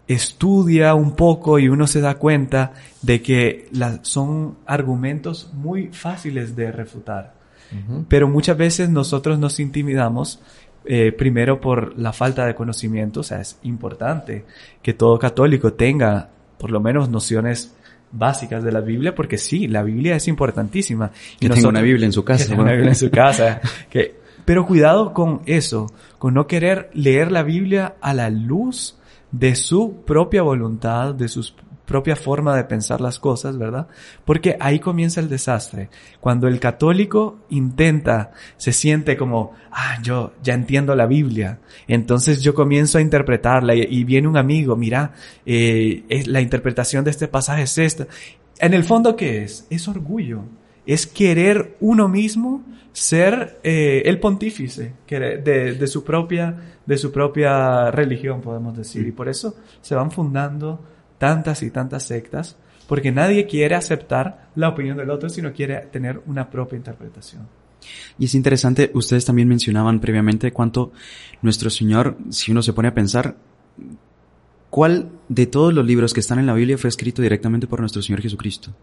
estudia 0.08 0.94
un 0.96 1.16
poco 1.16 1.60
y 1.60 1.70
uno 1.70 1.88
se 1.88 2.02
da 2.02 2.16
cuenta 2.16 2.74
de 3.02 3.22
que 3.22 3.70
la- 3.72 4.00
son 4.04 4.58
argumentos 4.66 5.50
muy 5.54 5.88
fáciles 5.88 6.56
de 6.56 6.72
refutar. 6.72 7.34
Pero 8.08 8.28
muchas 8.28 8.56
veces 8.56 8.90
nosotros 8.90 9.40
nos 9.40 9.60
intimidamos 9.60 10.40
eh, 10.86 11.12
primero 11.12 11.60
por 11.60 11.98
la 11.98 12.14
falta 12.14 12.46
de 12.46 12.54
conocimiento, 12.54 13.22
o 13.22 13.24
sea, 13.24 13.42
es 13.42 13.58
importante 13.64 14.46
que 14.84 14.94
todo 14.94 15.18
católico 15.18 15.74
tenga 15.74 16.30
por 16.60 16.70
lo 16.70 16.80
menos 16.80 17.10
nociones 17.10 17.74
básicas 18.12 18.64
de 18.64 18.72
la 18.72 18.82
Biblia, 18.82 19.16
porque 19.16 19.40
sí, 19.40 19.68
la 19.68 19.82
Biblia 19.82 20.16
es 20.18 20.28
importantísima. 20.28 21.10
Que 21.40 21.50
tenga 21.50 21.70
una 21.70 21.82
Biblia 21.82 22.06
en 22.06 22.12
su 22.14 22.24
casa, 22.24 22.44
Que 22.44 22.50
tenga 22.50 22.62
una 22.62 22.72
¿no? 22.72 22.76
Biblia 22.78 22.92
en 22.92 22.96
su 22.96 23.10
casa. 23.10 23.60
que, 23.90 24.16
pero 24.46 24.66
cuidado 24.66 25.14
con 25.14 25.42
eso, 25.46 25.88
con 26.20 26.34
no 26.34 26.48
querer 26.48 26.90
leer 26.94 27.32
la 27.32 27.44
Biblia 27.44 27.96
a 28.02 28.14
la 28.14 28.30
luz 28.30 28.98
de 29.32 29.56
su 29.56 30.04
propia 30.06 30.42
voluntad, 30.42 31.16
de 31.16 31.28
sus 31.28 31.56
propia 31.86 32.16
forma 32.16 32.56
de 32.56 32.64
pensar 32.64 33.02
las 33.02 33.20
cosas, 33.20 33.58
¿verdad? 33.58 33.88
Porque 34.26 34.58
ahí 34.60 34.80
comienza 34.80 35.20
el 35.20 35.30
desastre. 35.30 35.90
Cuando 36.20 36.48
el 36.48 36.60
católico 36.60 37.40
intenta, 37.50 38.32
se 38.58 38.72
siente 38.72 39.18
como, 39.18 39.52
ah, 39.72 39.98
yo 40.02 40.34
ya 40.42 40.54
entiendo 40.54 40.96
la 40.96 41.06
Biblia, 41.06 41.60
entonces 41.88 42.42
yo 42.42 42.54
comienzo 42.54 42.98
a 42.98 43.02
interpretarla 43.02 43.76
y, 43.76 44.04
viene 44.04 44.28
un 44.28 44.38
amigo, 44.38 44.76
mira, 44.76 45.14
eh, 45.46 46.04
es, 46.10 46.28
la 46.28 46.42
interpretación 46.42 47.04
de 47.04 47.12
este 47.12 47.28
pasaje 47.28 47.64
es 47.64 47.78
esta. 47.78 48.08
En 48.60 48.74
el 48.74 48.84
fondo, 48.84 49.16
¿qué 49.16 49.44
es? 49.44 49.68
Es 49.70 49.88
orgullo. 49.88 50.44
Es 50.86 51.08
querer 51.08 51.78
uno 51.80 52.08
mismo 52.08 52.64
ser 52.92 53.60
eh, 53.64 54.04
el 54.06 54.20
pontífice 54.20 54.94
de, 55.08 55.76
de, 55.78 55.88
su 55.88 56.04
propia, 56.04 56.76
de 56.86 56.98
su 56.98 57.12
propia 57.12 57.90
religión, 57.92 58.42
podemos 58.42 58.78
decir. 58.78 59.08
Y 59.08 59.12
por 59.12 59.28
eso 59.28 59.56
se 59.82 59.96
van 59.96 60.12
fundando 60.12 60.80
tantas 61.18 61.64
y 61.64 61.72
tantas 61.72 62.04
sectas, 62.04 62.58
porque 62.88 63.12
nadie 63.12 63.48
quiere 63.48 63.76
aceptar 63.76 64.50
la 64.56 64.70
opinión 64.70 64.98
del 64.98 65.10
otro, 65.10 65.30
sino 65.30 65.54
quiere 65.54 65.78
tener 65.92 66.22
una 66.28 66.50
propia 66.50 66.78
interpretación. 66.78 67.48
Y 68.20 68.26
es 68.26 68.36
interesante, 68.36 68.92
ustedes 68.94 69.26
también 69.26 69.48
mencionaban 69.48 70.00
previamente 70.00 70.52
cuánto 70.52 70.92
nuestro 71.42 71.70
Señor, 71.70 72.18
si 72.30 72.52
uno 72.52 72.62
se 72.62 72.74
pone 72.74 72.90
a 72.90 72.94
pensar, 72.94 73.36
¿cuál 74.70 75.10
de 75.30 75.48
todos 75.48 75.74
los 75.74 75.86
libros 75.86 76.14
que 76.14 76.20
están 76.20 76.40
en 76.40 76.46
la 76.46 76.54
Biblia 76.54 76.78
fue 76.78 76.90
escrito 76.90 77.22
directamente 77.22 77.68
por 77.68 77.80
nuestro 77.80 78.02
Señor 78.02 78.22
Jesucristo? 78.22 78.74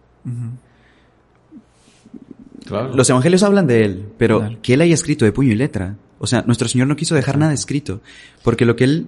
Los 2.71 3.11
evangelios 3.11 3.43
hablan 3.43 3.67
de 3.67 3.85
Él, 3.85 4.09
pero 4.19 4.57
que 4.63 4.75
Él 4.75 4.81
haya 4.81 4.95
escrito 4.95 5.25
de 5.25 5.33
puño 5.33 5.53
y 5.53 5.57
letra. 5.57 5.97
O 6.19 6.27
sea, 6.27 6.43
nuestro 6.43 6.69
Señor 6.69 6.87
no 6.87 6.97
quiso 6.97 7.15
dejar 7.15 7.39
nada 7.39 7.53
escrito, 7.53 8.01
porque 8.43 8.65
lo 8.65 8.77
que 8.77 8.85
Él, 8.85 9.07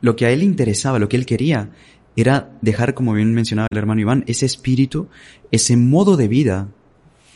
lo 0.00 0.16
que 0.16 0.26
a 0.26 0.30
Él 0.30 0.42
interesaba, 0.42 0.98
lo 0.98 1.08
que 1.08 1.16
Él 1.16 1.26
quería, 1.26 1.70
era 2.16 2.50
dejar, 2.62 2.94
como 2.94 3.12
bien 3.12 3.34
mencionaba 3.34 3.68
el 3.70 3.78
hermano 3.78 4.00
Iván, 4.00 4.24
ese 4.26 4.46
espíritu, 4.46 5.08
ese 5.50 5.76
modo 5.76 6.16
de 6.16 6.28
vida 6.28 6.68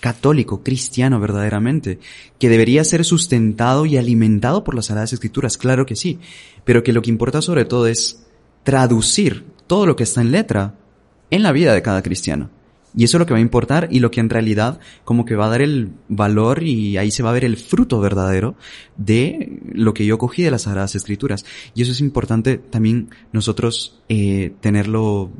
católico, 0.00 0.62
cristiano 0.62 1.20
verdaderamente, 1.20 1.98
que 2.38 2.48
debería 2.48 2.82
ser 2.84 3.04
sustentado 3.04 3.84
y 3.84 3.98
alimentado 3.98 4.64
por 4.64 4.74
las 4.74 4.86
Sagradas 4.86 5.12
Escrituras, 5.12 5.58
claro 5.58 5.84
que 5.84 5.96
sí, 5.96 6.18
pero 6.64 6.82
que 6.82 6.94
lo 6.94 7.02
que 7.02 7.10
importa 7.10 7.42
sobre 7.42 7.66
todo 7.66 7.86
es 7.86 8.26
traducir 8.62 9.44
todo 9.66 9.84
lo 9.84 9.96
que 9.96 10.04
está 10.04 10.22
en 10.22 10.32
letra 10.32 10.74
en 11.30 11.42
la 11.42 11.52
vida 11.52 11.74
de 11.74 11.82
cada 11.82 12.02
cristiano. 12.02 12.50
Y 12.96 13.04
eso 13.04 13.16
es 13.16 13.20
lo 13.20 13.26
que 13.26 13.32
va 13.32 13.38
a 13.38 13.42
importar 13.42 13.88
y 13.90 14.00
lo 14.00 14.10
que 14.10 14.20
en 14.20 14.30
realidad 14.30 14.80
como 15.04 15.24
que 15.24 15.36
va 15.36 15.46
a 15.46 15.50
dar 15.50 15.62
el 15.62 15.90
valor 16.08 16.62
y 16.62 16.96
ahí 16.96 17.10
se 17.10 17.22
va 17.22 17.30
a 17.30 17.34
ver 17.34 17.44
el 17.44 17.56
fruto 17.56 18.00
verdadero 18.00 18.56
de 18.96 19.60
lo 19.72 19.94
que 19.94 20.06
yo 20.06 20.18
cogí 20.18 20.42
de 20.42 20.50
las 20.50 20.62
Sagradas 20.62 20.94
Escrituras. 20.94 21.44
Y 21.74 21.82
eso 21.82 21.92
es 21.92 22.00
importante 22.00 22.58
también 22.58 23.10
nosotros 23.32 24.00
eh, 24.08 24.52
tenerlo 24.60 25.30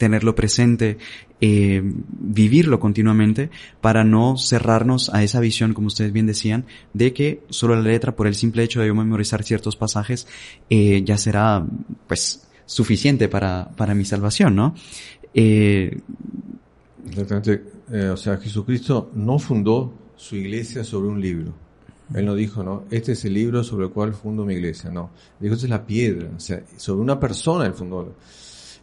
tenerlo 0.00 0.34
presente, 0.34 0.96
eh, 1.42 1.82
vivirlo 1.84 2.80
continuamente 2.80 3.50
para 3.82 4.02
no 4.02 4.38
cerrarnos 4.38 5.10
a 5.12 5.22
esa 5.22 5.40
visión, 5.40 5.74
como 5.74 5.88
ustedes 5.88 6.10
bien 6.10 6.26
decían, 6.26 6.64
de 6.94 7.12
que 7.12 7.42
solo 7.50 7.76
la 7.76 7.82
letra, 7.82 8.16
por 8.16 8.26
el 8.26 8.34
simple 8.34 8.62
hecho 8.62 8.80
de 8.80 8.86
yo 8.86 8.94
memorizar 8.94 9.42
ciertos 9.42 9.76
pasajes, 9.76 10.26
eh, 10.70 11.02
ya 11.04 11.18
será, 11.18 11.66
pues, 12.06 12.48
suficiente 12.64 13.28
para, 13.28 13.72
para 13.76 13.94
mi 13.94 14.06
salvación, 14.06 14.56
¿no? 14.56 14.74
Eh, 15.34 15.98
Exactamente. 17.10 17.64
Eh, 17.92 18.08
o 18.08 18.16
sea, 18.16 18.36
Jesucristo 18.36 19.10
no 19.14 19.38
fundó 19.38 19.92
su 20.16 20.36
iglesia 20.36 20.84
sobre 20.84 21.08
un 21.08 21.20
libro. 21.20 21.52
Él 22.14 22.24
no 22.26 22.34
dijo, 22.34 22.62
no, 22.62 22.84
este 22.90 23.12
es 23.12 23.24
el 23.24 23.34
libro 23.34 23.62
sobre 23.62 23.86
el 23.86 23.92
cual 23.92 24.14
fundo 24.14 24.44
mi 24.44 24.54
iglesia. 24.54 24.90
No. 24.90 25.10
Dijo, 25.38 25.54
esta 25.54 25.66
es 25.66 25.70
la 25.70 25.86
piedra. 25.86 26.30
O 26.36 26.40
sea, 26.40 26.62
sobre 26.76 27.02
una 27.02 27.18
persona 27.18 27.66
él 27.66 27.74
fundó. 27.74 28.14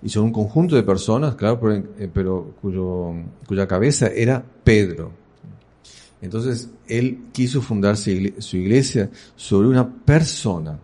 Y 0.01 0.09
sobre 0.09 0.27
un 0.27 0.33
conjunto 0.33 0.75
de 0.75 0.83
personas, 0.83 1.35
claro, 1.35 1.59
pero, 1.59 1.75
eh, 1.97 2.53
cuyo, 2.61 3.13
cuya 3.47 3.67
cabeza 3.67 4.07
era 4.07 4.43
Pedro. 4.63 5.11
Entonces, 6.21 6.69
él 6.87 7.25
quiso 7.31 7.61
fundar 7.61 7.95
su 7.97 8.57
iglesia 8.57 9.09
sobre 9.35 9.67
una 9.67 9.89
persona. 9.89 10.79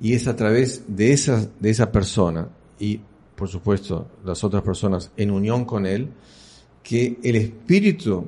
Y 0.00 0.14
es 0.14 0.26
a 0.26 0.36
través 0.36 0.84
de 0.88 1.12
esa, 1.12 1.48
de 1.58 1.70
esa 1.70 1.90
persona 1.90 2.48
y, 2.78 3.00
por 3.36 3.48
supuesto, 3.48 4.08
las 4.24 4.42
otras 4.42 4.62
personas 4.62 5.12
en 5.16 5.30
unión 5.30 5.64
con 5.64 5.86
él, 5.86 6.08
que 6.82 7.18
el 7.22 7.36
Espíritu 7.36 8.26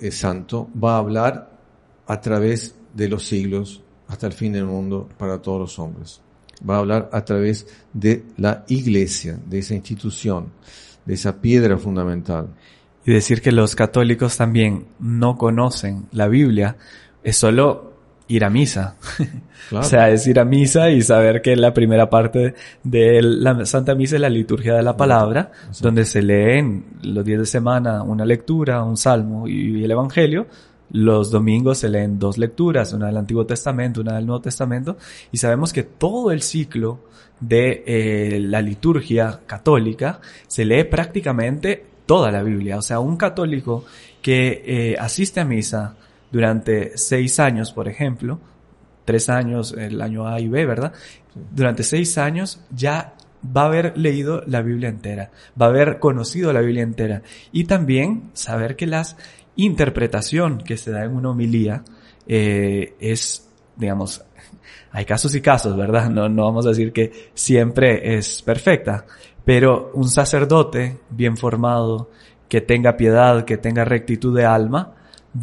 eh, 0.00 0.10
Santo 0.10 0.68
va 0.82 0.94
a 0.94 0.98
hablar 0.98 1.58
a 2.06 2.20
través 2.20 2.74
de 2.94 3.08
los 3.08 3.26
siglos 3.26 3.82
hasta 4.06 4.26
el 4.26 4.32
fin 4.32 4.52
del 4.52 4.64
mundo 4.64 5.08
para 5.18 5.42
todos 5.42 5.60
los 5.60 5.78
hombres. 5.78 6.20
Va 6.68 6.76
a 6.76 6.78
hablar 6.78 7.10
a 7.12 7.24
través 7.24 7.66
de 7.92 8.24
la 8.36 8.64
iglesia, 8.68 9.38
de 9.46 9.58
esa 9.58 9.74
institución, 9.74 10.52
de 11.04 11.14
esa 11.14 11.40
piedra 11.40 11.76
fundamental. 11.76 12.48
Y 13.04 13.12
decir 13.12 13.42
que 13.42 13.52
los 13.52 13.74
católicos 13.74 14.36
también 14.36 14.86
no 14.98 15.36
conocen 15.36 16.06
la 16.12 16.28
Biblia 16.28 16.76
es 17.22 17.36
solo 17.36 17.97
ir 18.28 18.44
a 18.44 18.50
misa. 18.50 18.96
o 19.72 19.82
sea, 19.82 20.10
es 20.10 20.26
ir 20.26 20.38
a 20.38 20.44
misa 20.44 20.90
y 20.90 21.02
saber 21.02 21.42
que 21.42 21.56
la 21.56 21.74
primera 21.74 22.08
parte 22.08 22.54
de 22.82 23.22
la 23.22 23.64
Santa 23.66 23.94
Misa 23.94 24.16
es 24.16 24.22
la 24.22 24.28
liturgia 24.28 24.74
de 24.74 24.82
la 24.82 24.96
palabra, 24.96 25.50
donde 25.80 26.04
se 26.04 26.22
leen 26.22 26.84
los 27.02 27.24
días 27.24 27.40
de 27.40 27.46
semana 27.46 28.02
una 28.02 28.24
lectura, 28.24 28.82
un 28.84 28.96
salmo 28.96 29.48
y 29.48 29.82
el 29.82 29.90
evangelio. 29.90 30.46
Los 30.90 31.30
domingos 31.30 31.78
se 31.78 31.88
leen 31.88 32.18
dos 32.18 32.38
lecturas, 32.38 32.92
una 32.92 33.06
del 33.06 33.16
Antiguo 33.18 33.44
Testamento, 33.44 34.00
una 34.00 34.14
del 34.14 34.26
Nuevo 34.26 34.40
Testamento, 34.40 34.96
y 35.30 35.36
sabemos 35.36 35.72
que 35.72 35.82
todo 35.82 36.30
el 36.30 36.40
ciclo 36.40 37.00
de 37.40 37.84
eh, 37.86 38.40
la 38.40 38.62
liturgia 38.62 39.40
católica 39.46 40.20
se 40.46 40.64
lee 40.64 40.84
prácticamente 40.84 41.84
toda 42.06 42.30
la 42.30 42.42
Biblia. 42.42 42.78
O 42.78 42.82
sea, 42.82 43.00
un 43.00 43.16
católico 43.16 43.84
que 44.22 44.62
eh, 44.64 44.96
asiste 44.98 45.40
a 45.40 45.44
misa, 45.44 45.94
durante 46.30 46.96
seis 46.96 47.40
años, 47.40 47.72
por 47.72 47.88
ejemplo, 47.88 48.40
tres 49.04 49.28
años, 49.30 49.72
el 49.72 50.00
año 50.02 50.26
A 50.26 50.40
y 50.40 50.48
B, 50.48 50.66
¿verdad? 50.66 50.92
Durante 51.34 51.82
seis 51.82 52.18
años 52.18 52.60
ya 52.70 53.14
va 53.44 53.62
a 53.62 53.66
haber 53.66 53.96
leído 53.96 54.42
la 54.46 54.62
Biblia 54.62 54.88
entera, 54.88 55.30
va 55.60 55.66
a 55.66 55.68
haber 55.70 55.98
conocido 55.98 56.52
la 56.52 56.60
Biblia 56.60 56.82
entera 56.82 57.22
y 57.52 57.64
también 57.64 58.30
saber 58.34 58.76
que 58.76 58.86
la 58.86 59.04
interpretación 59.56 60.58
que 60.58 60.76
se 60.76 60.90
da 60.90 61.04
en 61.04 61.14
una 61.14 61.30
homilía 61.30 61.84
eh, 62.26 62.94
es, 63.00 63.48
digamos, 63.76 64.24
hay 64.92 65.04
casos 65.04 65.34
y 65.34 65.40
casos, 65.40 65.76
¿verdad? 65.76 66.10
No, 66.10 66.28
no 66.28 66.44
vamos 66.44 66.66
a 66.66 66.70
decir 66.70 66.92
que 66.92 67.30
siempre 67.34 68.18
es 68.18 68.42
perfecta, 68.42 69.06
pero 69.44 69.90
un 69.94 70.08
sacerdote 70.08 70.98
bien 71.10 71.36
formado, 71.36 72.10
que 72.48 72.60
tenga 72.60 72.96
piedad, 72.96 73.44
que 73.44 73.58
tenga 73.58 73.84
rectitud 73.84 74.36
de 74.36 74.44
alma, 74.44 74.94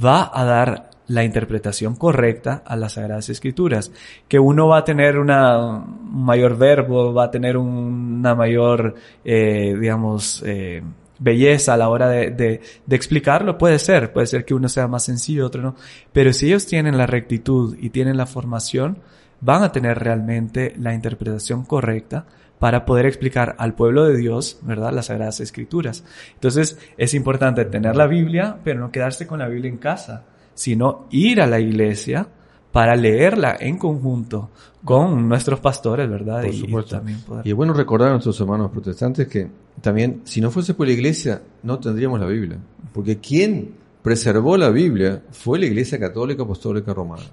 va 0.03 0.31
a 0.33 0.43
dar 0.43 0.89
la 1.07 1.23
interpretación 1.23 1.95
correcta 1.95 2.63
a 2.65 2.75
las 2.75 2.93
Sagradas 2.93 3.29
Escrituras. 3.29 3.91
Que 4.27 4.39
uno 4.39 4.67
va 4.67 4.79
a 4.79 4.83
tener 4.83 5.17
una, 5.17 5.57
un 5.59 6.25
mayor 6.25 6.57
verbo, 6.57 7.13
va 7.13 7.25
a 7.25 7.31
tener 7.31 7.57
una 7.57 8.35
mayor, 8.35 8.95
eh, 9.23 9.75
digamos, 9.79 10.43
eh, 10.45 10.81
belleza 11.19 11.73
a 11.73 11.77
la 11.77 11.89
hora 11.89 12.09
de, 12.09 12.31
de, 12.31 12.95
explicarlo, 12.95 13.57
puede 13.57 13.79
ser, 13.79 14.11
puede 14.11 14.27
ser 14.27 14.43
que 14.43 14.53
uno 14.53 14.67
sea 14.67 14.87
más 14.87 15.03
sencillo, 15.03 15.45
otro 15.45 15.61
no. 15.61 15.75
Pero 16.11 16.33
si 16.33 16.47
ellos 16.47 16.65
tienen 16.65 16.97
la 16.97 17.05
rectitud 17.05 17.77
y 17.79 17.89
tienen 17.89 18.17
la 18.17 18.25
formación, 18.25 18.99
van 19.41 19.63
a 19.63 19.71
tener 19.71 19.99
realmente 19.99 20.73
la 20.77 20.93
interpretación 20.93 21.65
correcta 21.65 22.25
para 22.65 22.83
poder 22.83 23.05
explicar 23.05 23.55
al 23.59 23.75
pueblo 23.75 24.05
de 24.05 24.17
Dios, 24.17 24.57
¿verdad?, 24.63 24.91
las 24.91 25.05
Sagradas 25.05 25.39
Escrituras. 25.39 26.03
Entonces, 26.33 26.79
es 26.97 27.13
importante 27.13 27.63
tener 27.65 27.95
la 27.95 28.07
Biblia, 28.07 28.57
pero 28.63 28.79
no 28.79 28.91
quedarse 28.91 29.27
con 29.27 29.37
la 29.37 29.47
Biblia 29.47 29.69
en 29.69 29.77
casa, 29.77 30.23
sino 30.55 31.05
ir 31.11 31.41
a 31.41 31.45
la 31.45 31.59
iglesia 31.59 32.27
para 32.71 32.95
leerla 32.95 33.55
en 33.59 33.77
conjunto 33.77 34.49
con 34.83 35.29
nuestros 35.29 35.59
pastores, 35.59 36.09
¿verdad? 36.09 36.41
Por 36.41 36.53
supuesto. 36.55 37.03
Y, 37.43 37.49
es 37.51 37.55
bueno 37.55 37.71
recordar 37.71 38.07
a 38.07 38.11
nuestros 38.13 38.41
hermanos 38.41 38.71
protestantes 38.71 39.27
que 39.27 39.47
también, 39.79 40.21
si 40.23 40.41
no 40.41 40.49
fuese 40.49 40.73
por 40.73 40.87
la 40.87 40.93
iglesia, 40.93 41.43
no 41.61 41.77
tendríamos 41.77 42.19
la 42.19 42.25
Biblia. 42.25 42.57
Porque 42.91 43.19
quien 43.19 43.75
preservó 44.01 44.57
la 44.57 44.71
Biblia 44.71 45.21
fue 45.29 45.59
la 45.59 45.67
iglesia 45.67 45.99
católica 45.99 46.41
apostólica 46.41 46.95
romana. 46.95 47.25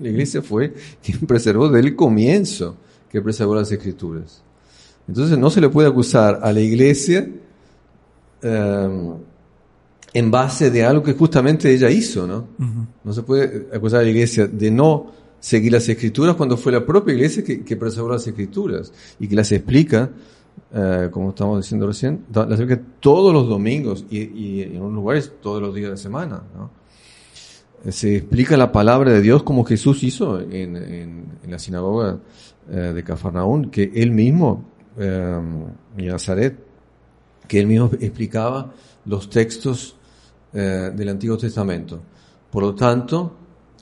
La 0.00 0.08
iglesia 0.08 0.42
fue 0.42 0.74
quien 1.00 1.20
preservó 1.28 1.68
desde 1.68 1.86
el 1.86 1.94
comienzo 1.94 2.76
que 3.08 3.22
preservó 3.22 3.54
las 3.54 3.70
escrituras. 3.70 4.42
Entonces 5.10 5.36
no 5.36 5.50
se 5.50 5.60
le 5.60 5.68
puede 5.68 5.88
acusar 5.88 6.38
a 6.40 6.52
la 6.52 6.60
iglesia 6.60 7.28
em, 8.42 9.14
en 10.12 10.30
base 10.30 10.70
de 10.70 10.84
algo 10.84 11.02
que 11.02 11.14
justamente 11.14 11.68
ella 11.72 11.90
hizo, 11.90 12.28
¿no? 12.28 12.46
No 13.02 13.12
se 13.12 13.22
puede 13.22 13.66
acusar 13.74 14.00
a 14.00 14.02
la 14.04 14.08
iglesia 14.08 14.46
de 14.46 14.70
no 14.70 15.10
seguir 15.40 15.72
las 15.72 15.88
escrituras 15.88 16.36
cuando 16.36 16.56
fue 16.56 16.70
la 16.70 16.86
propia 16.86 17.12
iglesia 17.12 17.42
que, 17.42 17.76
preservó 17.76 18.08
las 18.08 18.24
escrituras 18.24 18.92
y 19.18 19.26
que 19.26 19.34
las 19.34 19.50
explica, 19.50 20.10
eh, 20.72 21.08
como 21.10 21.30
estamos 21.30 21.60
diciendo 21.60 21.88
recién, 21.88 22.26
las 22.32 22.60
explica 22.60 22.80
todos 23.00 23.34
los 23.34 23.48
domingos 23.48 24.04
y, 24.10 24.62
en 24.62 24.80
unos 24.80 24.94
lugares 24.94 25.32
todos 25.42 25.60
los 25.60 25.74
días 25.74 25.90
de 25.90 25.96
semana, 25.96 26.40
¿no? 26.56 26.70
Se 27.90 28.14
explica 28.14 28.56
la 28.56 28.70
palabra 28.70 29.10
de 29.10 29.20
Dios 29.22 29.42
como 29.42 29.64
Jesús 29.64 30.04
hizo 30.04 30.38
en, 30.38 31.24
la 31.48 31.58
sinagoga 31.58 32.20
eh, 32.70 32.92
de 32.94 33.02
Cafarnaún, 33.02 33.70
que 33.70 33.90
él 33.92 34.12
mismo 34.12 34.70
eh, 34.98 35.40
Nazaret, 35.96 36.58
que 37.46 37.60
él 37.60 37.66
mismo 37.66 37.90
explicaba 38.00 38.72
los 39.06 39.28
textos 39.28 39.96
eh, 40.52 40.90
del 40.94 41.08
Antiguo 41.08 41.36
Testamento. 41.36 42.00
Por 42.50 42.62
lo 42.62 42.74
tanto, 42.74 43.36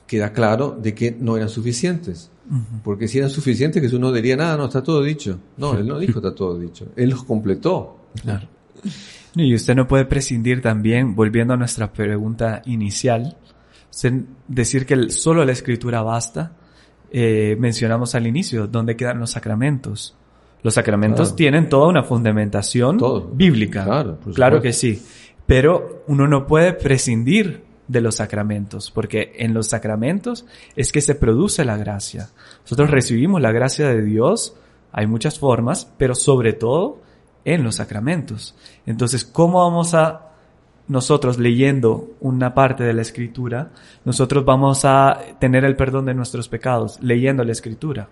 queda 0.05 0.31
claro 0.31 0.77
de 0.79 0.93
que 0.93 1.11
no 1.11 1.37
eran 1.37 1.49
suficientes. 1.49 2.31
Porque 2.83 3.07
si 3.07 3.19
eran 3.19 3.29
suficientes, 3.29 3.81
Jesús 3.81 3.99
no 3.99 4.11
diría 4.11 4.35
nada, 4.35 4.57
no, 4.57 4.65
está 4.65 4.81
todo 4.81 5.03
dicho. 5.03 5.39
No, 5.57 5.77
él 5.77 5.87
no 5.87 5.99
dijo 5.99 6.17
está 6.17 6.33
todo 6.33 6.57
dicho. 6.57 6.87
Él 6.95 7.11
los 7.11 7.23
completó. 7.23 8.07
Claro. 8.23 8.47
Y 9.35 9.53
usted 9.53 9.75
no 9.75 9.87
puede 9.87 10.05
prescindir 10.05 10.61
también, 10.61 11.15
volviendo 11.15 11.53
a 11.53 11.57
nuestra 11.57 11.93
pregunta 11.93 12.63
inicial, 12.65 13.37
decir 14.47 14.85
que 14.85 15.09
solo 15.11 15.45
la 15.45 15.51
escritura 15.51 16.01
basta. 16.01 16.53
Eh, 17.11 17.55
mencionamos 17.59 18.15
al 18.15 18.27
inicio, 18.27 18.67
¿dónde 18.67 18.95
quedan 18.95 19.19
los 19.19 19.31
sacramentos? 19.31 20.15
Los 20.61 20.73
sacramentos 20.73 21.35
tienen 21.35 21.69
toda 21.69 21.87
una 21.87 22.03
fundamentación 22.03 22.99
bíblica. 23.33 23.85
Claro, 23.85 24.19
claro 24.33 24.61
que 24.61 24.73
sí. 24.73 25.01
Pero 25.45 26.03
uno 26.07 26.27
no 26.27 26.45
puede 26.45 26.73
prescindir 26.73 27.63
de 27.87 28.01
los 28.01 28.15
sacramentos, 28.15 28.91
porque 28.91 29.33
en 29.37 29.53
los 29.53 29.67
sacramentos 29.67 30.45
es 30.75 30.91
que 30.91 31.01
se 31.01 31.15
produce 31.15 31.65
la 31.65 31.75
gracia. 31.75 32.29
Nosotros 32.61 32.91
recibimos 32.91 33.41
la 33.41 33.51
gracia 33.51 33.89
de 33.89 34.03
Dios, 34.03 34.55
hay 34.91 35.07
muchas 35.07 35.39
formas, 35.39 35.91
pero 35.97 36.13
sobre 36.13 36.53
todo 36.53 37.01
en 37.45 37.63
los 37.63 37.75
sacramentos. 37.75 38.55
Entonces, 38.85 39.25
¿cómo 39.25 39.63
vamos 39.63 39.95
a 39.95 40.27
nosotros 40.87 41.39
leyendo 41.39 42.11
una 42.19 42.53
parte 42.53 42.83
de 42.83 42.93
la 42.93 43.01
escritura, 43.01 43.71
nosotros 44.05 44.45
vamos 44.45 44.85
a 44.85 45.19
tener 45.39 45.65
el 45.65 45.75
perdón 45.75 46.05
de 46.05 46.13
nuestros 46.13 46.47
pecados 46.47 46.99
leyendo 47.01 47.43
la 47.43 47.53
escritura? 47.53 48.07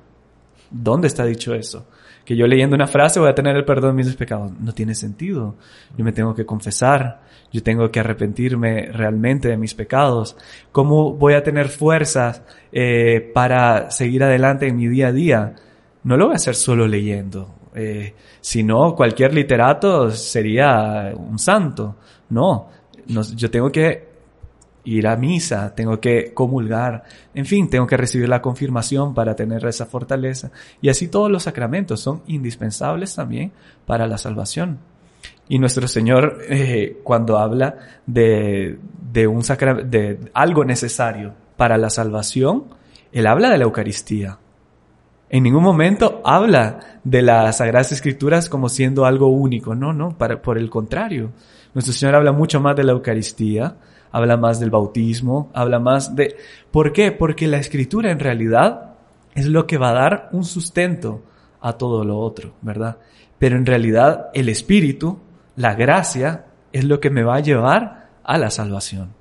¿Dónde 0.71 1.07
está 1.07 1.23
dicho 1.23 1.53
eso? 1.53 1.85
Que 2.27 2.35
yo 2.35 2.45
leyendo 2.45 2.75
una 2.75 2.87
frase 2.87 3.21
voy 3.21 3.29
a 3.29 3.35
tener 3.35 3.55
el 3.55 3.63
perdón 3.63 3.95
de 3.95 4.03
mis 4.03 4.13
pecados. 4.17 4.51
No 4.59 4.73
tiene 4.73 4.95
sentido. 4.95 5.55
Yo 5.95 6.03
me 6.03 6.11
tengo 6.11 6.35
que 6.35 6.45
confesar, 6.45 7.21
yo 7.53 7.63
tengo 7.63 7.89
que 7.89 8.01
arrepentirme 8.01 8.91
realmente 8.91 9.47
de 9.47 9.55
mis 9.55 9.73
pecados. 9.73 10.35
¿Cómo 10.73 11.13
voy 11.13 11.35
a 11.35 11.43
tener 11.43 11.69
fuerzas 11.69 12.41
eh, 12.73 13.31
para 13.33 13.91
seguir 13.91 14.25
adelante 14.25 14.67
en 14.67 14.75
mi 14.75 14.89
día 14.89 15.07
a 15.07 15.11
día? 15.13 15.55
No 16.03 16.17
lo 16.17 16.25
voy 16.25 16.33
a 16.33 16.35
hacer 16.35 16.55
solo 16.55 16.85
leyendo. 16.85 17.55
Eh, 17.73 18.13
si 18.41 18.61
no, 18.61 18.93
cualquier 18.93 19.33
literato 19.33 20.11
sería 20.11 21.13
un 21.15 21.39
santo. 21.39 21.95
No, 22.31 22.67
no, 23.07 23.21
yo 23.23 23.49
tengo 23.49 23.71
que 23.71 24.06
ir 24.87 25.05
a 25.07 25.17
misa, 25.17 25.75
tengo 25.75 25.99
que 25.99 26.33
comulgar, 26.33 27.03
en 27.33 27.45
fin, 27.45 27.69
tengo 27.69 27.85
que 27.85 27.97
recibir 27.97 28.29
la 28.29 28.41
confirmación 28.41 29.13
para 29.13 29.35
tener 29.35 29.65
esa 29.65 29.85
fortaleza. 29.85 30.51
Y 30.81 30.87
así 30.89 31.09
todos 31.09 31.29
los 31.29 31.43
sacramentos 31.43 31.99
son 31.99 32.23
indispensables 32.27 33.13
también 33.13 33.51
para 33.85 34.07
la 34.07 34.17
salvación. 34.17 34.79
Y 35.49 35.59
nuestro 35.59 35.87
Señor, 35.89 36.39
eh, 36.47 36.99
cuando 37.03 37.37
habla 37.37 37.75
de, 38.05 38.79
de 39.11 39.27
un 39.27 39.43
sacra 39.43 39.73
de 39.73 40.19
algo 40.33 40.63
necesario 40.63 41.33
para 41.57 41.77
la 41.77 41.89
salvación, 41.89 42.65
Él 43.11 43.27
habla 43.27 43.49
de 43.49 43.57
la 43.57 43.65
Eucaristía. 43.65 44.39
En 45.29 45.43
ningún 45.43 45.63
momento 45.63 46.21
habla 46.23 46.99
de 47.03 47.21
las 47.21 47.57
Sagradas 47.57 47.91
Escrituras 47.91 48.47
como 48.47 48.69
siendo 48.69 49.05
algo 49.05 49.27
único. 49.27 49.75
No, 49.75 49.91
no, 49.91 50.17
para, 50.17 50.41
por 50.41 50.57
el 50.57 50.69
contrario. 50.69 51.31
Nuestro 51.73 51.93
Señor 51.93 52.15
habla 52.15 52.31
mucho 52.31 52.61
más 52.61 52.75
de 52.77 52.85
la 52.85 52.93
Eucaristía, 52.93 53.75
habla 54.11 54.37
más 54.37 54.59
del 54.59 54.69
bautismo, 54.69 55.51
habla 55.53 55.79
más 55.79 56.15
de... 56.15 56.35
¿Por 56.71 56.93
qué? 56.93 57.11
Porque 57.11 57.47
la 57.47 57.57
escritura 57.57 58.11
en 58.11 58.19
realidad 58.19 58.95
es 59.35 59.45
lo 59.45 59.67
que 59.67 59.77
va 59.77 59.89
a 59.89 59.93
dar 59.93 60.29
un 60.31 60.43
sustento 60.43 61.21
a 61.61 61.73
todo 61.73 62.03
lo 62.03 62.17
otro, 62.17 62.53
¿verdad? 62.61 62.97
Pero 63.39 63.55
en 63.55 63.65
realidad 63.65 64.29
el 64.33 64.49
Espíritu, 64.49 65.19
la 65.55 65.75
gracia, 65.75 66.45
es 66.71 66.83
lo 66.85 66.99
que 66.99 67.09
me 67.09 67.23
va 67.23 67.35
a 67.35 67.39
llevar 67.39 68.09
a 68.23 68.37
la 68.37 68.49
salvación. 68.49 69.13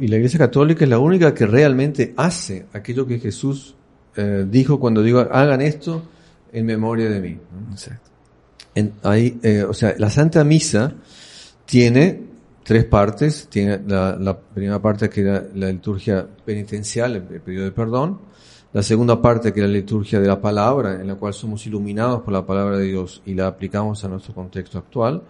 Y 0.00 0.08
la 0.08 0.16
Iglesia 0.16 0.38
Católica 0.38 0.84
es 0.84 0.90
la 0.90 0.98
única 0.98 1.34
que 1.34 1.46
realmente 1.46 2.12
hace 2.16 2.66
aquello 2.72 3.06
que 3.06 3.18
Jesús 3.18 3.74
eh, 4.16 4.44
dijo 4.48 4.78
cuando 4.78 5.02
digo 5.02 5.20
hagan 5.20 5.62
esto 5.62 6.02
en 6.52 6.66
memoria 6.66 7.08
de 7.08 7.20
mí. 7.20 7.38
Exacto. 7.70 8.10
ahí, 9.04 9.38
eh, 9.42 9.62
o 9.62 9.72
sea, 9.72 9.94
la 9.96 10.10
Santa 10.10 10.44
Misa 10.44 10.92
tiene 11.64 12.20
tres 12.62 12.84
partes. 12.84 13.48
Tiene 13.48 13.80
la, 13.86 14.38
primera 14.38 14.80
parte 14.80 15.08
que 15.08 15.22
era 15.22 15.46
la 15.54 15.68
liturgia 15.68 16.26
penitencial, 16.44 17.16
el, 17.16 17.22
periodo 17.40 17.64
de 17.64 17.72
perdón. 17.72 18.20
La 18.72 18.82
segunda 18.82 19.20
parte 19.20 19.52
que 19.52 19.60
era 19.60 19.68
la 19.68 19.74
liturgia 19.74 20.18
de 20.18 20.26
la 20.26 20.40
palabra, 20.40 20.94
en 20.94 21.06
la 21.06 21.16
cual 21.16 21.34
somos 21.34 21.66
iluminados 21.66 22.22
por 22.22 22.32
la 22.32 22.46
palabra 22.46 22.78
de 22.78 22.86
Dios 22.86 23.20
y 23.26 23.34
la 23.34 23.48
aplicamos 23.48 24.02
a 24.04 24.08
nuestro 24.08 24.34
contexto 24.34 24.78
actual. 24.78 25.22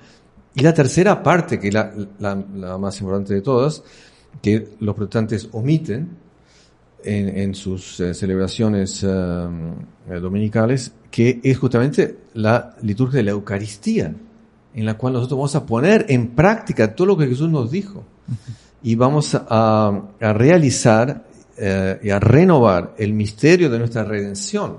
Y 0.55 0.62
la 0.62 0.72
tercera 0.72 1.22
parte, 1.22 1.59
que 1.59 1.68
es 1.68 1.74
la, 1.74 2.78
más 2.78 3.01
importante 3.01 3.35
de 3.35 3.41
todas, 3.41 3.83
que 4.41 4.76
los 4.78 4.95
protestantes 4.95 5.49
omiten 5.53 6.18
en, 7.05 7.53
sus 7.57 7.99
eh, 7.99 8.14
celebraciones 8.14 9.03
eh, 9.03 9.09
dominicales, 10.20 10.93
que 11.11 11.41
es 11.43 11.59
justamente 11.59 12.18
la 12.35 12.76
liturgia 12.83 13.16
de 13.16 13.24
la 13.24 13.30
Eucaristía 13.33 14.14
en 14.75 14.87
la 14.87 14.95
cual 14.95 15.14
nosotros 15.14 15.39
vamos 15.39 15.55
a 15.57 15.66
poner 15.66 16.07
en 16.09 16.29
práctica 16.29 16.95
todo 16.95 17.09
lo 17.09 17.16
que 17.16 17.27
Jesús 17.27 17.51
nos 17.51 17.70
dijo. 17.70 18.05
Y 18.83 18.95
vamos 18.95 19.35
a, 19.35 20.03
realizar 20.20 21.25
eh, 21.57 22.01
y 22.03 22.11
a 22.11 22.18
renovar 22.18 22.95
el 22.99 23.12
misterio 23.12 23.70
de 23.70 23.79
nuestra 23.79 24.05
redención, 24.05 24.79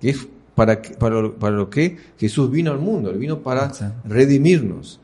que 0.00 0.10
es 0.10 0.26
para, 0.54 0.80
para, 0.82 1.30
para 1.32 1.56
lo 1.56 1.70
que 1.70 1.96
Jesús 2.18 2.50
vino 2.50 2.72
al 2.72 2.78
mundo, 2.78 3.10
Él 3.10 3.18
vino 3.18 3.38
para 3.38 3.70
redimirnos. 4.04 5.00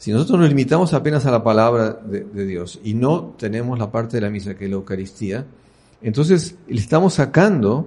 Si 0.00 0.10
nosotros 0.12 0.40
nos 0.40 0.48
limitamos 0.48 0.94
apenas 0.94 1.26
a 1.26 1.30
la 1.30 1.44
palabra 1.44 1.92
de, 1.92 2.46
Dios 2.46 2.80
y 2.82 2.94
no 2.94 3.34
tenemos 3.38 3.78
la 3.78 3.92
parte 3.92 4.16
de 4.16 4.22
la 4.22 4.30
misa 4.30 4.54
que 4.54 4.64
es 4.64 4.70
la 4.70 4.76
Eucaristía, 4.76 5.44
entonces 6.00 6.54
le 6.68 6.80
estamos 6.80 7.12
sacando 7.12 7.86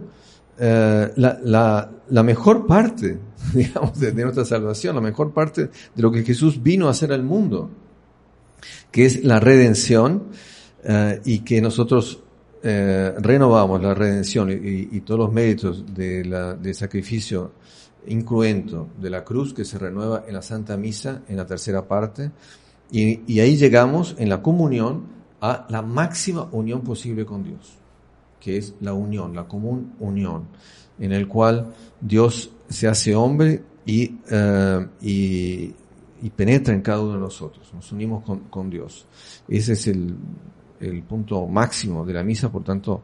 eh, 0.58 1.12
la, 1.16 2.24
mejor 2.24 2.68
parte, 2.68 3.18
digamos, 3.54 4.00
de, 4.00 4.14
nuestra 4.14 4.46
salvación, 4.46 4.96
la 4.96 5.02
mejor 5.02 5.34
parte 5.34 5.70
de 5.96 6.02
lo 6.02 6.12
que 6.12 6.24
Jesús 6.24 6.62
vino 6.62 6.88
a 6.88 6.92
hacer 6.92 7.12
al 7.12 7.24
mundo, 7.24 7.70
que 8.92 9.06
es 9.06 9.24
la 9.24 9.40
redención 9.40 10.26
eh, 10.84 11.22
y 11.26 11.40
que 11.40 11.60
nosotros 11.62 12.20
eh, 12.62 13.14
renovamos 13.18 13.82
la 13.82 13.94
redención 13.94 14.50
y, 14.52 15.02
todos 15.02 15.20
los 15.20 15.34
méritos 15.34 15.84
de 15.94 16.24
del 16.62 16.76
sacrificio 16.76 17.52
incruento 18.08 18.90
de 19.00 19.10
la 19.10 19.24
cruz 19.24 19.54
que 19.54 19.66
se 19.66 19.78
renueva 19.78 20.26
en 20.28 20.34
la 20.34 20.42
Santa 20.42 20.78
Misa, 20.78 21.24
en 21.28 21.38
la 21.38 21.46
tercera 21.46 21.88
parte, 21.88 22.32
y 22.92 23.40
ahí 23.40 23.58
llegamos 23.58 24.16
en 24.20 24.30
la 24.30 24.42
comunión 24.42 25.08
a 25.42 25.66
la 25.70 25.82
máxima 25.82 26.48
unión 26.52 26.82
posible 26.82 27.26
con 27.26 27.44
Dios 27.44 27.83
que 28.44 28.58
es 28.58 28.76
la 28.82 28.94
unión, 28.94 29.36
la 29.36 29.48
común 29.48 29.94
unión, 30.00 30.48
en 31.00 31.14
el 31.14 31.28
cual 31.28 31.74
Dios 32.02 32.52
se 32.68 32.88
hace 32.88 33.16
hombre 33.16 33.64
y, 33.86 34.16
eh, 34.30 34.88
y, 35.02 36.30
penetra 36.36 36.74
en 36.74 36.82
cada 36.82 37.02
uno 37.02 37.14
de 37.14 37.20
nosotros, 37.20 37.70
nos 37.74 37.92
unimos 37.92 38.24
con, 38.50 38.70
Dios. 38.70 39.06
Ese 39.48 39.74
es 39.74 39.88
el, 39.88 40.16
el, 40.80 41.04
punto 41.04 41.48
máximo 41.48 42.06
de 42.06 42.14
la 42.14 42.24
misa, 42.24 42.52
por 42.52 42.64
tanto, 42.64 43.04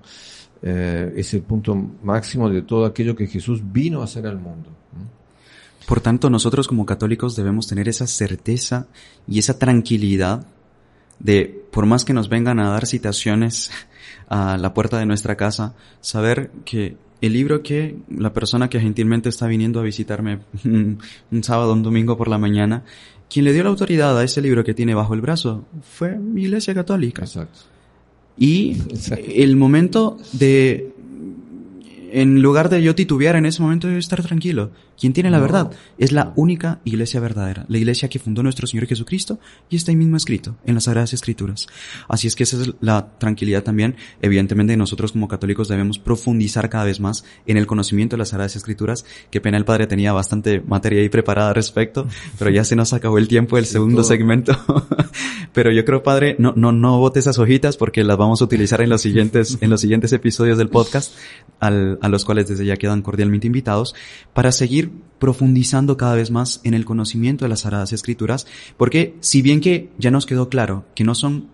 eh, 0.61 1.13
es 1.15 1.33
el 1.33 1.41
punto 1.41 1.75
máximo 2.03 2.49
de 2.49 2.63
todo 2.63 2.85
aquello 2.85 3.15
que 3.15 3.27
Jesús 3.27 3.61
vino 3.63 4.01
a 4.01 4.05
hacer 4.05 4.25
al 4.25 4.39
mundo. 4.39 4.69
Por 5.87 6.01
tanto, 6.01 6.29
nosotros 6.29 6.67
como 6.67 6.85
católicos 6.85 7.35
debemos 7.35 7.67
tener 7.67 7.87
esa 7.89 8.07
certeza 8.07 8.87
y 9.27 9.39
esa 9.39 9.57
tranquilidad 9.57 10.45
de, 11.19 11.65
por 11.71 11.85
más 11.85 12.05
que 12.05 12.13
nos 12.13 12.29
vengan 12.29 12.59
a 12.59 12.69
dar 12.69 12.85
citaciones 12.85 13.71
a 14.29 14.57
la 14.57 14.73
puerta 14.73 14.99
de 14.99 15.05
nuestra 15.05 15.35
casa, 15.35 15.75
saber 16.01 16.51
que 16.63 16.95
el 17.21 17.33
libro 17.33 17.63
que 17.63 17.97
la 18.09 18.31
persona 18.31 18.69
que 18.69 18.79
gentilmente 18.79 19.27
está 19.27 19.47
viniendo 19.47 19.79
a 19.79 19.83
visitarme 19.83 20.39
un 20.63 21.43
sábado, 21.43 21.73
un 21.73 21.83
domingo 21.83 22.17
por 22.17 22.27
la 22.27 22.37
mañana, 22.37 22.83
quien 23.29 23.45
le 23.45 23.53
dio 23.53 23.63
la 23.63 23.69
autoridad 23.69 24.17
a 24.17 24.23
ese 24.23 24.41
libro 24.41 24.63
que 24.63 24.73
tiene 24.73 24.95
bajo 24.95 25.13
el 25.13 25.21
brazo 25.21 25.65
fue 25.81 26.17
mi 26.17 26.43
iglesia 26.43 26.73
católica. 26.73 27.23
Exacto. 27.23 27.59
Y 28.37 28.77
el 29.35 29.57
momento 29.57 30.17
de 30.31 30.93
en 32.11 32.41
lugar 32.41 32.69
de 32.69 32.81
yo 32.81 32.95
titubear 32.95 33.35
en 33.35 33.45
ese 33.45 33.61
momento, 33.61 33.87
de 33.87 33.99
estar 33.99 34.21
tranquilo. 34.23 34.71
Quien 34.99 35.13
tiene 35.13 35.31
la 35.31 35.39
verdad 35.39 35.71
es 35.97 36.11
la 36.11 36.33
única 36.35 36.79
iglesia 36.83 37.19
verdadera, 37.19 37.65
la 37.69 37.77
iglesia 37.77 38.09
que 38.09 38.19
fundó 38.19 38.43
nuestro 38.43 38.67
Señor 38.67 38.85
Jesucristo 38.85 39.39
y 39.69 39.77
está 39.77 39.91
ahí 39.91 39.95
mismo 39.95 40.17
escrito 40.17 40.57
en 40.65 40.75
las 40.75 40.83
Sagradas 40.83 41.13
Escrituras. 41.13 41.67
Así 42.07 42.27
es 42.27 42.35
que 42.35 42.43
esa 42.43 42.61
es 42.61 42.73
la 42.81 43.17
tranquilidad 43.17 43.63
también. 43.63 43.95
Evidentemente 44.21 44.75
nosotros 44.75 45.13
como 45.13 45.27
católicos 45.27 45.69
debemos 45.69 45.99
profundizar 45.99 46.69
cada 46.69 46.83
vez 46.83 46.99
más 46.99 47.23
en 47.47 47.57
el 47.57 47.65
conocimiento 47.65 48.15
de 48.15 48.19
las 48.19 48.29
Sagradas 48.29 48.55
Escrituras. 48.57 49.05
Que 49.31 49.39
pena 49.39 49.57
el 49.57 49.65
Padre 49.65 49.87
tenía 49.87 50.11
bastante 50.11 50.61
materia 50.61 51.01
ahí 51.01 51.09
preparada 51.09 51.49
al 51.49 51.55
respecto, 51.55 52.07
pero 52.37 52.51
ya 52.51 52.65
se 52.65 52.75
nos 52.75 52.91
acabó 52.91 53.17
el 53.17 53.27
tiempo 53.27 53.55
del 53.55 53.65
segundo 53.65 54.03
segmento. 54.03 54.57
pero 55.53 55.71
yo 55.71 55.85
creo, 55.85 56.03
Padre, 56.03 56.35
no, 56.39 56.53
no, 56.55 56.71
no 56.71 56.99
bote 56.99 57.19
esas 57.19 57.39
hojitas 57.39 57.77
porque 57.77 58.03
las 58.03 58.17
vamos 58.17 58.41
a 58.41 58.45
utilizar 58.45 58.81
en 58.81 58.89
los 58.89 59.01
siguientes, 59.01 59.57
en 59.61 59.69
los 59.69 59.79
siguientes 59.79 60.11
episodios 60.11 60.57
del 60.57 60.69
podcast 60.69 61.13
al, 61.59 61.99
a 62.01 62.09
los 62.09 62.25
cuales 62.25 62.47
desde 62.47 62.65
ya 62.65 62.77
quedan 62.77 63.01
cordialmente 63.01 63.47
invitados, 63.47 63.95
para 64.33 64.51
seguir 64.51 64.88
profundizando 65.19 65.97
cada 65.97 66.15
vez 66.15 66.31
más 66.31 66.61
en 66.63 66.73
el 66.73 66.85
conocimiento 66.85 67.45
de 67.45 67.49
las 67.49 67.61
Sagradas 67.61 67.93
Escrituras, 67.93 68.47
porque 68.77 69.15
si 69.19 69.41
bien 69.41 69.61
que 69.61 69.89
ya 69.97 70.11
nos 70.11 70.25
quedó 70.25 70.49
claro 70.49 70.85
que 70.95 71.03
no 71.03 71.15
son 71.15 71.47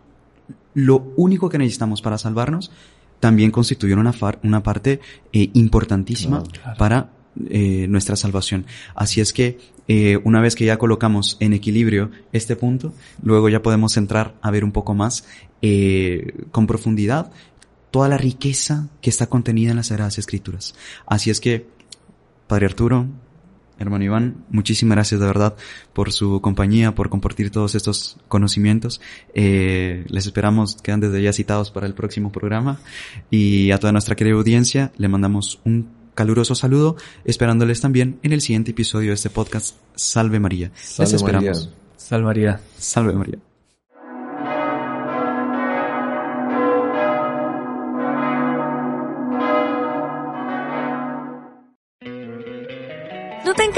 lo 0.73 1.11
único 1.15 1.49
que 1.49 1.57
necesitamos 1.57 2.01
para 2.01 2.17
salvarnos, 2.17 2.71
también 3.19 3.51
constituyen 3.51 3.97
una, 3.97 4.13
una 4.43 4.61
parte 4.61 4.99
eh, 5.33 5.49
importantísima 5.53 6.43
para 6.77 7.11
eh, 7.49 7.87
nuestra 7.89 8.15
salvación. 8.15 8.65
Así 8.93 9.21
es 9.21 9.33
que 9.33 9.57
eh, 9.87 10.19
una 10.23 10.41
vez 10.41 10.55
que 10.55 10.65
ya 10.65 10.77
colocamos 10.77 11.37
en 11.39 11.53
equilibrio 11.53 12.11
este 12.33 12.55
punto, 12.55 12.93
luego 13.23 13.49
ya 13.49 13.63
podemos 13.63 13.97
entrar 13.97 14.35
a 14.41 14.51
ver 14.51 14.63
un 14.63 14.71
poco 14.71 14.93
más 14.93 15.25
con 16.51 16.67
profundidad 16.67 17.31
toda 17.89 18.07
la 18.07 18.17
riqueza 18.17 18.89
que 19.01 19.09
está 19.09 19.25
contenida 19.27 19.71
en 19.71 19.77
las 19.77 19.87
Sagradas 19.87 20.19
Escrituras. 20.19 20.75
Así 21.07 21.31
es 21.31 21.39
que, 21.39 21.65
Padre 22.45 22.67
Arturo, 22.67 23.07
hermano 23.79 24.03
Iván, 24.03 24.45
muchísimas 24.49 24.95
gracias 24.95 25.19
de 25.19 25.27
verdad 25.27 25.55
por 25.93 26.11
su 26.11 26.41
compañía, 26.41 26.95
por 26.95 27.09
compartir 27.09 27.51
todos 27.51 27.75
estos 27.75 28.17
conocimientos. 28.27 29.01
Eh, 29.33 30.05
les 30.07 30.25
esperamos, 30.25 30.75
quedan 30.81 30.99
desde 30.99 31.21
ya 31.21 31.33
citados 31.33 31.71
para 31.71 31.87
el 31.87 31.93
próximo 31.93 32.31
programa. 32.31 32.79
Y 33.29 33.71
a 33.71 33.77
toda 33.79 33.91
nuestra 33.91 34.15
querida 34.15 34.35
audiencia 34.35 34.91
le 34.97 35.07
mandamos 35.07 35.59
un 35.65 35.89
caluroso 36.13 36.55
saludo, 36.55 36.95
esperándoles 37.25 37.81
también 37.81 38.19
en 38.23 38.33
el 38.33 38.41
siguiente 38.41 38.71
episodio 38.71 39.09
de 39.09 39.15
este 39.15 39.29
podcast. 39.29 39.75
Salve 39.95 40.39
María. 40.39 40.71
Salve 40.75 41.11
les 41.11 41.13
esperamos. 41.13 41.69
Salve 41.97 42.25
María. 42.25 42.61
Salve 42.77 43.13
María. 43.13 43.54